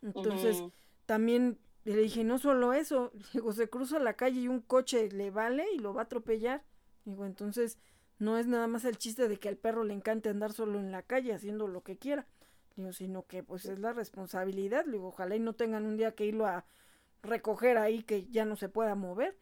[0.00, 0.64] Entonces
[1.04, 1.58] también
[1.92, 5.64] le dije, no solo eso, digo, se cruza la calle y un coche le vale
[5.74, 6.62] y lo va a atropellar.
[7.04, 7.78] Digo, entonces
[8.18, 10.92] no es nada más el chiste de que al perro le encante andar solo en
[10.92, 12.26] la calle haciendo lo que quiera,
[12.76, 16.26] digo, sino que pues es la responsabilidad, digo, ojalá y no tengan un día que
[16.26, 16.64] irlo a
[17.22, 19.36] recoger ahí que ya no se pueda mover.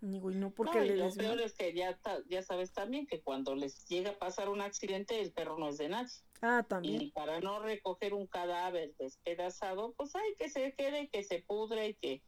[0.00, 1.98] Digo, y no porque le lo peor es que ya,
[2.28, 5.78] ya sabes también que cuando les llega a pasar un accidente el perro no es
[5.78, 6.12] de nadie.
[6.40, 7.02] Ah, también.
[7.02, 11.88] Y para no recoger un cadáver despedazado, pues hay que se quede, que se pudre
[11.88, 12.22] y que,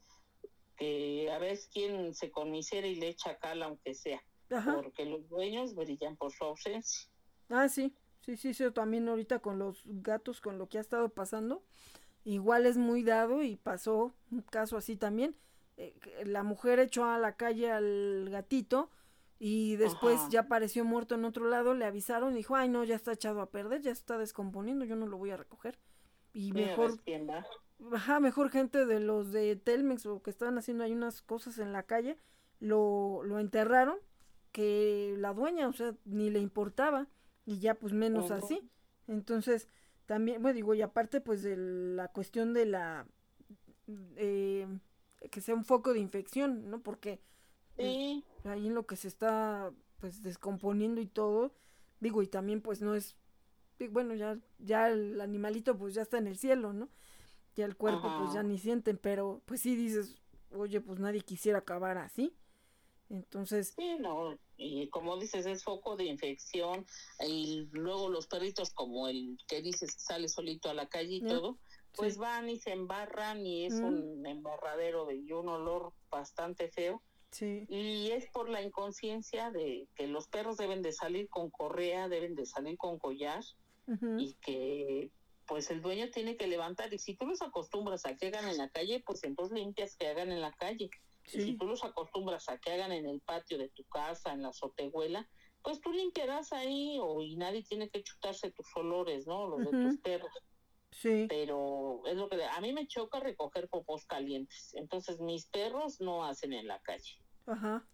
[0.76, 4.20] que a ver quién se conmisera y le echa cal aunque sea.
[4.48, 7.08] Porque los dueños brillan por su ausencia.
[7.48, 11.08] Ah, sí, sí, sí, sí, también ahorita con los gatos, con lo que ha estado
[11.08, 11.62] pasando,
[12.24, 15.36] igual es muy dado y pasó un caso así también.
[15.80, 15.94] Eh,
[16.26, 18.90] la mujer echó a la calle al gatito
[19.38, 22.96] y después ya apareció muerto en otro lado, le avisaron y dijo, ay no, ya
[22.96, 25.78] está echado a perder, ya está descomponiendo, yo no lo voy a recoger.
[26.34, 26.96] Y mejor,
[27.92, 31.72] ajá, mejor gente de los de Telmex o que estaban haciendo ahí unas cosas en
[31.72, 32.18] la calle,
[32.58, 33.96] lo, lo enterraron,
[34.52, 37.08] que la dueña, o sea, ni le importaba,
[37.46, 38.68] y ya pues menos así.
[39.08, 39.66] Entonces,
[40.04, 43.06] también, bueno, digo, y aparte pues de la cuestión de la,
[44.16, 44.66] eh,
[45.30, 46.82] que sea un foco de infección, ¿no?
[46.82, 47.20] Porque
[47.80, 48.24] Sí.
[48.44, 51.52] Ahí en lo que se está pues descomponiendo y todo,
[52.00, 53.16] digo, y también pues no es,
[53.90, 56.88] bueno, ya, ya el animalito pues ya está en el cielo, ¿no?
[57.54, 60.16] Ya el cuerpo pues ya ni sienten, pero pues sí dices,
[60.52, 62.34] oye, pues nadie quisiera acabar así.
[63.10, 63.74] Entonces...
[63.76, 66.86] Sí, no, y como dices, es foco de infección
[67.26, 71.58] y luego los perritos como el que dices sale solito a la calle y todo,
[71.96, 77.02] pues van y se embarran y es un embarradero de, y un olor bastante feo.
[77.30, 77.64] Sí.
[77.68, 82.34] Y es por la inconsciencia de que los perros deben de salir con correa, deben
[82.34, 83.42] de salir con collar
[84.18, 85.10] y que
[85.46, 88.56] pues el dueño tiene que levantar y si tú los acostumbras a que hagan en
[88.56, 90.90] la calle, pues entonces limpias que hagan en la calle.
[91.32, 94.42] Y si tú los acostumbras a que hagan en el patio de tu casa, en
[94.42, 95.28] la azotehuela,
[95.62, 99.48] pues tú limpiarás ahí o y nadie tiene que chutarse tus olores, ¿no?
[99.48, 100.30] Los de tus perros.
[100.90, 101.26] Sí.
[101.28, 104.74] Pero es lo que a mí me choca recoger popos calientes.
[104.74, 107.18] Entonces mis perros no hacen en la calle.
[107.46, 107.86] Ajá.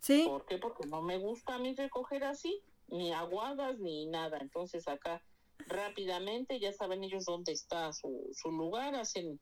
[0.00, 0.24] Sí.
[0.26, 0.58] ¿Por qué?
[0.58, 4.38] Porque no me gusta a mí recoger así, ni aguadas ni nada.
[4.38, 5.22] Entonces acá
[5.58, 9.40] rápidamente ya saben ellos dónde está su, su lugar, hacen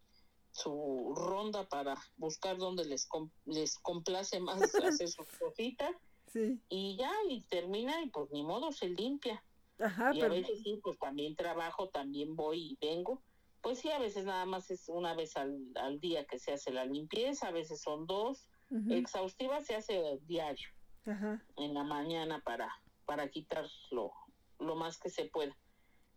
[0.53, 3.09] su ronda para buscar dónde les,
[3.45, 4.63] les complace más
[5.03, 5.95] hacer sus cositas.
[6.33, 6.61] Sí.
[6.69, 9.43] Y ya, y termina y pues ni modo se limpia.
[9.79, 10.33] Ajá, y pero...
[10.33, 13.23] a veces sí, pues también trabajo, también voy y vengo.
[13.61, 16.71] Pues sí, a veces nada más es una vez al, al día que se hace
[16.71, 18.49] la limpieza, a veces son dos.
[18.91, 20.69] Exhaustiva se hace diario,
[21.07, 21.45] Ajá.
[21.57, 22.69] en la mañana para,
[23.05, 24.13] para quitar lo,
[24.59, 25.57] lo más que se pueda.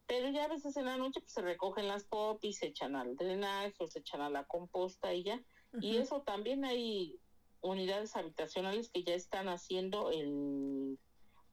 [0.08, 3.16] Pero ya a veces en la noche pues, se recogen las popis, se echan al
[3.16, 5.40] drenaje o se echan a la composta y ya.
[5.80, 7.20] Y eso también hay
[7.62, 10.98] unidades habitacionales que ya están haciendo el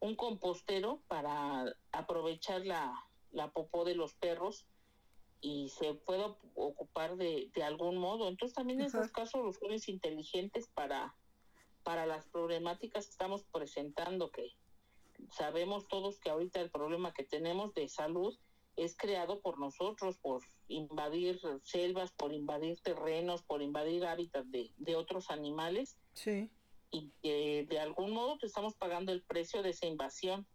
[0.05, 2.93] un compostero para aprovechar la,
[3.31, 4.66] la popó de los perros
[5.40, 8.28] y se puede ocupar de, de algún modo.
[8.28, 11.16] Entonces también en esos casos soluciones inteligentes para,
[11.85, 14.52] para las problemáticas que estamos presentando, que
[15.31, 18.39] sabemos todos que ahorita el problema que tenemos de salud
[18.76, 24.97] es creado por nosotros, por invadir selvas, por invadir terrenos, por invadir hábitats de, de
[24.97, 25.97] otros animales.
[26.12, 26.51] Sí
[26.90, 30.47] y que de algún modo te estamos pagando el precio de esa invasión.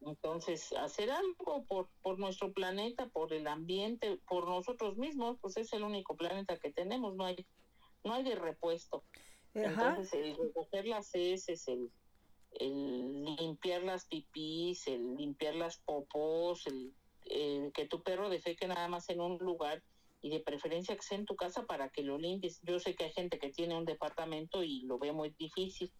[0.00, 5.72] Entonces, hacer algo por, por nuestro planeta, por el ambiente, por nosotros mismos, pues es
[5.72, 7.46] el único planeta que tenemos, no hay,
[8.04, 9.04] no hay de repuesto.
[9.54, 11.90] Entonces, el recoger las heces, el,
[12.52, 16.92] el limpiar las pipís, el limpiar las popos, el,
[17.26, 19.82] el que tu perro defeque nada más en un lugar
[20.22, 22.60] y de preferencia que sea en tu casa para que lo limpies.
[22.62, 25.92] Yo sé que hay gente que tiene un departamento y lo ve muy difícil,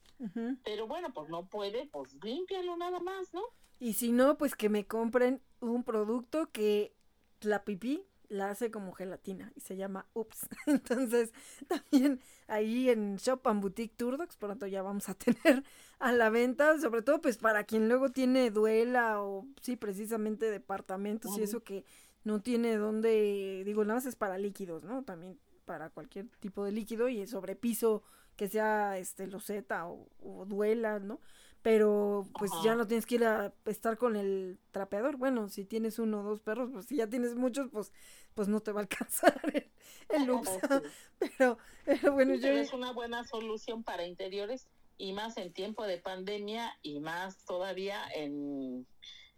[0.65, 3.43] pero bueno, pues no puede, pues límpialo nada más, ¿no?
[3.81, 6.95] Y si no, pues que me compren un producto que
[7.41, 10.49] la pipí la hace como gelatina y se llama Ups.
[10.67, 11.33] Entonces,
[11.69, 15.65] también ahí en Shop and Boutique Turdox pronto ya vamos a tener
[15.99, 21.37] a la venta, sobre todo pues para quien luego tiene duela o sí, precisamente departamentos
[21.39, 21.85] y eso que
[22.25, 25.03] no tiene dónde, digo, nada más es para líquidos, ¿no?
[25.03, 28.03] También para cualquier tipo de líquido y sobre piso
[28.37, 31.21] que sea este loseta o, o duela, ¿no?
[31.63, 35.17] Pero pues ya no tienes que ir a estar con el trapeador.
[35.17, 37.93] Bueno, si tienes uno o dos perros, pues si ya tienes muchos, pues
[38.35, 39.71] pues no te va a alcanzar el,
[40.09, 40.31] el
[41.19, 42.49] pero, pero, bueno, yo...
[42.49, 48.03] Es una buena solución para interiores y más en tiempo de pandemia y más todavía
[48.15, 48.87] en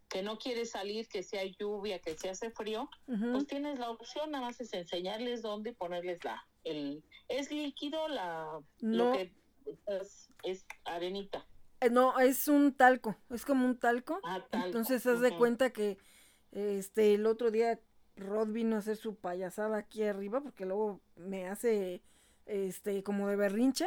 [0.09, 4.31] que no quieres salir, que sea lluvia, que se hace frío, pues tienes la opción,
[4.31, 8.97] nada más es enseñarles dónde ponerles la, el, es líquido, la, no.
[8.97, 9.33] lo que
[9.87, 11.47] es, es arenita.
[11.91, 14.21] No, es un talco, es como un talco.
[14.25, 14.67] Ah, talco.
[14.67, 15.99] Entonces, haz de cuenta que
[16.53, 17.81] este el otro día
[18.17, 22.03] Rod vino a hacer su payasada aquí arriba porque luego me hace
[22.47, 23.87] este como de berrinche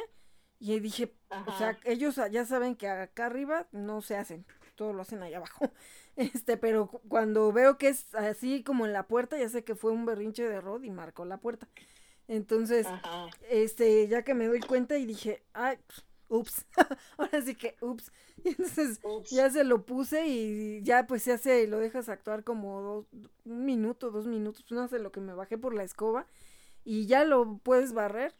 [0.59, 1.51] y dije, Ajá.
[1.51, 4.45] o sea, ellos ya saben que acá arriba no se hacen,
[4.77, 5.71] todo lo hacen allá abajo.
[6.17, 9.91] Este, pero cuando veo que es así como en la puerta, ya sé que fue
[9.91, 11.67] un berrinche de Rod y marcó la puerta.
[12.27, 13.27] Entonces, Ajá.
[13.51, 15.77] este, ya que me doy cuenta y dije, ay,
[16.29, 16.65] ups,
[17.17, 18.11] ahora sí que ups.
[18.43, 19.31] Y entonces Ups.
[19.31, 23.05] ya se lo puse y ya pues se hace, lo dejas actuar como dos,
[23.45, 26.27] un minuto, dos minutos, pues no sé lo que me bajé por la escoba
[26.85, 28.35] y ya lo puedes barrer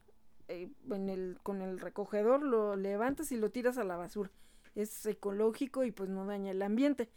[0.50, 4.32] eh, en el, con el recogedor, lo levantas y lo tiras a la basura.
[4.80, 7.10] Es ecológico y pues no daña el ambiente.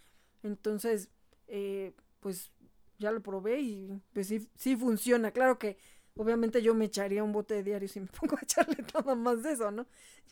[0.43, 1.11] Entonces,
[1.49, 2.51] eh, pues
[2.99, 5.31] ya lo probé y pues sí, sí funciona.
[5.31, 5.77] Claro que
[6.17, 9.43] obviamente yo me echaría un bote de diario si me pongo a echarle nada más
[9.43, 9.87] de eso, ¿no?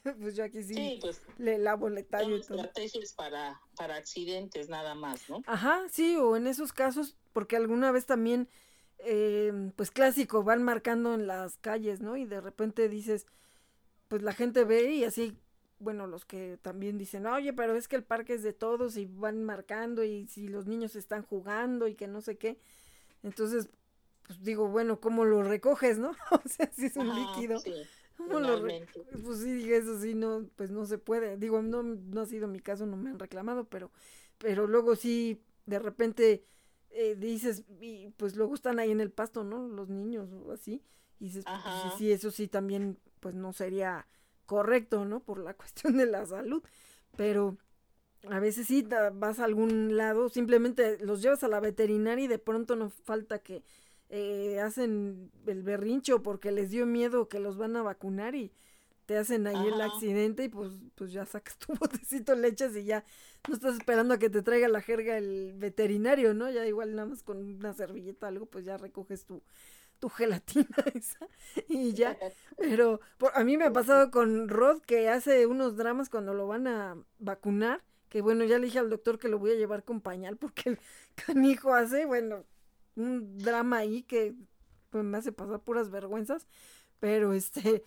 [0.21, 2.59] Pues yo aquí sí, Sí, pues le lavo, le tallo son y todo.
[2.59, 5.43] estrategias para, para accidentes nada más, ¿no?
[5.47, 8.49] Ajá, sí, o en esos casos, porque alguna vez también,
[9.01, 12.17] eh, pues clásico, van marcando en las calles, ¿no?
[12.17, 13.27] Y de repente dices,
[14.07, 15.37] pues la gente ve y así,
[15.81, 19.07] bueno, los que también dicen, oye, pero es que el parque es de todos y
[19.07, 22.59] van marcando y si los niños están jugando y que no sé qué.
[23.23, 23.69] Entonces,
[24.27, 26.11] pues digo, bueno, ¿cómo lo recoges, no?
[26.31, 27.61] o sea, si es un Ajá, líquido.
[27.61, 27.73] sí.
[29.25, 31.37] pues sí, eso sí, no, pues no se puede.
[31.37, 33.91] Digo, no, no ha sido mi caso, no me han reclamado, pero,
[34.39, 36.45] pero luego sí, de repente
[36.91, 39.69] eh, dices, y pues luego están ahí en el pasto, ¿no?
[39.69, 40.83] Los niños o así.
[41.21, 44.07] Y dices, pues, sí, eso sí también, pues no sería
[44.49, 45.21] correcto, ¿no?
[45.21, 46.63] Por la cuestión de la salud.
[47.17, 47.59] Pero
[48.29, 48.85] a veces sí
[49.15, 53.39] vas a algún lado, simplemente los llevas a la veterinaria y de pronto no falta
[53.41, 53.63] que
[54.09, 58.51] eh, hacen el berrincho porque les dio miedo que los van a vacunar y
[59.07, 63.05] te hacen ahí el accidente y pues, pues ya sacas tu botecito, leches y ya
[63.49, 66.51] no estás esperando a que te traiga la jerga el veterinario, ¿no?
[66.51, 69.43] Ya igual nada más con una servilleta o algo, pues ya recoges tu,
[69.99, 71.29] tu gelatina esa
[71.69, 72.17] y ya.
[72.57, 73.01] Pero
[73.35, 76.97] a mí me ha pasado con Rod que hace unos dramas cuando lo van a
[77.19, 80.37] vacunar, que bueno, ya le dije al doctor que lo voy a llevar con pañal
[80.37, 80.79] porque el
[81.27, 82.45] canijo hace, bueno,
[82.97, 84.35] un drama ahí que
[84.91, 86.47] pues, me hace pasar puras vergüenzas,
[87.01, 87.85] pero este...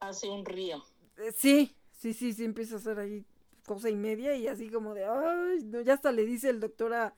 [0.00, 0.82] Hace un río.
[1.18, 3.24] Eh, sí, sí, sí, sí, empieza a hacer ahí
[3.66, 6.92] cosa y media y así como de, ay, no, ya hasta le dice el doctor
[6.94, 7.14] a,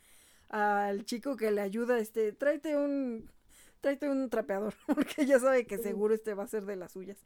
[0.49, 3.31] al chico que le ayuda, este, tráete un,
[3.85, 7.19] tráete un trapeador, porque ya sabe que seguro este va a ser de las suyas.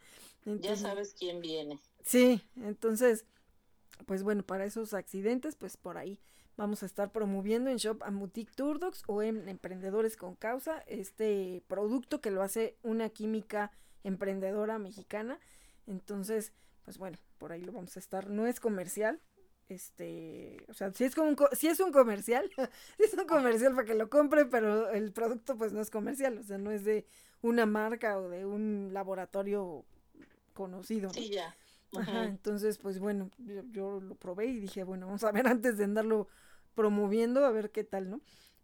[0.44, 1.78] ya sabes quién viene.
[2.02, 3.24] Sí, entonces,
[4.06, 6.18] pues bueno, para esos accidentes, pues por ahí
[6.56, 12.20] vamos a estar promoviendo en Shop Amutic Turdox o en Emprendedores con Causa este producto
[12.20, 13.70] que lo hace una química
[14.02, 15.38] emprendedora mexicana.
[15.86, 16.52] Entonces,
[16.82, 18.30] pues bueno, por ahí lo vamos a estar.
[18.30, 19.20] No es comercial,
[19.68, 22.50] este, o sea, si es como un, si es un comercial,
[22.98, 26.42] es un comercial para que lo compre, pero el producto pues no es comercial, o
[26.42, 27.06] sea, no es de
[27.42, 29.84] una marca o de un laboratorio
[30.54, 31.10] conocido.
[31.10, 31.54] Sí, ya.
[31.96, 33.30] Ajá, entonces pues bueno,
[33.70, 36.28] yo, lo probé y dije, bueno, vamos a ver antes de andarlo
[36.74, 38.20] promoviendo, a ver qué tal, ¿no?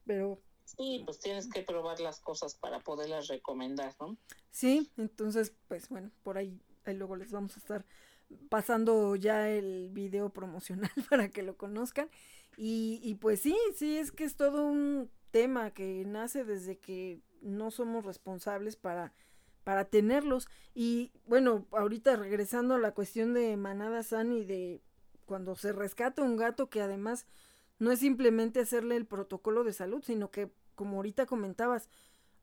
[0.06, 0.40] Pero...
[0.64, 4.16] Sí, pues tienes que probar las cosas para poderlas recomendar, ¿no?
[4.50, 7.84] Sí, entonces, pues bueno, por ahí, ahí luego les vamos a estar
[8.48, 12.08] pasando ya el video promocional para que lo conozcan.
[12.56, 17.20] Y, y pues sí, sí, es que es todo un tema que nace desde que
[17.40, 19.12] no somos responsables para,
[19.64, 20.48] para tenerlos.
[20.74, 24.80] Y bueno, ahorita regresando a la cuestión de Manada San y de
[25.24, 27.26] cuando se rescata un gato que además
[27.78, 31.88] no es simplemente hacerle el protocolo de salud, sino que, como ahorita comentabas,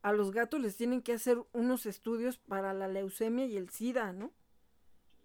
[0.02, 4.14] a los gatos les tienen que hacer unos estudios para la leucemia y el SIDA,
[4.14, 4.32] ¿no?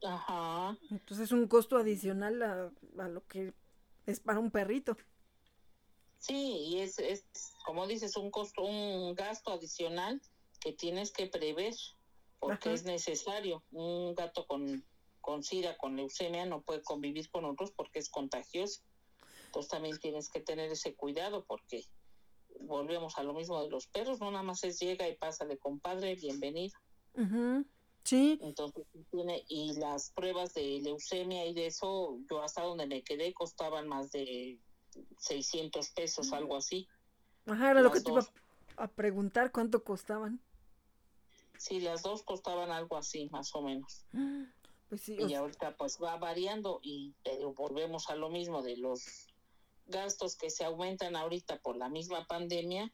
[0.03, 0.77] Ajá.
[0.91, 3.55] Entonces es un costo adicional a, a, lo que
[4.07, 4.97] es para un perrito.
[6.19, 7.25] Sí, y es, es,
[7.65, 10.21] como dices, un costo, un gasto adicional
[10.61, 11.75] que tienes que prever,
[12.39, 13.63] porque es necesario.
[13.71, 14.85] Un gato con,
[15.21, 18.83] con SIDA, con leucemia, no puede convivir con otros porque es contagioso.
[19.47, 21.85] Entonces también tienes que tener ese cuidado porque
[22.61, 26.15] volvemos a lo mismo de los perros, no nada más es llega y pásale compadre,
[26.15, 26.79] bienvenido.
[28.07, 28.39] Sí.
[28.41, 33.35] Entonces tiene, y las pruebas de leucemia y de eso, yo hasta donde me quedé
[33.35, 34.61] costaban más de
[35.19, 36.89] 600 pesos, algo así.
[37.47, 38.25] Ajá, era lo que te iba
[38.77, 40.41] a preguntar, ¿cuánto costaban?
[41.59, 44.07] Sí, las dos costaban algo así, más o menos.
[44.89, 49.27] Pues sí, y ahorita pues va variando y pero volvemos a lo mismo de los
[49.87, 52.93] gastos que se aumentan ahorita por la misma pandemia,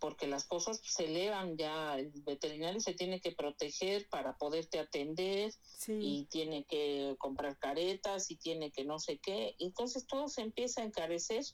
[0.00, 5.52] porque las cosas se elevan ya, el veterinario se tiene que proteger para poderte atender
[5.88, 10.80] y tiene que comprar caretas y tiene que no sé qué, entonces todo se empieza
[10.80, 11.44] a encarecer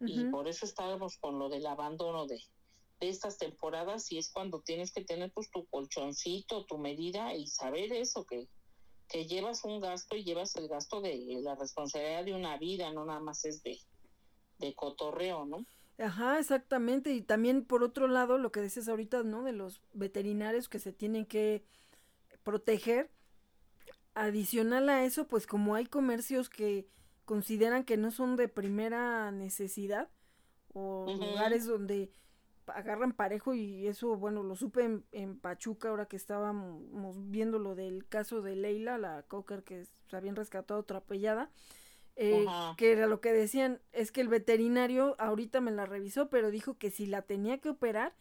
[0.00, 2.38] y por eso estábamos con lo del abandono de,
[3.00, 7.46] de estas temporadas y es cuando tienes que tener pues tu colchoncito, tu medida y
[7.46, 8.46] saber eso, que,
[9.08, 13.06] que llevas un gasto y llevas el gasto de la responsabilidad de una vida, no
[13.06, 13.78] nada más es de,
[14.58, 15.64] de cotorreo, ¿no?
[15.98, 17.12] Ajá, exactamente.
[17.12, 19.42] Y también por otro lado, lo que dices ahorita, ¿no?
[19.42, 21.64] De los veterinarios que se tienen que
[22.42, 23.10] proteger.
[24.14, 26.88] Adicional a eso, pues como hay comercios que
[27.26, 30.08] consideran que no son de primera necesidad
[30.72, 32.10] o lugares donde
[32.66, 37.74] agarran parejo y eso, bueno, lo supe en, en, Pachuca ahora que estábamos viendo lo
[37.74, 41.50] del caso de Leila, la cocker que se habían rescatado atropellada.
[42.18, 42.46] Eh,
[42.78, 46.78] que era lo que decían, es que el veterinario ahorita me la revisó, pero dijo
[46.78, 48.14] que si la tenía que operar,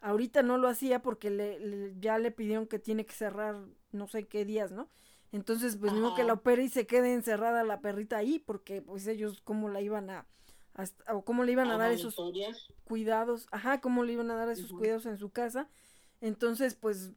[0.00, 3.56] ahorita no lo hacía porque le, ya le pidieron que tiene que cerrar
[3.92, 4.88] no sé qué días, ¿no?
[5.30, 9.06] Entonces, pues no que la opere y se quede encerrada la perrita ahí, porque pues
[9.06, 10.26] ellos cómo la iban a,
[11.12, 12.16] o cómo le iban a, dar esos
[12.84, 15.68] cuidados, ajá, cómo le iban a dar esos cuidados en su casa.
[16.20, 17.12] Entonces, pues,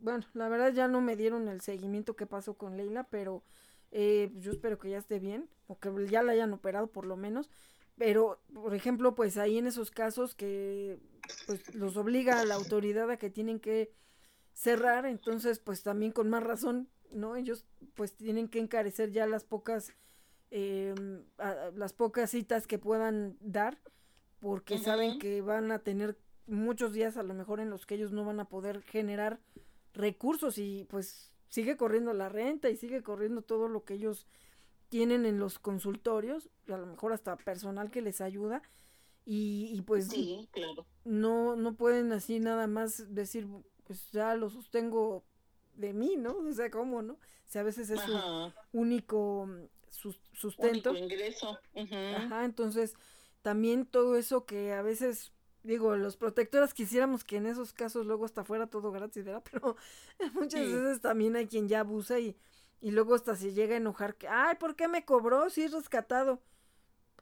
[0.00, 3.44] bueno, la verdad ya no me dieron el seguimiento que pasó con Leila, pero
[3.92, 7.16] eh, yo espero que ya esté bien, o que ya la hayan operado por lo
[7.16, 7.48] menos.
[7.96, 10.98] Pero, por ejemplo, pues ahí en esos casos que
[11.46, 13.92] pues los obliga a la autoridad a que tienen que
[14.54, 17.36] cerrar, entonces pues también con más razón, ¿no?
[17.36, 19.92] Ellos pues tienen que encarecer ya las pocas,
[20.50, 21.24] em,
[21.74, 23.78] las pocas citas que puedan dar,
[24.40, 28.12] porque saben que van a tener muchos días a lo mejor en los que ellos
[28.12, 29.38] no van a poder generar
[29.94, 34.26] recursos y pues sigue corriendo la renta y sigue corriendo todo lo que ellos
[34.88, 38.62] tienen en los consultorios, a lo mejor hasta personal que les ayuda
[39.26, 40.08] y, pues
[41.04, 43.46] no, no pueden así nada más decir,
[43.84, 45.24] pues ya lo sostengo
[45.74, 46.38] de mí, ¿no?
[46.38, 47.14] O sea, ¿cómo, no?
[47.14, 48.18] O sea, a veces es su
[48.72, 50.90] único mm, sustento.
[50.92, 51.58] Único ingreso.
[52.16, 52.94] Ajá, entonces
[53.42, 55.32] también todo eso que a veces
[55.62, 59.42] digo, los protectores quisiéramos que en esos casos luego hasta fuera todo gratis, ¿verdad?
[59.50, 59.76] Pero
[60.34, 62.36] muchas veces también hay quien ya abusa y,
[62.80, 65.72] y luego hasta se llega a enojar que, ay, ¿por qué me cobró si es
[65.72, 66.40] rescatado?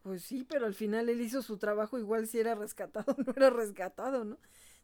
[0.02, 3.34] Pues sí, pero al final él hizo su trabajo igual si era rescatado o no
[3.36, 4.38] era rescatado, ¿no?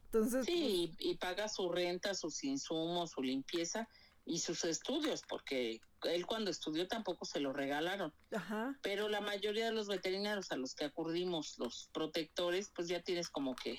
[0.04, 0.44] Entonces...
[0.44, 3.88] Sí, pues y paga su renta, sus insumos, su limpieza
[4.26, 8.12] y sus estudios, porque él cuando estudió tampoco se lo regalaron.
[8.32, 8.76] Ajá.
[8.82, 13.30] Pero la mayoría de los veterinarios a los que acudimos, los protectores, pues ya tienes
[13.30, 13.78] como que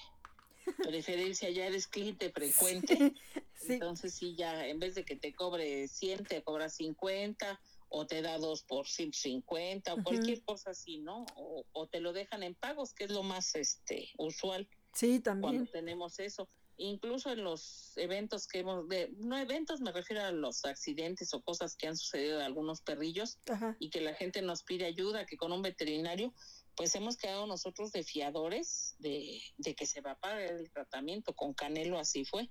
[0.84, 3.14] preferencia, ya eres cliente frecuente.
[3.68, 7.60] Entonces sí, ya en vez de que te cobre 100, te cobra 50
[7.90, 11.26] o te da dos por 150 o cualquier cosa así, ¿no?
[11.36, 14.68] O, o, te lo dejan en pagos, que es lo más este usual.
[14.94, 15.56] Sí, también.
[15.56, 20.32] Cuando tenemos eso incluso en los eventos que hemos, de, no eventos, me refiero a
[20.32, 23.38] los accidentes o cosas que han sucedido de algunos perrillos
[23.80, 26.34] y que la gente nos pide ayuda, que con un veterinario,
[26.76, 31.34] pues hemos quedado nosotros de fiadores de, de que se va a pagar el tratamiento.
[31.34, 32.50] Con Canelo así fue.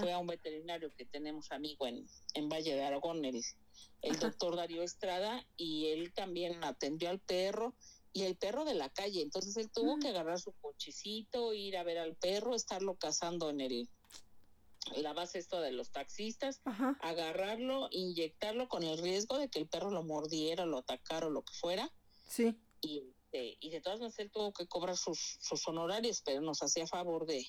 [0.00, 3.40] Fue a un veterinario que tenemos amigo en, en Valle de Aragón, el,
[4.02, 7.76] el doctor Darío Estrada, y él también atendió al perro
[8.18, 9.22] y el perro de la calle.
[9.22, 13.60] Entonces él tuvo que agarrar su cochecito, ir a ver al perro, estarlo cazando en
[13.60, 13.88] el
[14.96, 16.62] la base esto de los taxistas,
[17.00, 21.42] agarrarlo, inyectarlo con el riesgo de que el perro lo mordiera, lo atacara o lo
[21.42, 21.92] que fuera.
[22.26, 22.58] Sí.
[22.80, 26.62] Y, eh, y de todas maneras él tuvo que cobrar sus, sus honorarios, pero nos
[26.62, 27.46] hacía favor de,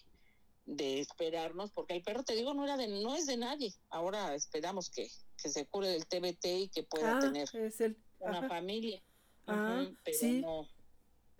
[0.65, 3.73] de esperarnos, porque el perro, te digo, no era de, no es de nadie.
[3.89, 5.09] Ahora esperamos que,
[5.41, 7.49] que se cure del TBT y que pueda ah, tener
[8.19, 9.01] una familia.
[9.51, 10.69] Ah, pero no,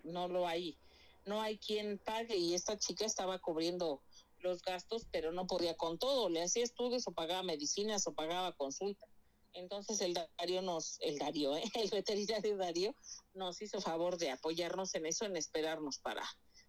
[0.04, 0.78] no lo hay,
[1.26, 4.02] no hay quien pague y esta chica estaba cubriendo
[4.38, 8.52] los gastos, pero no podía con todo, le hacía estudios o pagaba medicinas o pagaba
[8.56, 9.06] consulta.
[9.52, 11.62] Entonces el Darío nos, el Darío, ¿eh?
[11.74, 12.94] el veterinario Darío
[13.34, 16.22] nos hizo favor de apoyarnos en eso, en esperarnos para,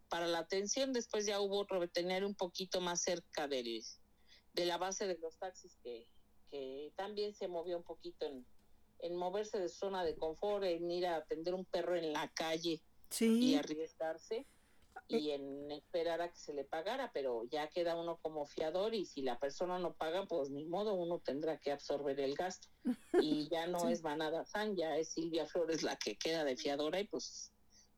[0.10, 0.94] para la atención.
[0.94, 3.84] Después ya hubo otro veterinario un poquito más cerca del,
[4.54, 6.08] de la base de los taxis que,
[6.50, 8.46] que también se movió un poquito en,
[9.02, 12.82] en moverse de zona de confort, en ir a atender un perro en la calle
[13.20, 14.48] y arriesgarse
[15.08, 19.06] y en esperar a que se le pagara, pero ya queda uno como fiador y
[19.06, 22.70] si la persona no paga, pues ni modo, uno tendrá que absorber el gasto.
[23.20, 27.00] Y ya no es Vanada San, ya es Silvia Flores la que queda de fiadora
[27.00, 27.52] y pues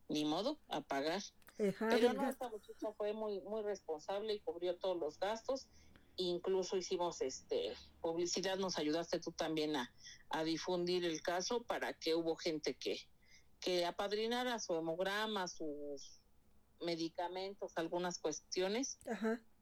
[0.10, 1.22] ni modo, a pagar.
[1.58, 5.68] pero no, esta muchacha fue muy, muy responsable y cubrió todos los gastos
[6.18, 9.92] incluso hicimos este publicidad, nos ayudaste tú también a,
[10.30, 12.98] a difundir el caso para que hubo gente que,
[13.60, 16.20] que apadrinara su hemograma, sus
[16.82, 19.00] medicamentos, algunas cuestiones.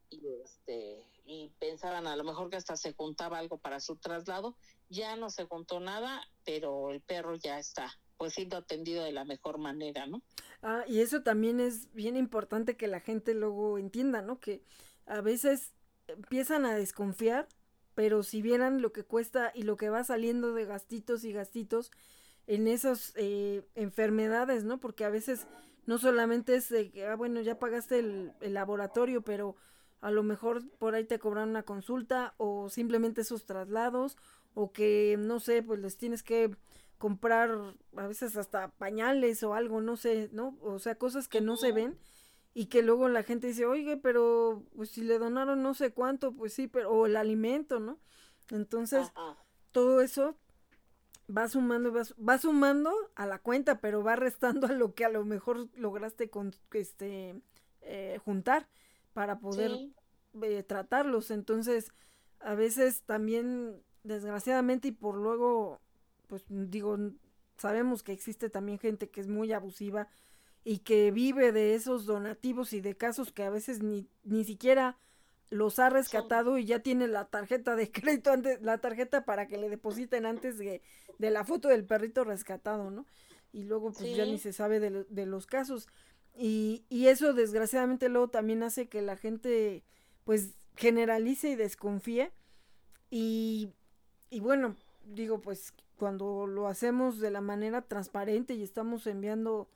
[0.10, 4.58] Y, este, y pensaban a lo mejor que hasta se juntaba algo para su traslado.
[4.90, 9.26] Ya no se juntó nada, pero el perro ya está pues siendo atendido de la
[9.26, 10.22] mejor manera, ¿no?
[10.62, 14.40] Ah, y eso también es bien importante que la gente luego entienda, ¿no?
[14.40, 14.64] Que
[15.08, 15.74] a veces
[16.14, 17.48] empiezan a desconfiar,
[17.96, 21.92] pero si vieran lo que cuesta y lo que va saliendo de gastitos y gastitos
[22.48, 24.80] en esas eh, enfermedades, ¿no?
[24.80, 25.48] Porque a veces
[25.86, 29.56] no solamente es de que, ah, bueno, ya pagaste el, laboratorio, pero
[30.00, 34.18] a lo mejor por ahí te cobran una consulta o simplemente esos traslados
[34.54, 36.56] o que, no sé, pues les tienes que
[36.98, 40.58] comprar a veces hasta pañales o algo, no sé, ¿no?
[40.62, 41.98] O sea, cosas que no se ven
[42.54, 46.34] y que luego la gente dice, oye, pero pues si le donaron no sé cuánto,
[46.34, 48.00] pues sí, pero, o el alimento, ¿no?
[48.50, 49.12] Entonces,
[49.72, 50.36] todo eso
[51.36, 55.24] va sumando, va, sumando a la cuenta, pero va restando a lo que a lo
[55.24, 57.42] mejor lograste con, este,
[57.82, 58.68] eh, juntar
[59.14, 59.72] para poder
[60.42, 61.32] eh, tratarlos.
[61.32, 61.92] Entonces,
[62.40, 65.80] a veces también, desgraciadamente, y por luego,
[66.28, 66.98] pues digo,
[67.58, 70.08] sabemos que existe también gente que es muy abusiva,
[70.64, 74.98] y que vive de esos donativos y de casos que a veces ni, ni siquiera
[75.50, 79.58] los ha rescatado y ya tiene la tarjeta de crédito antes, la tarjeta para que
[79.58, 80.82] le depositen antes de,
[81.18, 83.06] de la foto del perrito rescatado, ¿no?
[83.54, 85.88] Y luego pues ya ni se sabe de, de los casos.
[86.34, 89.84] Y, y, eso desgraciadamente luego también hace que la gente
[90.24, 92.32] pues generalice y desconfíe
[93.10, 93.74] Y,
[94.30, 99.70] y bueno, digo, pues cuando lo hacemos de la manera transparente y estamos enviando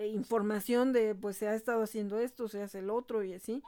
[0.00, 3.62] eh, información de, pues se ha estado haciendo esto, se hace el otro y así,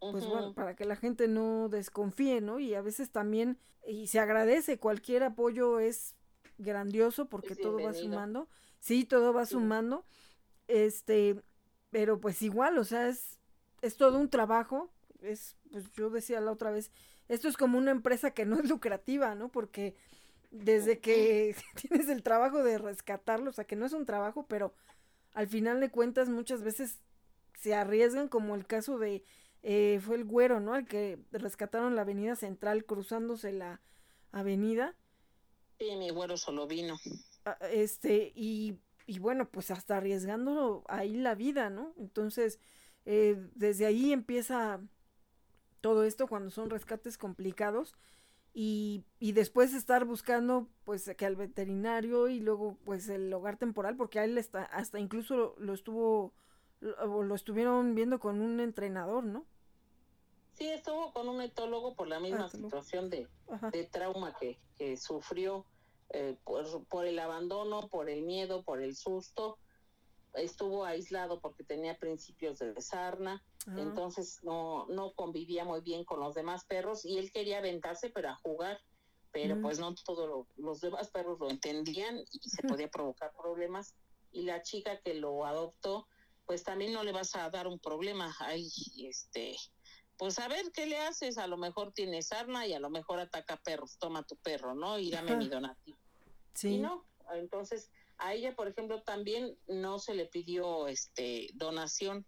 [0.00, 2.58] pues bueno, para que la gente no desconfíe, ¿no?
[2.58, 3.56] Y a veces también,
[3.86, 6.16] y se agradece, cualquier apoyo es
[6.58, 8.48] grandioso porque todo va sumando,
[8.80, 10.04] sí, todo va sumando,
[10.66, 11.40] este,
[11.90, 13.38] pero pues igual, o sea, es,
[13.80, 14.90] es todo un trabajo,
[15.22, 16.90] es, pues yo decía la otra vez,
[17.28, 19.52] esto es como una empresa que no es lucrativa, ¿no?
[19.52, 19.94] Porque
[20.50, 24.74] desde que tienes el trabajo de rescatarlo, o sea, que no es un trabajo, pero
[25.34, 27.00] al final de cuentas muchas veces
[27.58, 29.24] se arriesgan, como el caso de,
[29.62, 30.76] eh, fue el güero, ¿no?
[30.76, 33.80] El que rescataron la avenida central cruzándose la
[34.32, 34.94] avenida.
[35.78, 36.96] Sí, mi güero solo vino.
[37.44, 41.92] Ah, este, y, y bueno, pues hasta arriesgando ahí la vida, ¿no?
[41.98, 42.58] Entonces,
[43.04, 44.80] eh, desde ahí empieza
[45.80, 47.94] todo esto cuando son rescates complicados
[48.56, 53.96] y, y, después estar buscando pues que al veterinario y luego pues el hogar temporal
[53.96, 56.32] porque a él está, hasta incluso lo, estuvo
[56.78, 59.44] lo, lo, estuvieron viendo con un entrenador, ¿no?
[60.52, 63.28] Sí, estuvo con un etólogo por la misma ah, situación de,
[63.72, 65.66] de, trauma que, que sufrió
[66.10, 69.58] eh, por, por el abandono, por el miedo, por el susto
[70.34, 73.74] estuvo aislado porque tenía principios de sarna, ah.
[73.78, 78.30] entonces no, no convivía muy bien con los demás perros y él quería aventarse pero
[78.30, 78.80] a jugar,
[79.32, 83.94] pero pues no todos los demás perros lo entendían y se podía provocar problemas
[84.30, 86.06] y la chica que lo adoptó
[86.46, 89.56] pues también no le vas a dar un problema, ahí este
[90.16, 93.18] pues a ver qué le haces, a lo mejor tiene sarna y a lo mejor
[93.18, 94.98] ataca perros, toma tu perro, ¿no?
[94.98, 95.98] Y dame mi donativo.
[96.54, 96.74] Sí.
[96.74, 102.26] Y no, entonces a ella, por ejemplo, también no se le pidió este donación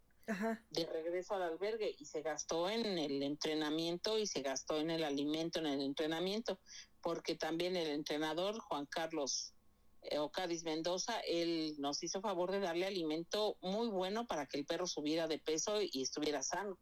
[0.70, 5.04] de regreso al albergue y se gastó en el entrenamiento y se gastó en el
[5.04, 6.58] alimento, en el entrenamiento,
[7.00, 9.54] porque también el entrenador Juan Carlos
[10.02, 14.66] eh, Ocadis Mendoza, él nos hizo favor de darle alimento muy bueno para que el
[14.66, 16.76] perro subiera de peso y estuviera sano.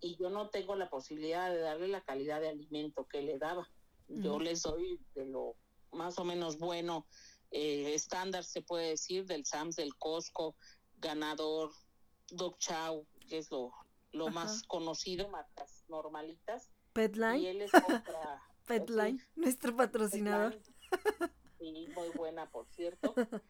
[0.00, 3.66] Y yo no tengo la posibilidad de darle la calidad de alimento que le daba.
[4.08, 5.56] Yo les doy de lo
[5.90, 7.06] más o menos bueno
[7.50, 10.56] eh, estándar, se puede decir, del SAMS, del Costco,
[10.96, 11.72] ganador,
[12.30, 13.72] Dog Chow, que es lo,
[14.12, 16.70] lo más conocido, marcas normalitas.
[16.92, 17.38] Petline.
[17.38, 18.42] Y él es otra.
[18.66, 20.60] Petline, nuestro patrocinador.
[21.58, 23.14] Sí, muy buena, por cierto.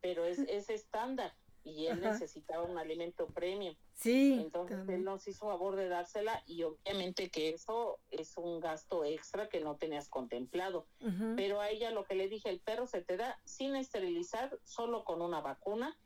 [0.00, 1.34] Pero es, es estándar
[1.64, 3.74] y él necesitaba un alimento premium.
[3.94, 4.38] Sí.
[4.40, 9.48] Entonces él nos hizo favor de dársela y obviamente que eso es un gasto extra
[9.48, 10.86] que no tenías contemplado.
[11.36, 15.04] Pero a ella lo que le dije, el perro se te da sin esterilizar, solo
[15.04, 15.96] con una vacuna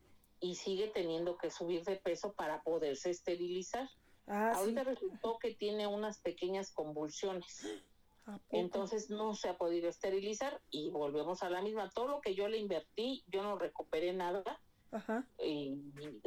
[0.40, 3.88] y sigue teniendo que subir de peso para poderse esterilizar.
[4.28, 7.66] Ah, Ahorita resultó que tiene unas pequeñas convulsiones.
[8.50, 11.90] Entonces no se ha podido esterilizar y volvemos a la misma.
[11.90, 15.26] Todo lo que yo le invertí, yo no recuperé nada Ajá.
[15.38, 15.76] Y,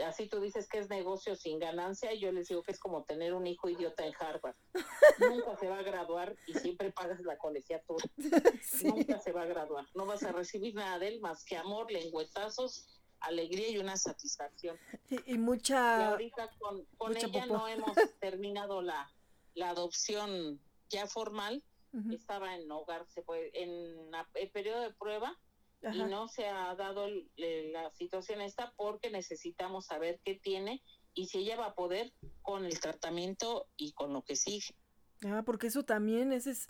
[0.05, 3.03] así tú dices que es negocio sin ganancia, y yo les digo que es como
[3.03, 4.55] tener un hijo idiota en Harvard.
[5.19, 8.05] Nunca se va a graduar y siempre pagas la colegiatura.
[8.83, 9.85] Nunca se va a graduar.
[9.95, 14.77] No vas a recibir nada de él más que amor, lengüetazos, alegría y una satisfacción.
[15.09, 15.99] Y, mucha.
[15.99, 19.11] Y ahorita con, con ella no hemos terminado la,
[19.55, 20.59] la adopción
[20.89, 21.63] ya formal.
[22.09, 25.38] Estaba en hogar, se puede, en el periodo de prueba
[25.82, 30.82] y no se ha dado la situación esta porque necesitamos saber qué tiene
[31.14, 34.76] y si ella va a poder con el tratamiento y con lo que sigue.
[35.26, 36.68] Ah, porque eso también ese es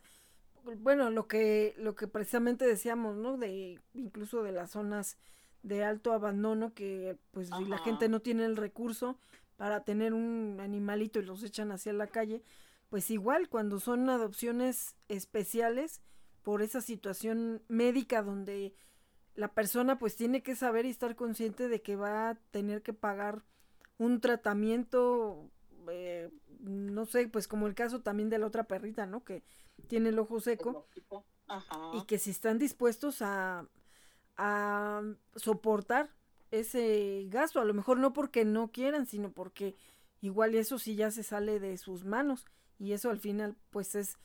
[0.63, 3.37] bueno, lo que lo que precisamente decíamos, ¿no?
[3.37, 5.17] De incluso de las zonas
[5.63, 9.17] de alto abandono que pues si la gente no tiene el recurso
[9.57, 12.43] para tener un animalito y los echan hacia la calle,
[12.89, 16.01] pues igual cuando son adopciones especiales
[16.41, 18.73] por esa situación médica donde
[19.41, 22.93] la persona pues tiene que saber y estar consciente de que va a tener que
[22.93, 23.41] pagar
[23.97, 25.49] un tratamiento,
[25.89, 29.23] eh, no sé, pues como el caso también de la otra perrita, ¿no?
[29.23, 29.41] Que
[29.87, 30.85] tiene el ojo seco
[31.95, 33.65] y que si están dispuestos a,
[34.37, 35.01] a
[35.35, 36.11] soportar
[36.51, 39.75] ese gasto, a lo mejor no porque no quieran, sino porque
[40.21, 42.45] igual eso sí ya se sale de sus manos.
[42.77, 44.19] Y eso al final pues es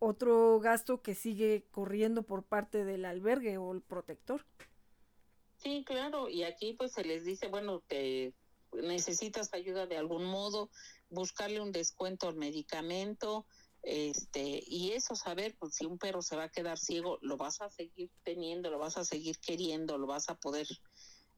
[0.00, 4.44] otro gasto que sigue corriendo por parte del albergue o el protector.
[5.58, 8.34] Sí, claro, y aquí pues se les dice, bueno, te
[8.72, 10.70] necesitas ayuda de algún modo,
[11.10, 13.46] buscarle un descuento al medicamento,
[13.82, 17.60] este, y eso saber, pues si un perro se va a quedar ciego, lo vas
[17.60, 20.66] a seguir teniendo, lo vas a seguir queriendo, lo vas a poder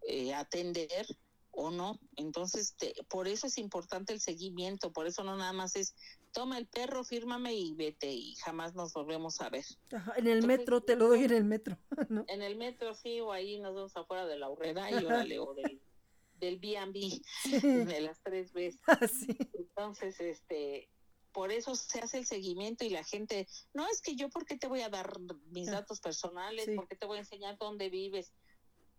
[0.08, 1.06] eh, atender
[1.50, 1.98] o no.
[2.16, 2.74] Entonces,
[3.08, 5.94] por eso es importante el seguimiento, por eso no nada más es
[6.32, 9.64] toma el perro, fírmame y vete y jamás nos volvemos a ver.
[9.92, 11.78] Ajá, en el metro, te lo doy en el metro.
[12.08, 12.24] ¿no?
[12.28, 15.54] En el metro sí, o ahí nos vemos afuera de la horrera y órale, o
[15.54, 15.80] del,
[16.34, 17.20] del B&B,
[17.86, 18.80] de las tres veces.
[18.86, 19.36] Así.
[19.54, 20.88] Entonces, este,
[21.32, 24.56] por eso se hace el seguimiento y la gente, no es que yo, ¿por qué
[24.56, 25.12] te voy a dar
[25.50, 26.64] mis Ah, datos personales?
[26.66, 26.74] sí.
[26.74, 28.32] ¿Por qué te voy a enseñar dónde vives?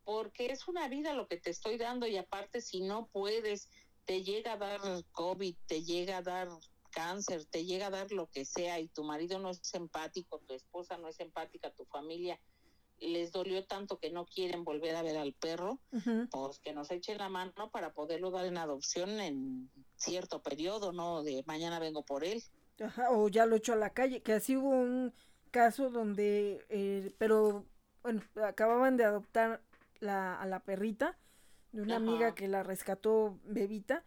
[0.04, 3.70] Porque es una vida lo que te estoy dando y aparte si no puedes,
[4.06, 4.82] te llega a dar
[5.14, 6.50] COVID, te llega a dar
[6.94, 10.54] cáncer, te llega a dar lo que sea y tu marido no es empático, tu
[10.54, 12.40] esposa no es empática, tu familia
[13.00, 16.28] les dolió tanto que no quieren volver a ver al perro, Ujú.
[16.32, 21.24] pues que nos echen la mano para poderlo dar en adopción en cierto periodo, ¿no?
[21.24, 22.42] De mañana vengo por él.
[22.80, 25.14] Ajá, o ya lo echó a la calle, que así hubo un
[25.52, 27.66] caso donde, eh, pero
[28.02, 29.62] bueno, acababan de adoptar
[30.00, 31.18] la, a la perrita
[31.72, 32.06] de una Ajá.
[32.06, 34.06] amiga que la rescató bebita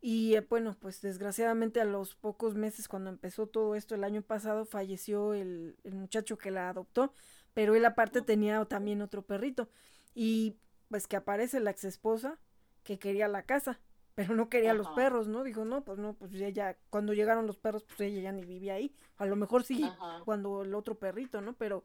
[0.00, 4.22] y eh, bueno, pues desgraciadamente a los pocos meses cuando empezó todo esto el año
[4.22, 7.12] pasado falleció el, el muchacho que la adoptó,
[7.54, 9.68] pero él aparte tenía también otro perrito
[10.14, 10.56] y
[10.88, 12.38] pues que aparece la ex esposa
[12.82, 13.80] que quería la casa,
[14.14, 15.42] pero no quería los perros, ¿no?
[15.42, 18.74] Dijo, no, pues no, pues ella, cuando llegaron los perros, pues ella ya ni vivía
[18.74, 18.94] ahí.
[19.16, 20.22] A lo mejor sí, Ajá.
[20.24, 21.52] cuando el otro perrito, ¿no?
[21.54, 21.84] Pero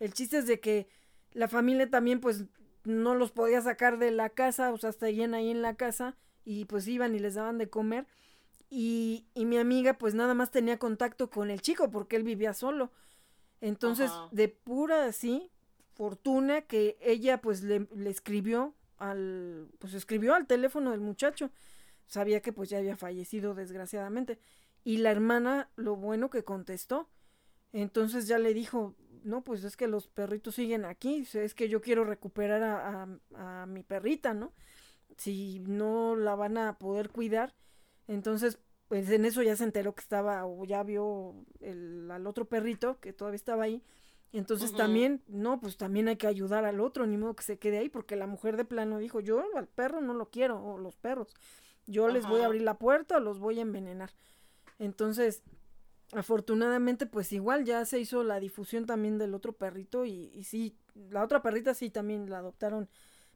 [0.00, 0.88] el chiste es de que
[1.32, 2.44] la familia también, pues,
[2.84, 6.64] no los podía sacar de la casa, o sea, estarían ahí en la casa y
[6.66, 8.06] pues iban y les daban de comer.
[8.70, 12.54] Y, y mi amiga, pues nada más tenía contacto con el chico porque él vivía
[12.54, 12.90] solo.
[13.60, 14.28] Entonces, Ajá.
[14.32, 15.50] de pura así,
[15.94, 21.50] fortuna que ella pues le, le escribió al, pues escribió al teléfono del muchacho.
[22.06, 24.38] Sabía que pues ya había fallecido desgraciadamente.
[24.82, 27.08] Y la hermana, lo bueno que contestó.
[27.72, 28.94] Entonces ya le dijo,
[29.24, 33.02] no, pues es que los perritos siguen aquí, es que yo quiero recuperar a,
[33.34, 34.52] a- a mi perrita, ¿no?
[35.16, 37.54] Si no la van a poder cuidar.
[38.06, 38.58] Entonces,
[38.88, 43.00] pues en eso ya se enteró que estaba, o ya vio el, al otro perrito
[43.00, 43.82] que todavía estaba ahí.
[44.32, 47.78] Entonces también, no, pues también hay que ayudar al otro, ni modo que se quede
[47.78, 50.96] ahí, porque la mujer de plano dijo, yo al perro no lo quiero, o los
[50.96, 51.32] perros.
[51.86, 54.10] Yo les voy a abrir la puerta o los voy a envenenar.
[54.80, 55.44] Entonces,
[56.12, 60.76] afortunadamente, pues igual ya se hizo la difusión también del otro perrito y, y sí,
[61.10, 62.88] la otra perrita sí también la adoptaron,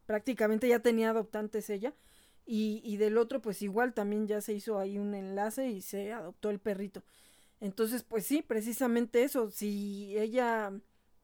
[0.09, 1.93] prácticamente ya tenía adoptantes ella.
[2.47, 6.15] Y, y del otro, pues igual también ya se hizo ahí un enlace y se
[6.15, 7.03] adoptó el perrito.
[7.61, 10.73] Entonces, pues sí, precisamente eso, si ella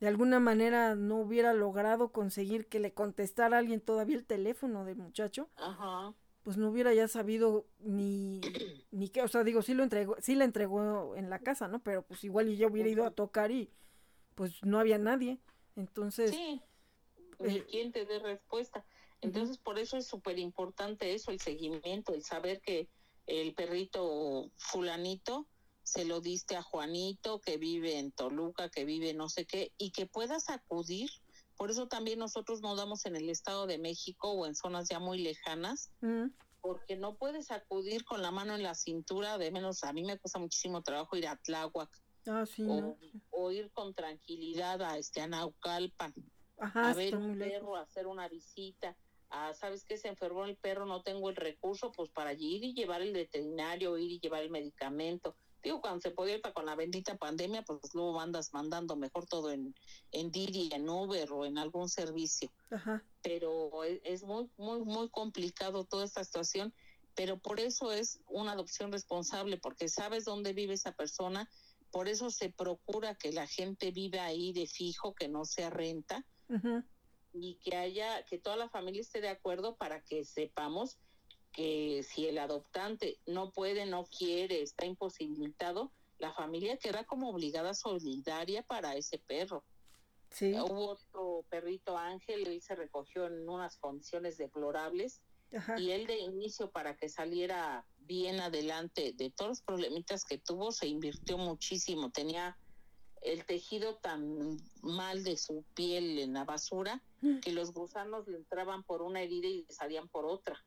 [0.00, 4.84] de alguna manera no hubiera logrado conseguir que le contestara a alguien todavía el teléfono
[4.84, 6.12] del muchacho, Ajá.
[6.42, 8.42] pues no hubiera ya sabido ni,
[8.90, 11.82] ni qué, o sea, digo, sí lo entregó, sí la entregó en la casa, ¿no?
[11.82, 13.70] Pero pues igual yo hubiera ido a tocar y
[14.34, 15.38] pues no había nadie.
[15.74, 16.60] Entonces, Sí,
[17.38, 18.84] ni quien te dé respuesta.
[19.20, 22.88] Entonces, por eso es súper importante eso, el seguimiento, el saber que
[23.26, 25.48] el perrito fulanito
[25.82, 29.92] se lo diste a Juanito, que vive en Toluca, que vive no sé qué, y
[29.92, 31.10] que puedas acudir.
[31.56, 34.98] Por eso también nosotros no damos en el Estado de México o en zonas ya
[34.98, 36.26] muy lejanas, mm,
[36.60, 40.18] porque no puedes acudir con la mano en la cintura, de menos a mí me
[40.18, 41.90] cuesta muchísimo trabajo ir a Tláhuac
[42.26, 42.96] ah, sí, ¿no?
[43.30, 46.14] o, o ir con tranquilidad a este a Naucalpan
[46.58, 48.96] Ajá, a ver un perro, a hacer una visita,
[49.30, 49.96] a, ¿sabes qué?
[49.96, 53.98] Se enfermó el perro, no tengo el recurso, pues para ir y llevar el veterinario,
[53.98, 55.36] ir y llevar el medicamento.
[55.62, 59.50] Digo, cuando se podía ahorita con la bendita pandemia, pues luego andas mandando mejor todo
[59.50, 59.74] en,
[60.12, 62.52] en Didi, en Uber o en algún servicio.
[62.70, 66.74] Ajá, Pero es, es muy, muy, muy complicado toda esta situación,
[67.14, 71.48] pero por eso es una adopción responsable, porque sabes dónde vive esa persona,
[71.90, 76.26] por eso se procura que la gente viva ahí de fijo, que no sea renta
[77.32, 80.98] y que haya, que toda la familia esté de acuerdo para que sepamos
[81.52, 87.74] que si el adoptante no puede, no quiere, está imposibilitado, la familia queda como obligada
[87.74, 89.64] solidaria para ese perro.
[90.30, 95.20] sí, Hubo otro perrito Ángel, él se recogió en unas condiciones deplorables
[95.52, 100.38] ajá, y él de inicio para que saliera bien adelante de todos los problemitas que
[100.38, 102.10] tuvo, se invirtió muchísimo.
[102.10, 102.58] Tenía
[103.24, 107.40] el tejido tan mal de su piel en la basura Mm.
[107.40, 110.62] que los gusanos le entraban por una herida y le salían por otra.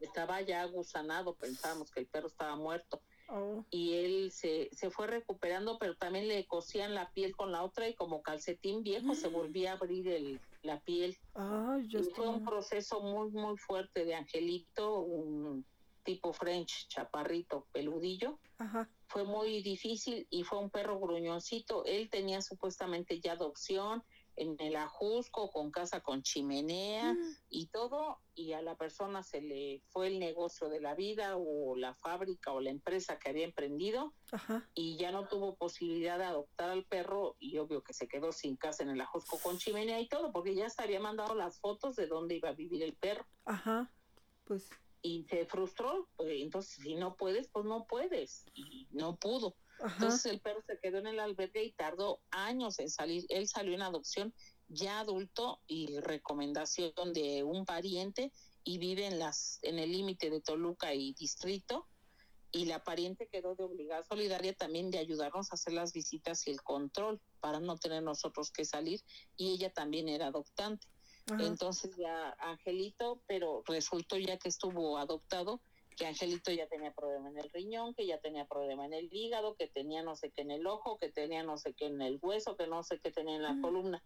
[0.00, 5.06] Estaba ya gusanado, pensábamos que el perro estaba muerto oh, y él se, se fue
[5.06, 9.28] recuperando, pero también le cosían la piel con la otra y como calcetín viejo se
[9.28, 11.18] volvía a abrir el, la piel.
[11.86, 15.66] Y fue un proceso muy, muy fuerte de Angelito, un
[16.08, 18.38] tipo French, chaparrito, peludillo.
[18.56, 21.84] ajá, Fue muy difícil y fue un perro gruñoncito.
[21.84, 24.02] Él tenía supuestamente ya adopción,
[24.36, 27.34] en el Ajusco, con casa con chimenea Mm.
[27.50, 31.76] y todo, y a la persona se le fue el negocio de la vida o
[31.76, 34.66] la fábrica o la empresa que había emprendido Ajá.
[34.74, 38.56] y ya no tuvo posibilidad de adoptar al perro y obvio que se quedó sin
[38.56, 41.96] casa en el Ajusco con chimenea y todo, porque ya se había mandado las fotos
[41.96, 43.90] de dónde iba a vivir el perro Ajá.
[44.44, 44.70] Pues.
[45.02, 49.56] Y se frustró, pues, entonces si no puedes, pues no puedes y no pudo.
[49.80, 49.94] Ajá.
[49.94, 53.24] Entonces el perro se quedó en el albergue y tardó años en salir.
[53.28, 54.34] Él salió en adopción
[54.68, 58.32] ya adulto y recomendación de un pariente
[58.64, 61.86] y vive en las en el límite de Toluca y Distrito
[62.50, 66.50] y la pariente quedó de obligada solidaria también de ayudarnos a hacer las visitas y
[66.50, 69.00] el control para no tener nosotros que salir
[69.36, 70.86] y ella también era adoptante.
[71.30, 71.44] Ajá.
[71.44, 75.60] Entonces ya Angelito, pero resultó ya que estuvo adoptado,
[75.96, 79.56] que Angelito ya tenía problema en el riñón, que ya tenía problema en el hígado,
[79.56, 82.18] que tenía no sé qué en el ojo, que tenía no sé qué en el
[82.22, 83.62] hueso, que no sé qué tenía en la Mm.
[83.62, 84.04] columna.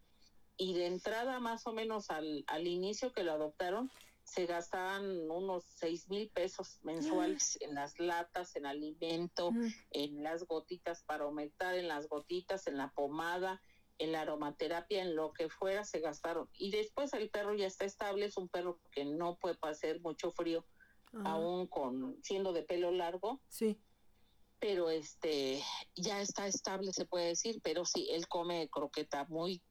[0.57, 3.91] Y de entrada, más o menos al, al inicio que lo adoptaron,
[4.25, 9.67] se gastaban unos seis mil pesos mensuales en las latas, en alimento, Mm.
[9.91, 13.61] en las gotitas para aumentar, en las gotitas, en la pomada,
[13.99, 16.49] en la aromaterapia, en lo que fuera, se gastaron.
[16.55, 20.31] Y después el perro ya está estable, es un perro que no puede pasar mucho
[20.33, 20.65] frío,
[21.15, 23.79] Ah, aún con siendo de pelo largo, Sí.
[24.59, 25.63] pero este
[25.95, 29.63] ya está estable, se puede decir, pero sí, él come croqueta muy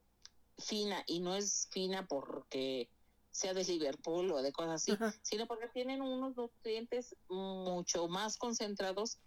[0.60, 2.91] fina y no es fina porque
[3.31, 5.14] sea de Liverpool o de cosas así, Ajá.
[5.23, 9.18] sino porque tienen unos nutrientes mucho más concentrados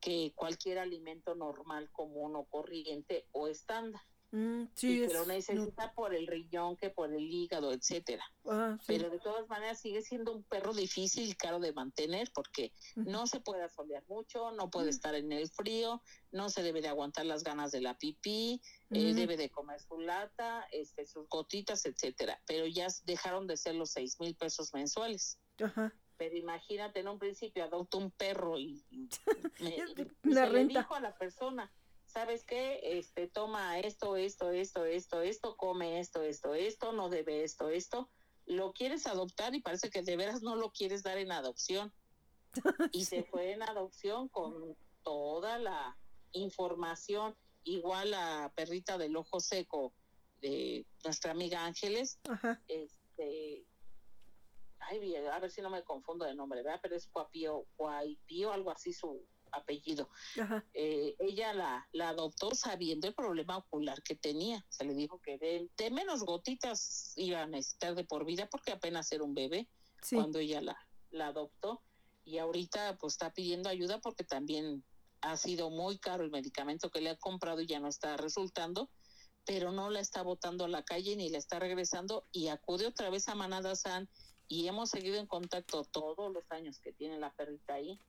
[0.00, 4.00] que cualquier alimento normal, común o corriente o estándar.
[4.32, 5.12] Mm, y sí, que es.
[5.12, 8.24] lo no- por el riñón, que por el hígado, etcétera.
[8.46, 8.84] ah, sí.
[8.86, 13.26] Pero de todas maneras sigue siendo un perro difícil y caro de mantener porque no
[13.26, 14.90] se puede asolear mucho, no puede Mm.
[14.90, 16.00] estar en el frío,
[16.30, 19.98] no se debe de aguantar las ganas de la pipí, eh, debe de comer su
[20.00, 22.40] lata, este, sus gotitas, etcétera.
[22.46, 25.38] Pero ya dejaron de ser los seis mil pesos mensuales.
[25.60, 25.92] Ajá.
[26.16, 29.08] Pero imagínate, en un principio adopta un perro y, y
[29.60, 30.80] me- y una se le renta.
[30.80, 31.72] dijo a la persona,
[32.10, 32.80] ¿sabes qué?
[32.82, 38.10] Este, toma esto, esto, esto, esto, esto, come esto, esto, esto, no debe esto, esto.
[38.46, 41.92] Lo quieres adoptar y parece que de veras no lo quieres dar en adopción.
[42.92, 45.96] Y se fue en adopción con toda la
[46.32, 49.94] información, igual la perrita del ojo seco
[50.40, 52.60] de nuestra amiga Ángeles, Ajá.
[52.66, 53.64] este
[54.80, 56.80] ay a ver si no me confundo de nombre, ¿verdad?
[56.82, 60.08] Pero es Guapío, Guaipío, algo así su apellido.
[60.74, 64.64] Eh, ella la, la adoptó sabiendo el problema ocular que tenía.
[64.68, 68.72] Se le dijo que de, de menos gotitas iba a necesitar de por vida porque
[68.72, 69.68] apenas era un bebé
[70.02, 70.16] Sí.
[70.16, 70.78] cuando ella la,
[71.10, 71.82] la adoptó.
[72.24, 74.82] Y ahorita pues está pidiendo ayuda porque también
[75.20, 78.90] ha sido muy caro el medicamento que le ha comprado y ya no está resultando,
[79.44, 83.10] pero no la está botando a la calle ni la está regresando y acude otra
[83.10, 84.08] vez a Manada San
[84.48, 88.00] y hemos seguido en contacto todos los años que tiene la perrita ahí.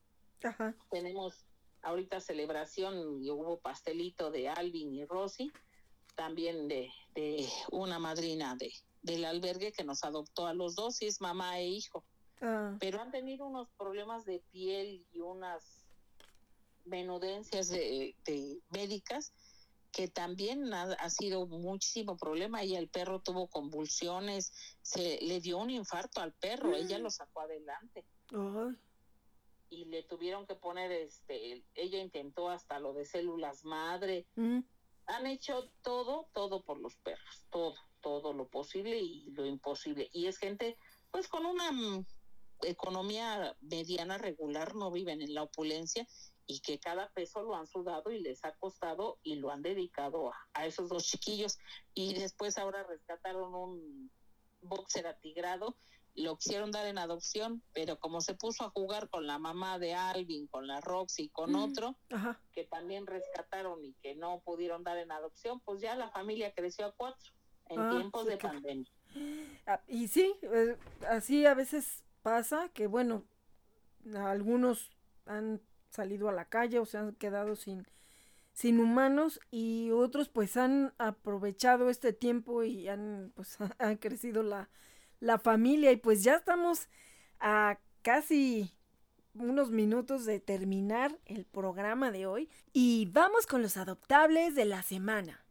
[0.43, 0.75] Ajá.
[0.89, 1.45] Tenemos
[1.81, 5.51] ahorita celebración y hubo pastelito de Alvin y Rosy,
[6.15, 11.07] también de, de una madrina de, del albergue que nos adoptó a los dos y
[11.07, 12.05] es mamá e hijo.
[12.41, 15.85] Ah, pero han tenido unos problemas de piel y unas
[16.85, 19.33] menudencias de, de médicas
[19.91, 22.63] que también ha, ha sido muchísimo problema.
[22.63, 27.41] Y el perro tuvo convulsiones, se le dio un infarto al perro, ella lo sacó
[27.41, 28.05] adelante.
[28.31, 28.77] Ay,
[29.71, 34.59] y le tuvieron que poner este ella intentó hasta lo de células madre, mm,
[35.07, 40.09] han hecho todo, todo por los perros, todo, todo lo posible y lo imposible.
[40.13, 40.77] Y es gente,
[41.09, 42.05] pues con una mm,
[42.63, 46.05] economía mediana regular, no viven en la opulencia
[46.45, 50.33] y que cada peso lo han sudado y les ha costado y lo han dedicado
[50.33, 51.57] a, a esos dos chiquillos.
[51.93, 54.11] Y después ahora rescataron un
[54.61, 55.77] boxer atigrado,
[56.15, 59.93] lo quisieron dar en adopción, pero como se puso a jugar con la mamá de
[59.93, 61.55] Alvin, con la Roxy, con Mm.
[61.55, 62.39] otro, ajá.
[62.53, 66.85] que también rescataron y que no pudieron dar en adopción, pues ya la familia creció
[66.87, 67.31] a cuatro
[67.69, 68.91] en Ah, tiempos de que- pandemia.
[69.65, 70.75] Ah, y sí, eh,
[71.07, 73.23] así a veces pasa que, bueno,
[74.15, 74.89] algunos
[75.25, 77.87] han salido a la calle o se han quedado sin,
[78.53, 84.69] sin humanos y otros pues han aprovechado este tiempo y han, pues, han crecido la,
[85.21, 86.89] la familia y pues ya estamos
[87.39, 88.73] a casi
[89.33, 94.83] unos minutos de terminar el programa de hoy Y vamos con los adoptables de la
[94.83, 95.45] semana.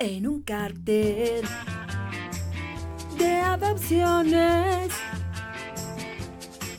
[0.00, 1.44] En un cartel
[3.18, 4.92] de adopciones.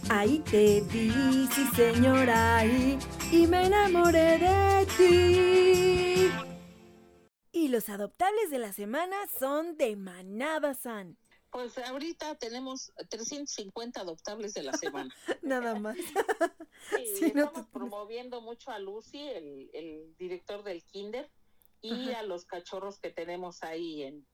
[0.10, 2.98] Ahí te vi, sí señora, ahí
[3.32, 6.49] y me enamoré de ti.
[7.60, 11.18] Y los adoptables de la semana son de Manada San.
[11.52, 15.14] Pues ahorita tenemos 350 adoptables de la semana.
[15.42, 15.98] Nada más.
[16.96, 21.30] Sí, estamos promoviendo mucho a Lucy, el, el director del Kinder,
[21.82, 24.26] y a los cachorros que tenemos ahí en,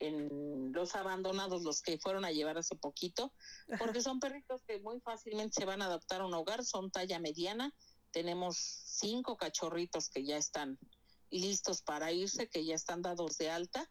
[0.00, 3.32] en los abandonados, los que fueron a llevar hace poquito,
[3.78, 7.18] porque son perritos que muy fácilmente se van a adaptar a un hogar, son talla
[7.18, 7.72] mediana.
[8.10, 10.78] Tenemos cinco cachorritos que ya están
[11.30, 13.88] listos para irse, que ya están dados de alta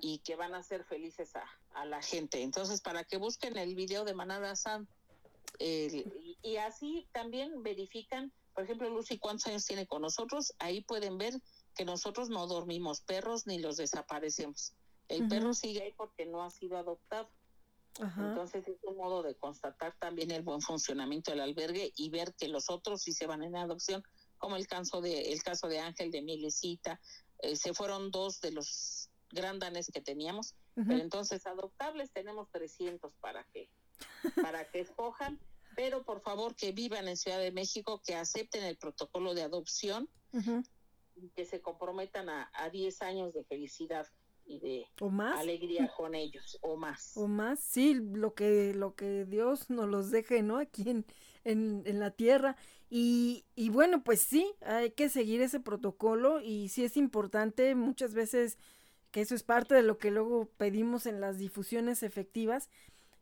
[0.00, 2.42] y que van a ser felices a, la gente.
[2.42, 4.88] Entonces, para que busquen el video de Manada San
[5.58, 6.04] y,
[6.42, 11.34] y, así también verifican, por ejemplo, Lucy, cuántos años tiene con nosotros, ahí pueden ver
[11.74, 14.74] que nosotros no dormimos perros ni los desaparecemos.
[15.08, 17.30] El perro sigue ahí porque no ha sido adoptado.
[17.98, 22.48] Entonces es un modo de constatar también el buen funcionamiento del albergue y ver que
[22.48, 24.02] los otros sí se van en adopción,
[24.46, 27.00] como el caso de el caso de Ángel de Milecita,
[27.40, 33.42] eh, se fueron dos de los grandanes que teníamos, pero entonces adoptables tenemos 300 para
[33.52, 33.68] que
[34.40, 35.40] para que escojan,
[35.74, 40.08] pero por favor que vivan en Ciudad de México, que acepten el protocolo de adopción
[41.16, 44.06] y que se comprometan a, a 10 años de felicidad
[44.46, 44.86] y de
[45.36, 47.16] alegría con ellos o más.
[47.16, 50.58] O más, sí, lo que, lo que Dios nos los deje, ¿no?
[50.58, 51.04] Aquí en,
[51.44, 52.56] en, en la tierra.
[52.88, 58.14] Y, y, bueno, pues sí, hay que seguir ese protocolo y sí es importante muchas
[58.14, 58.58] veces
[59.10, 62.68] que eso es parte de lo que luego pedimos en las difusiones efectivas,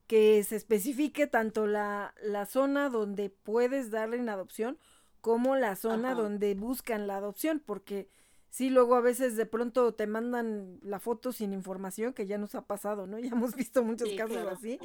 [0.06, 4.78] que se especifique tanto la, la zona donde puedes darle en adopción
[5.22, 8.10] como la zona donde buscan la adopción, porque
[8.55, 12.55] sí, luego a veces de pronto te mandan la foto sin información, que ya nos
[12.55, 13.18] ha pasado, ¿no?
[13.28, 14.78] Ya hemos visto muchos casos así,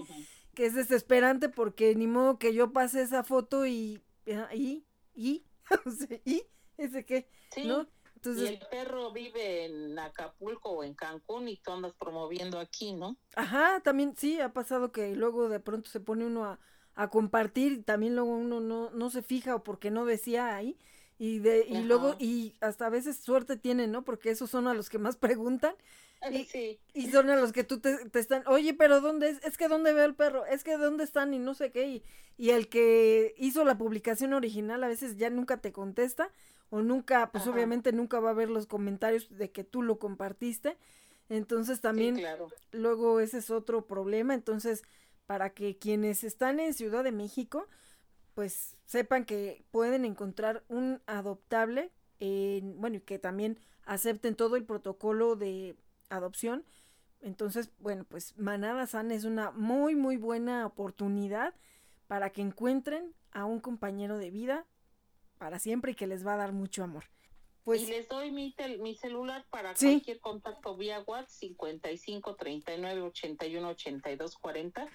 [0.55, 4.83] que es desesperante porque ni modo que yo pase esa foto y, y,
[5.13, 5.45] y,
[6.25, 6.43] y,
[6.77, 7.29] ese qué,
[7.63, 7.87] ¿no?
[8.15, 12.93] Entonces, y el perro vive en Acapulco o en Cancún y tú andas promoviendo aquí,
[12.93, 13.17] ¿no?
[13.35, 16.59] Ajá, también sí, ha pasado que luego de pronto se pone uno a,
[16.95, 20.75] a compartir y también luego uno no, no se fija o porque no decía ahí
[21.19, 24.03] y de y luego y hasta a veces suerte tienen, ¿no?
[24.03, 25.75] Porque esos son a los que más preguntan.
[26.31, 29.43] Y, y son a los que tú te, están, oye, pero ¿dónde es?
[29.43, 30.45] Es que ¿dónde veo el perro?
[30.45, 31.33] Es que ¿dónde están?
[31.33, 31.87] Y no sé qué.
[31.87, 32.03] Y,
[32.37, 36.31] y el que hizo la publicación original a veces ya nunca te contesta
[36.69, 40.77] o nunca, pues obviamente nunca va a ver los comentarios de que tú lo compartiste.
[41.29, 42.21] Entonces también
[42.71, 44.33] luego ese es otro problema.
[44.33, 44.83] Entonces,
[45.25, 47.67] para que quienes están en Ciudad de México,
[48.39, 51.91] pues sepan que pueden encontrar un adoptable,
[52.21, 55.75] en, bueno, y que también acepten todo el protocolo de
[56.07, 56.63] adopción.
[57.19, 61.53] Entonces, bueno, pues Manada San es una muy, muy buena oportunidad
[62.07, 64.65] para que encuentren a un compañero de vida
[65.37, 67.03] para siempre y que les va a dar mucho amor.
[67.65, 73.67] Pues, y les doy mi, mi celular para cualquier contacto vía WhatsApp 55 39 81
[73.67, 74.87] 82 40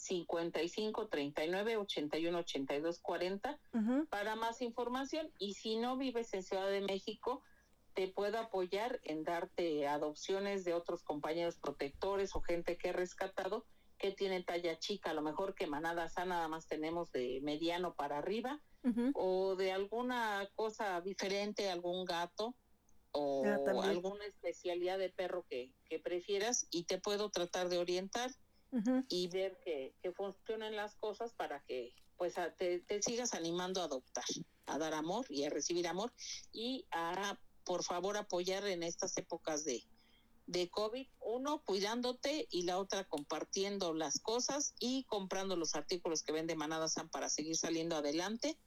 [0.00, 3.60] 55 39 81 82 40
[4.08, 5.30] para más información.
[5.38, 7.42] Y si no vives en Ciudad de México
[7.94, 13.66] te puedo apoyar en darte adopciones de otros compañeros protectores o gente que he rescatado
[13.98, 17.94] que tiene talla chica, a lo mejor que manada sana nada más tenemos de mediano
[17.94, 18.62] para arriba
[19.12, 22.54] o de alguna cosa diferente, algún gato
[23.12, 28.30] o ah, alguna especialidad de perro que, que prefieras y te puedo tratar de orientar
[29.08, 34.24] y ver que, que, funcionen las cosas para que pues te, sigas animando a adoptar,
[34.66, 36.12] a dar amor y a recibir amor
[36.52, 39.82] y a por favor apoyar en estas épocas de,
[40.46, 46.32] de COVID, uno cuidándote y la otra compartiendo las cosas y comprando los artículos que
[46.32, 48.58] vende Manada San para seguir saliendo adelante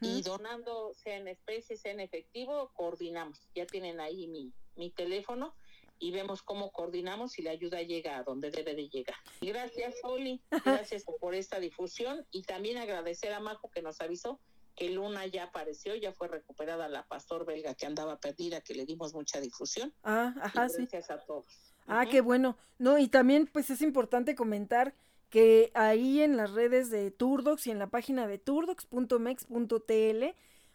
[0.00, 3.38] y donando, sea en especie, sea en efectivo, coordinamos.
[3.54, 5.54] Ya tienen ahí mi, mi teléfono
[5.98, 9.16] y vemos cómo coordinamos y la ayuda llega a donde debe de llegar.
[9.40, 10.42] Gracias, Oli.
[10.64, 14.40] Gracias por esta difusión y también agradecer a Majo que nos avisó
[14.76, 18.84] que Luna ya apareció, ya fue recuperada la pastor belga que andaba perdida, que le
[18.86, 19.94] dimos mucha difusión.
[20.02, 20.66] Ah, ajá.
[20.66, 21.46] Gracias a todos.
[21.86, 22.56] Ah, qué bueno.
[22.78, 24.94] No, y también pues es importante comentar
[25.30, 30.24] que ahí en las redes de Turdox y en la página de turdox.mex.tl,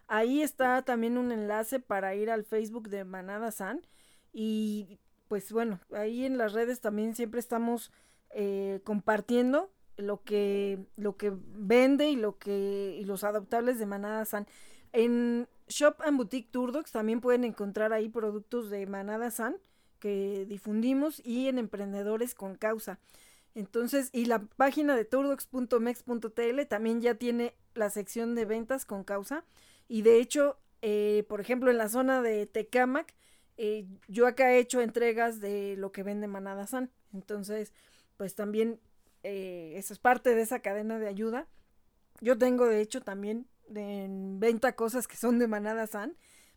[0.08, 3.86] ahí está también un enlace para ir al Facebook de Manada San
[4.34, 5.00] y
[5.30, 7.92] pues bueno, ahí en las redes también siempre estamos
[8.32, 14.26] eh, compartiendo lo que lo que vende y lo que y los adoptables de Manada
[14.26, 14.48] San.
[14.92, 19.58] En Shop and Boutique Turdox también pueden encontrar ahí productos de Manada San
[20.00, 23.00] que difundimos y en Emprendedores con Causa.
[23.54, 29.44] Entonces, y la página de turdox.mex.tl también ya tiene la sección de ventas con causa.
[29.88, 33.16] Y de hecho, eh, por ejemplo, en la zona de Tecamac,
[33.62, 36.90] eh, yo acá he hecho entregas de lo que vende Manada San.
[37.14, 37.74] Entonces,
[38.18, 38.80] pues también
[39.24, 41.46] eh, eso es parte de esa cadena de ayuda.
[42.22, 46.16] Yo tengo, de hecho, también en venta cosas que son de Manada San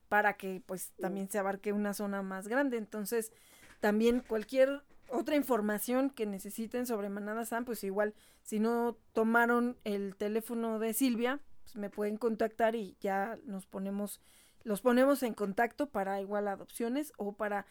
[0.08, 2.76] para que pues también se abarque una zona más grande.
[2.76, 3.32] Entonces,
[3.80, 10.14] también cualquier otra información que necesiten sobre Manada San, pues igual, si no tomaron el
[10.14, 14.20] teléfono de Silvia, pues me pueden contactar y ya nos ponemos,
[14.64, 17.66] los ponemos en contacto para igual adopciones o para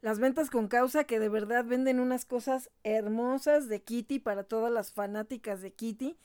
[0.00, 4.72] las ventas con causa que de verdad venden unas cosas hermosas de Kitty para todas
[4.72, 6.16] las fanáticas de Kitty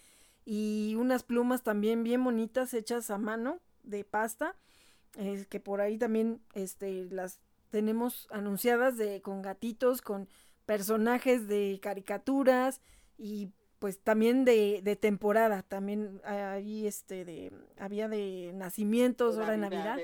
[0.46, 4.56] y unas plumas también bien bonitas hechas a mano de pasta
[5.18, 7.40] eh, que por ahí también este las
[7.70, 10.28] tenemos anunciadas de con gatitos con
[10.66, 12.82] personajes de caricaturas
[13.18, 19.58] y pues también de, de temporada, también ahí este de había de nacimientos, ahora de
[19.58, 19.98] Navidad.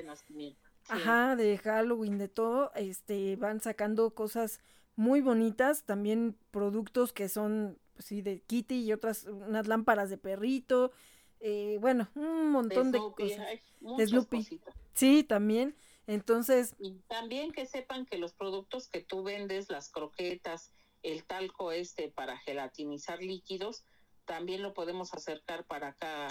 [0.88, 4.60] Ajá, de Halloween, de todo, este van sacando cosas
[4.96, 10.18] muy bonitas, también productos que son pues, sí de Kitty y otras unas lámparas de
[10.18, 10.92] perrito,
[11.40, 13.46] eh, bueno, un montón de, cosas.
[13.80, 14.60] de Snoopy.
[14.92, 15.76] Sí, también.
[16.06, 16.74] Entonces.
[17.08, 20.70] también que sepan que los productos que tú vendes, las croquetas,
[21.04, 23.84] el talco este para gelatinizar líquidos,
[24.24, 26.28] también lo podemos acercar para acá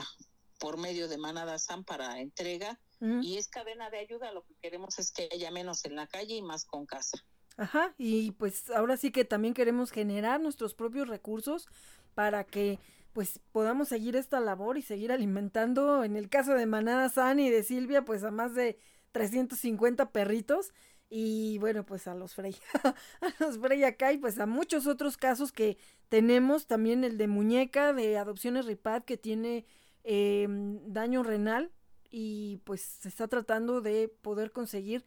[0.60, 2.80] por medio de Manada San para entrega.
[3.22, 6.36] Y es cadena de ayuda, lo que queremos es que haya menos en la calle
[6.36, 7.22] y más con casa.
[7.58, 11.68] Ajá, y pues ahora sí que también queremos generar nuestros propios recursos
[12.16, 12.80] para que
[13.12, 17.50] pues podamos seguir esta labor y seguir alimentando, en el caso de Manada San y
[17.50, 18.80] de Silvia, pues a más de
[19.12, 20.72] 350 perritos
[21.16, 22.96] y bueno, pues a los Frey, a
[23.40, 25.78] los Frey acá y pues a muchos otros casos que
[26.10, 29.64] tenemos, también el de muñeca de adopciones RIPAD que tiene
[30.04, 31.72] em, daño renal
[32.10, 35.06] y pues se está tratando de poder conseguir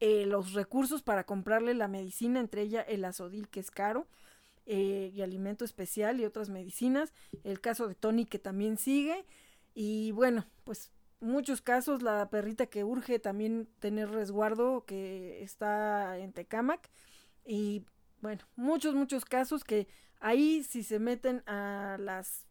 [0.00, 4.06] eh, los recursos para comprarle la medicina, entre ella el azodil que es caro.
[4.70, 7.14] Eh, y alimento especial y otras medicinas.
[7.42, 9.24] El caso de Tony que también sigue.
[9.74, 16.32] Y bueno, pues muchos casos, la perrita que urge también tener resguardo, que está en
[16.32, 16.90] Tecamac.
[17.44, 17.84] Y
[18.20, 19.88] bueno, muchos, muchos casos que
[20.20, 22.46] ahí si se meten a las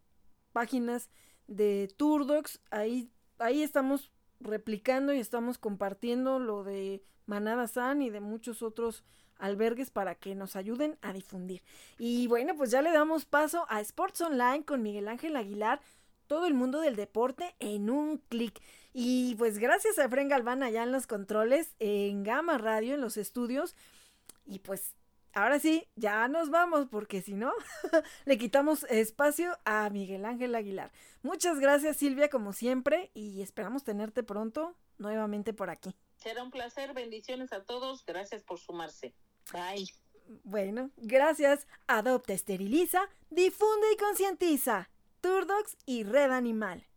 [0.52, 1.10] páginas
[1.46, 8.20] de Turdocs, ahí, ahí estamos replicando y estamos compartiendo lo de Manada San y de
[8.20, 9.04] muchos otros
[9.36, 11.62] albergues para que nos ayuden a difundir.
[11.98, 15.80] Y bueno, pues ya le damos paso a Sports Online con Miguel Ángel Aguilar,
[16.28, 18.60] todo el mundo del deporte en un clic.
[18.92, 23.16] Y pues gracias a Efren Galván allá en los controles, en Gama Radio, en los
[23.16, 23.74] estudios.
[24.46, 24.94] Y pues
[25.32, 27.52] ahora sí, ya nos vamos, porque si no,
[28.24, 30.92] le quitamos espacio a Miguel Ángel Aguilar.
[31.22, 35.94] Muchas gracias Silvia, como siempre, y esperamos tenerte pronto nuevamente por aquí.
[36.16, 39.14] Será un placer, bendiciones a todos, gracias por sumarse.
[39.52, 39.88] Bye.
[40.44, 41.66] Bueno, gracias.
[41.86, 43.00] Adopta, esteriliza,
[43.30, 44.90] difunde y concientiza.
[45.28, 46.82] Turdox y Red Animal.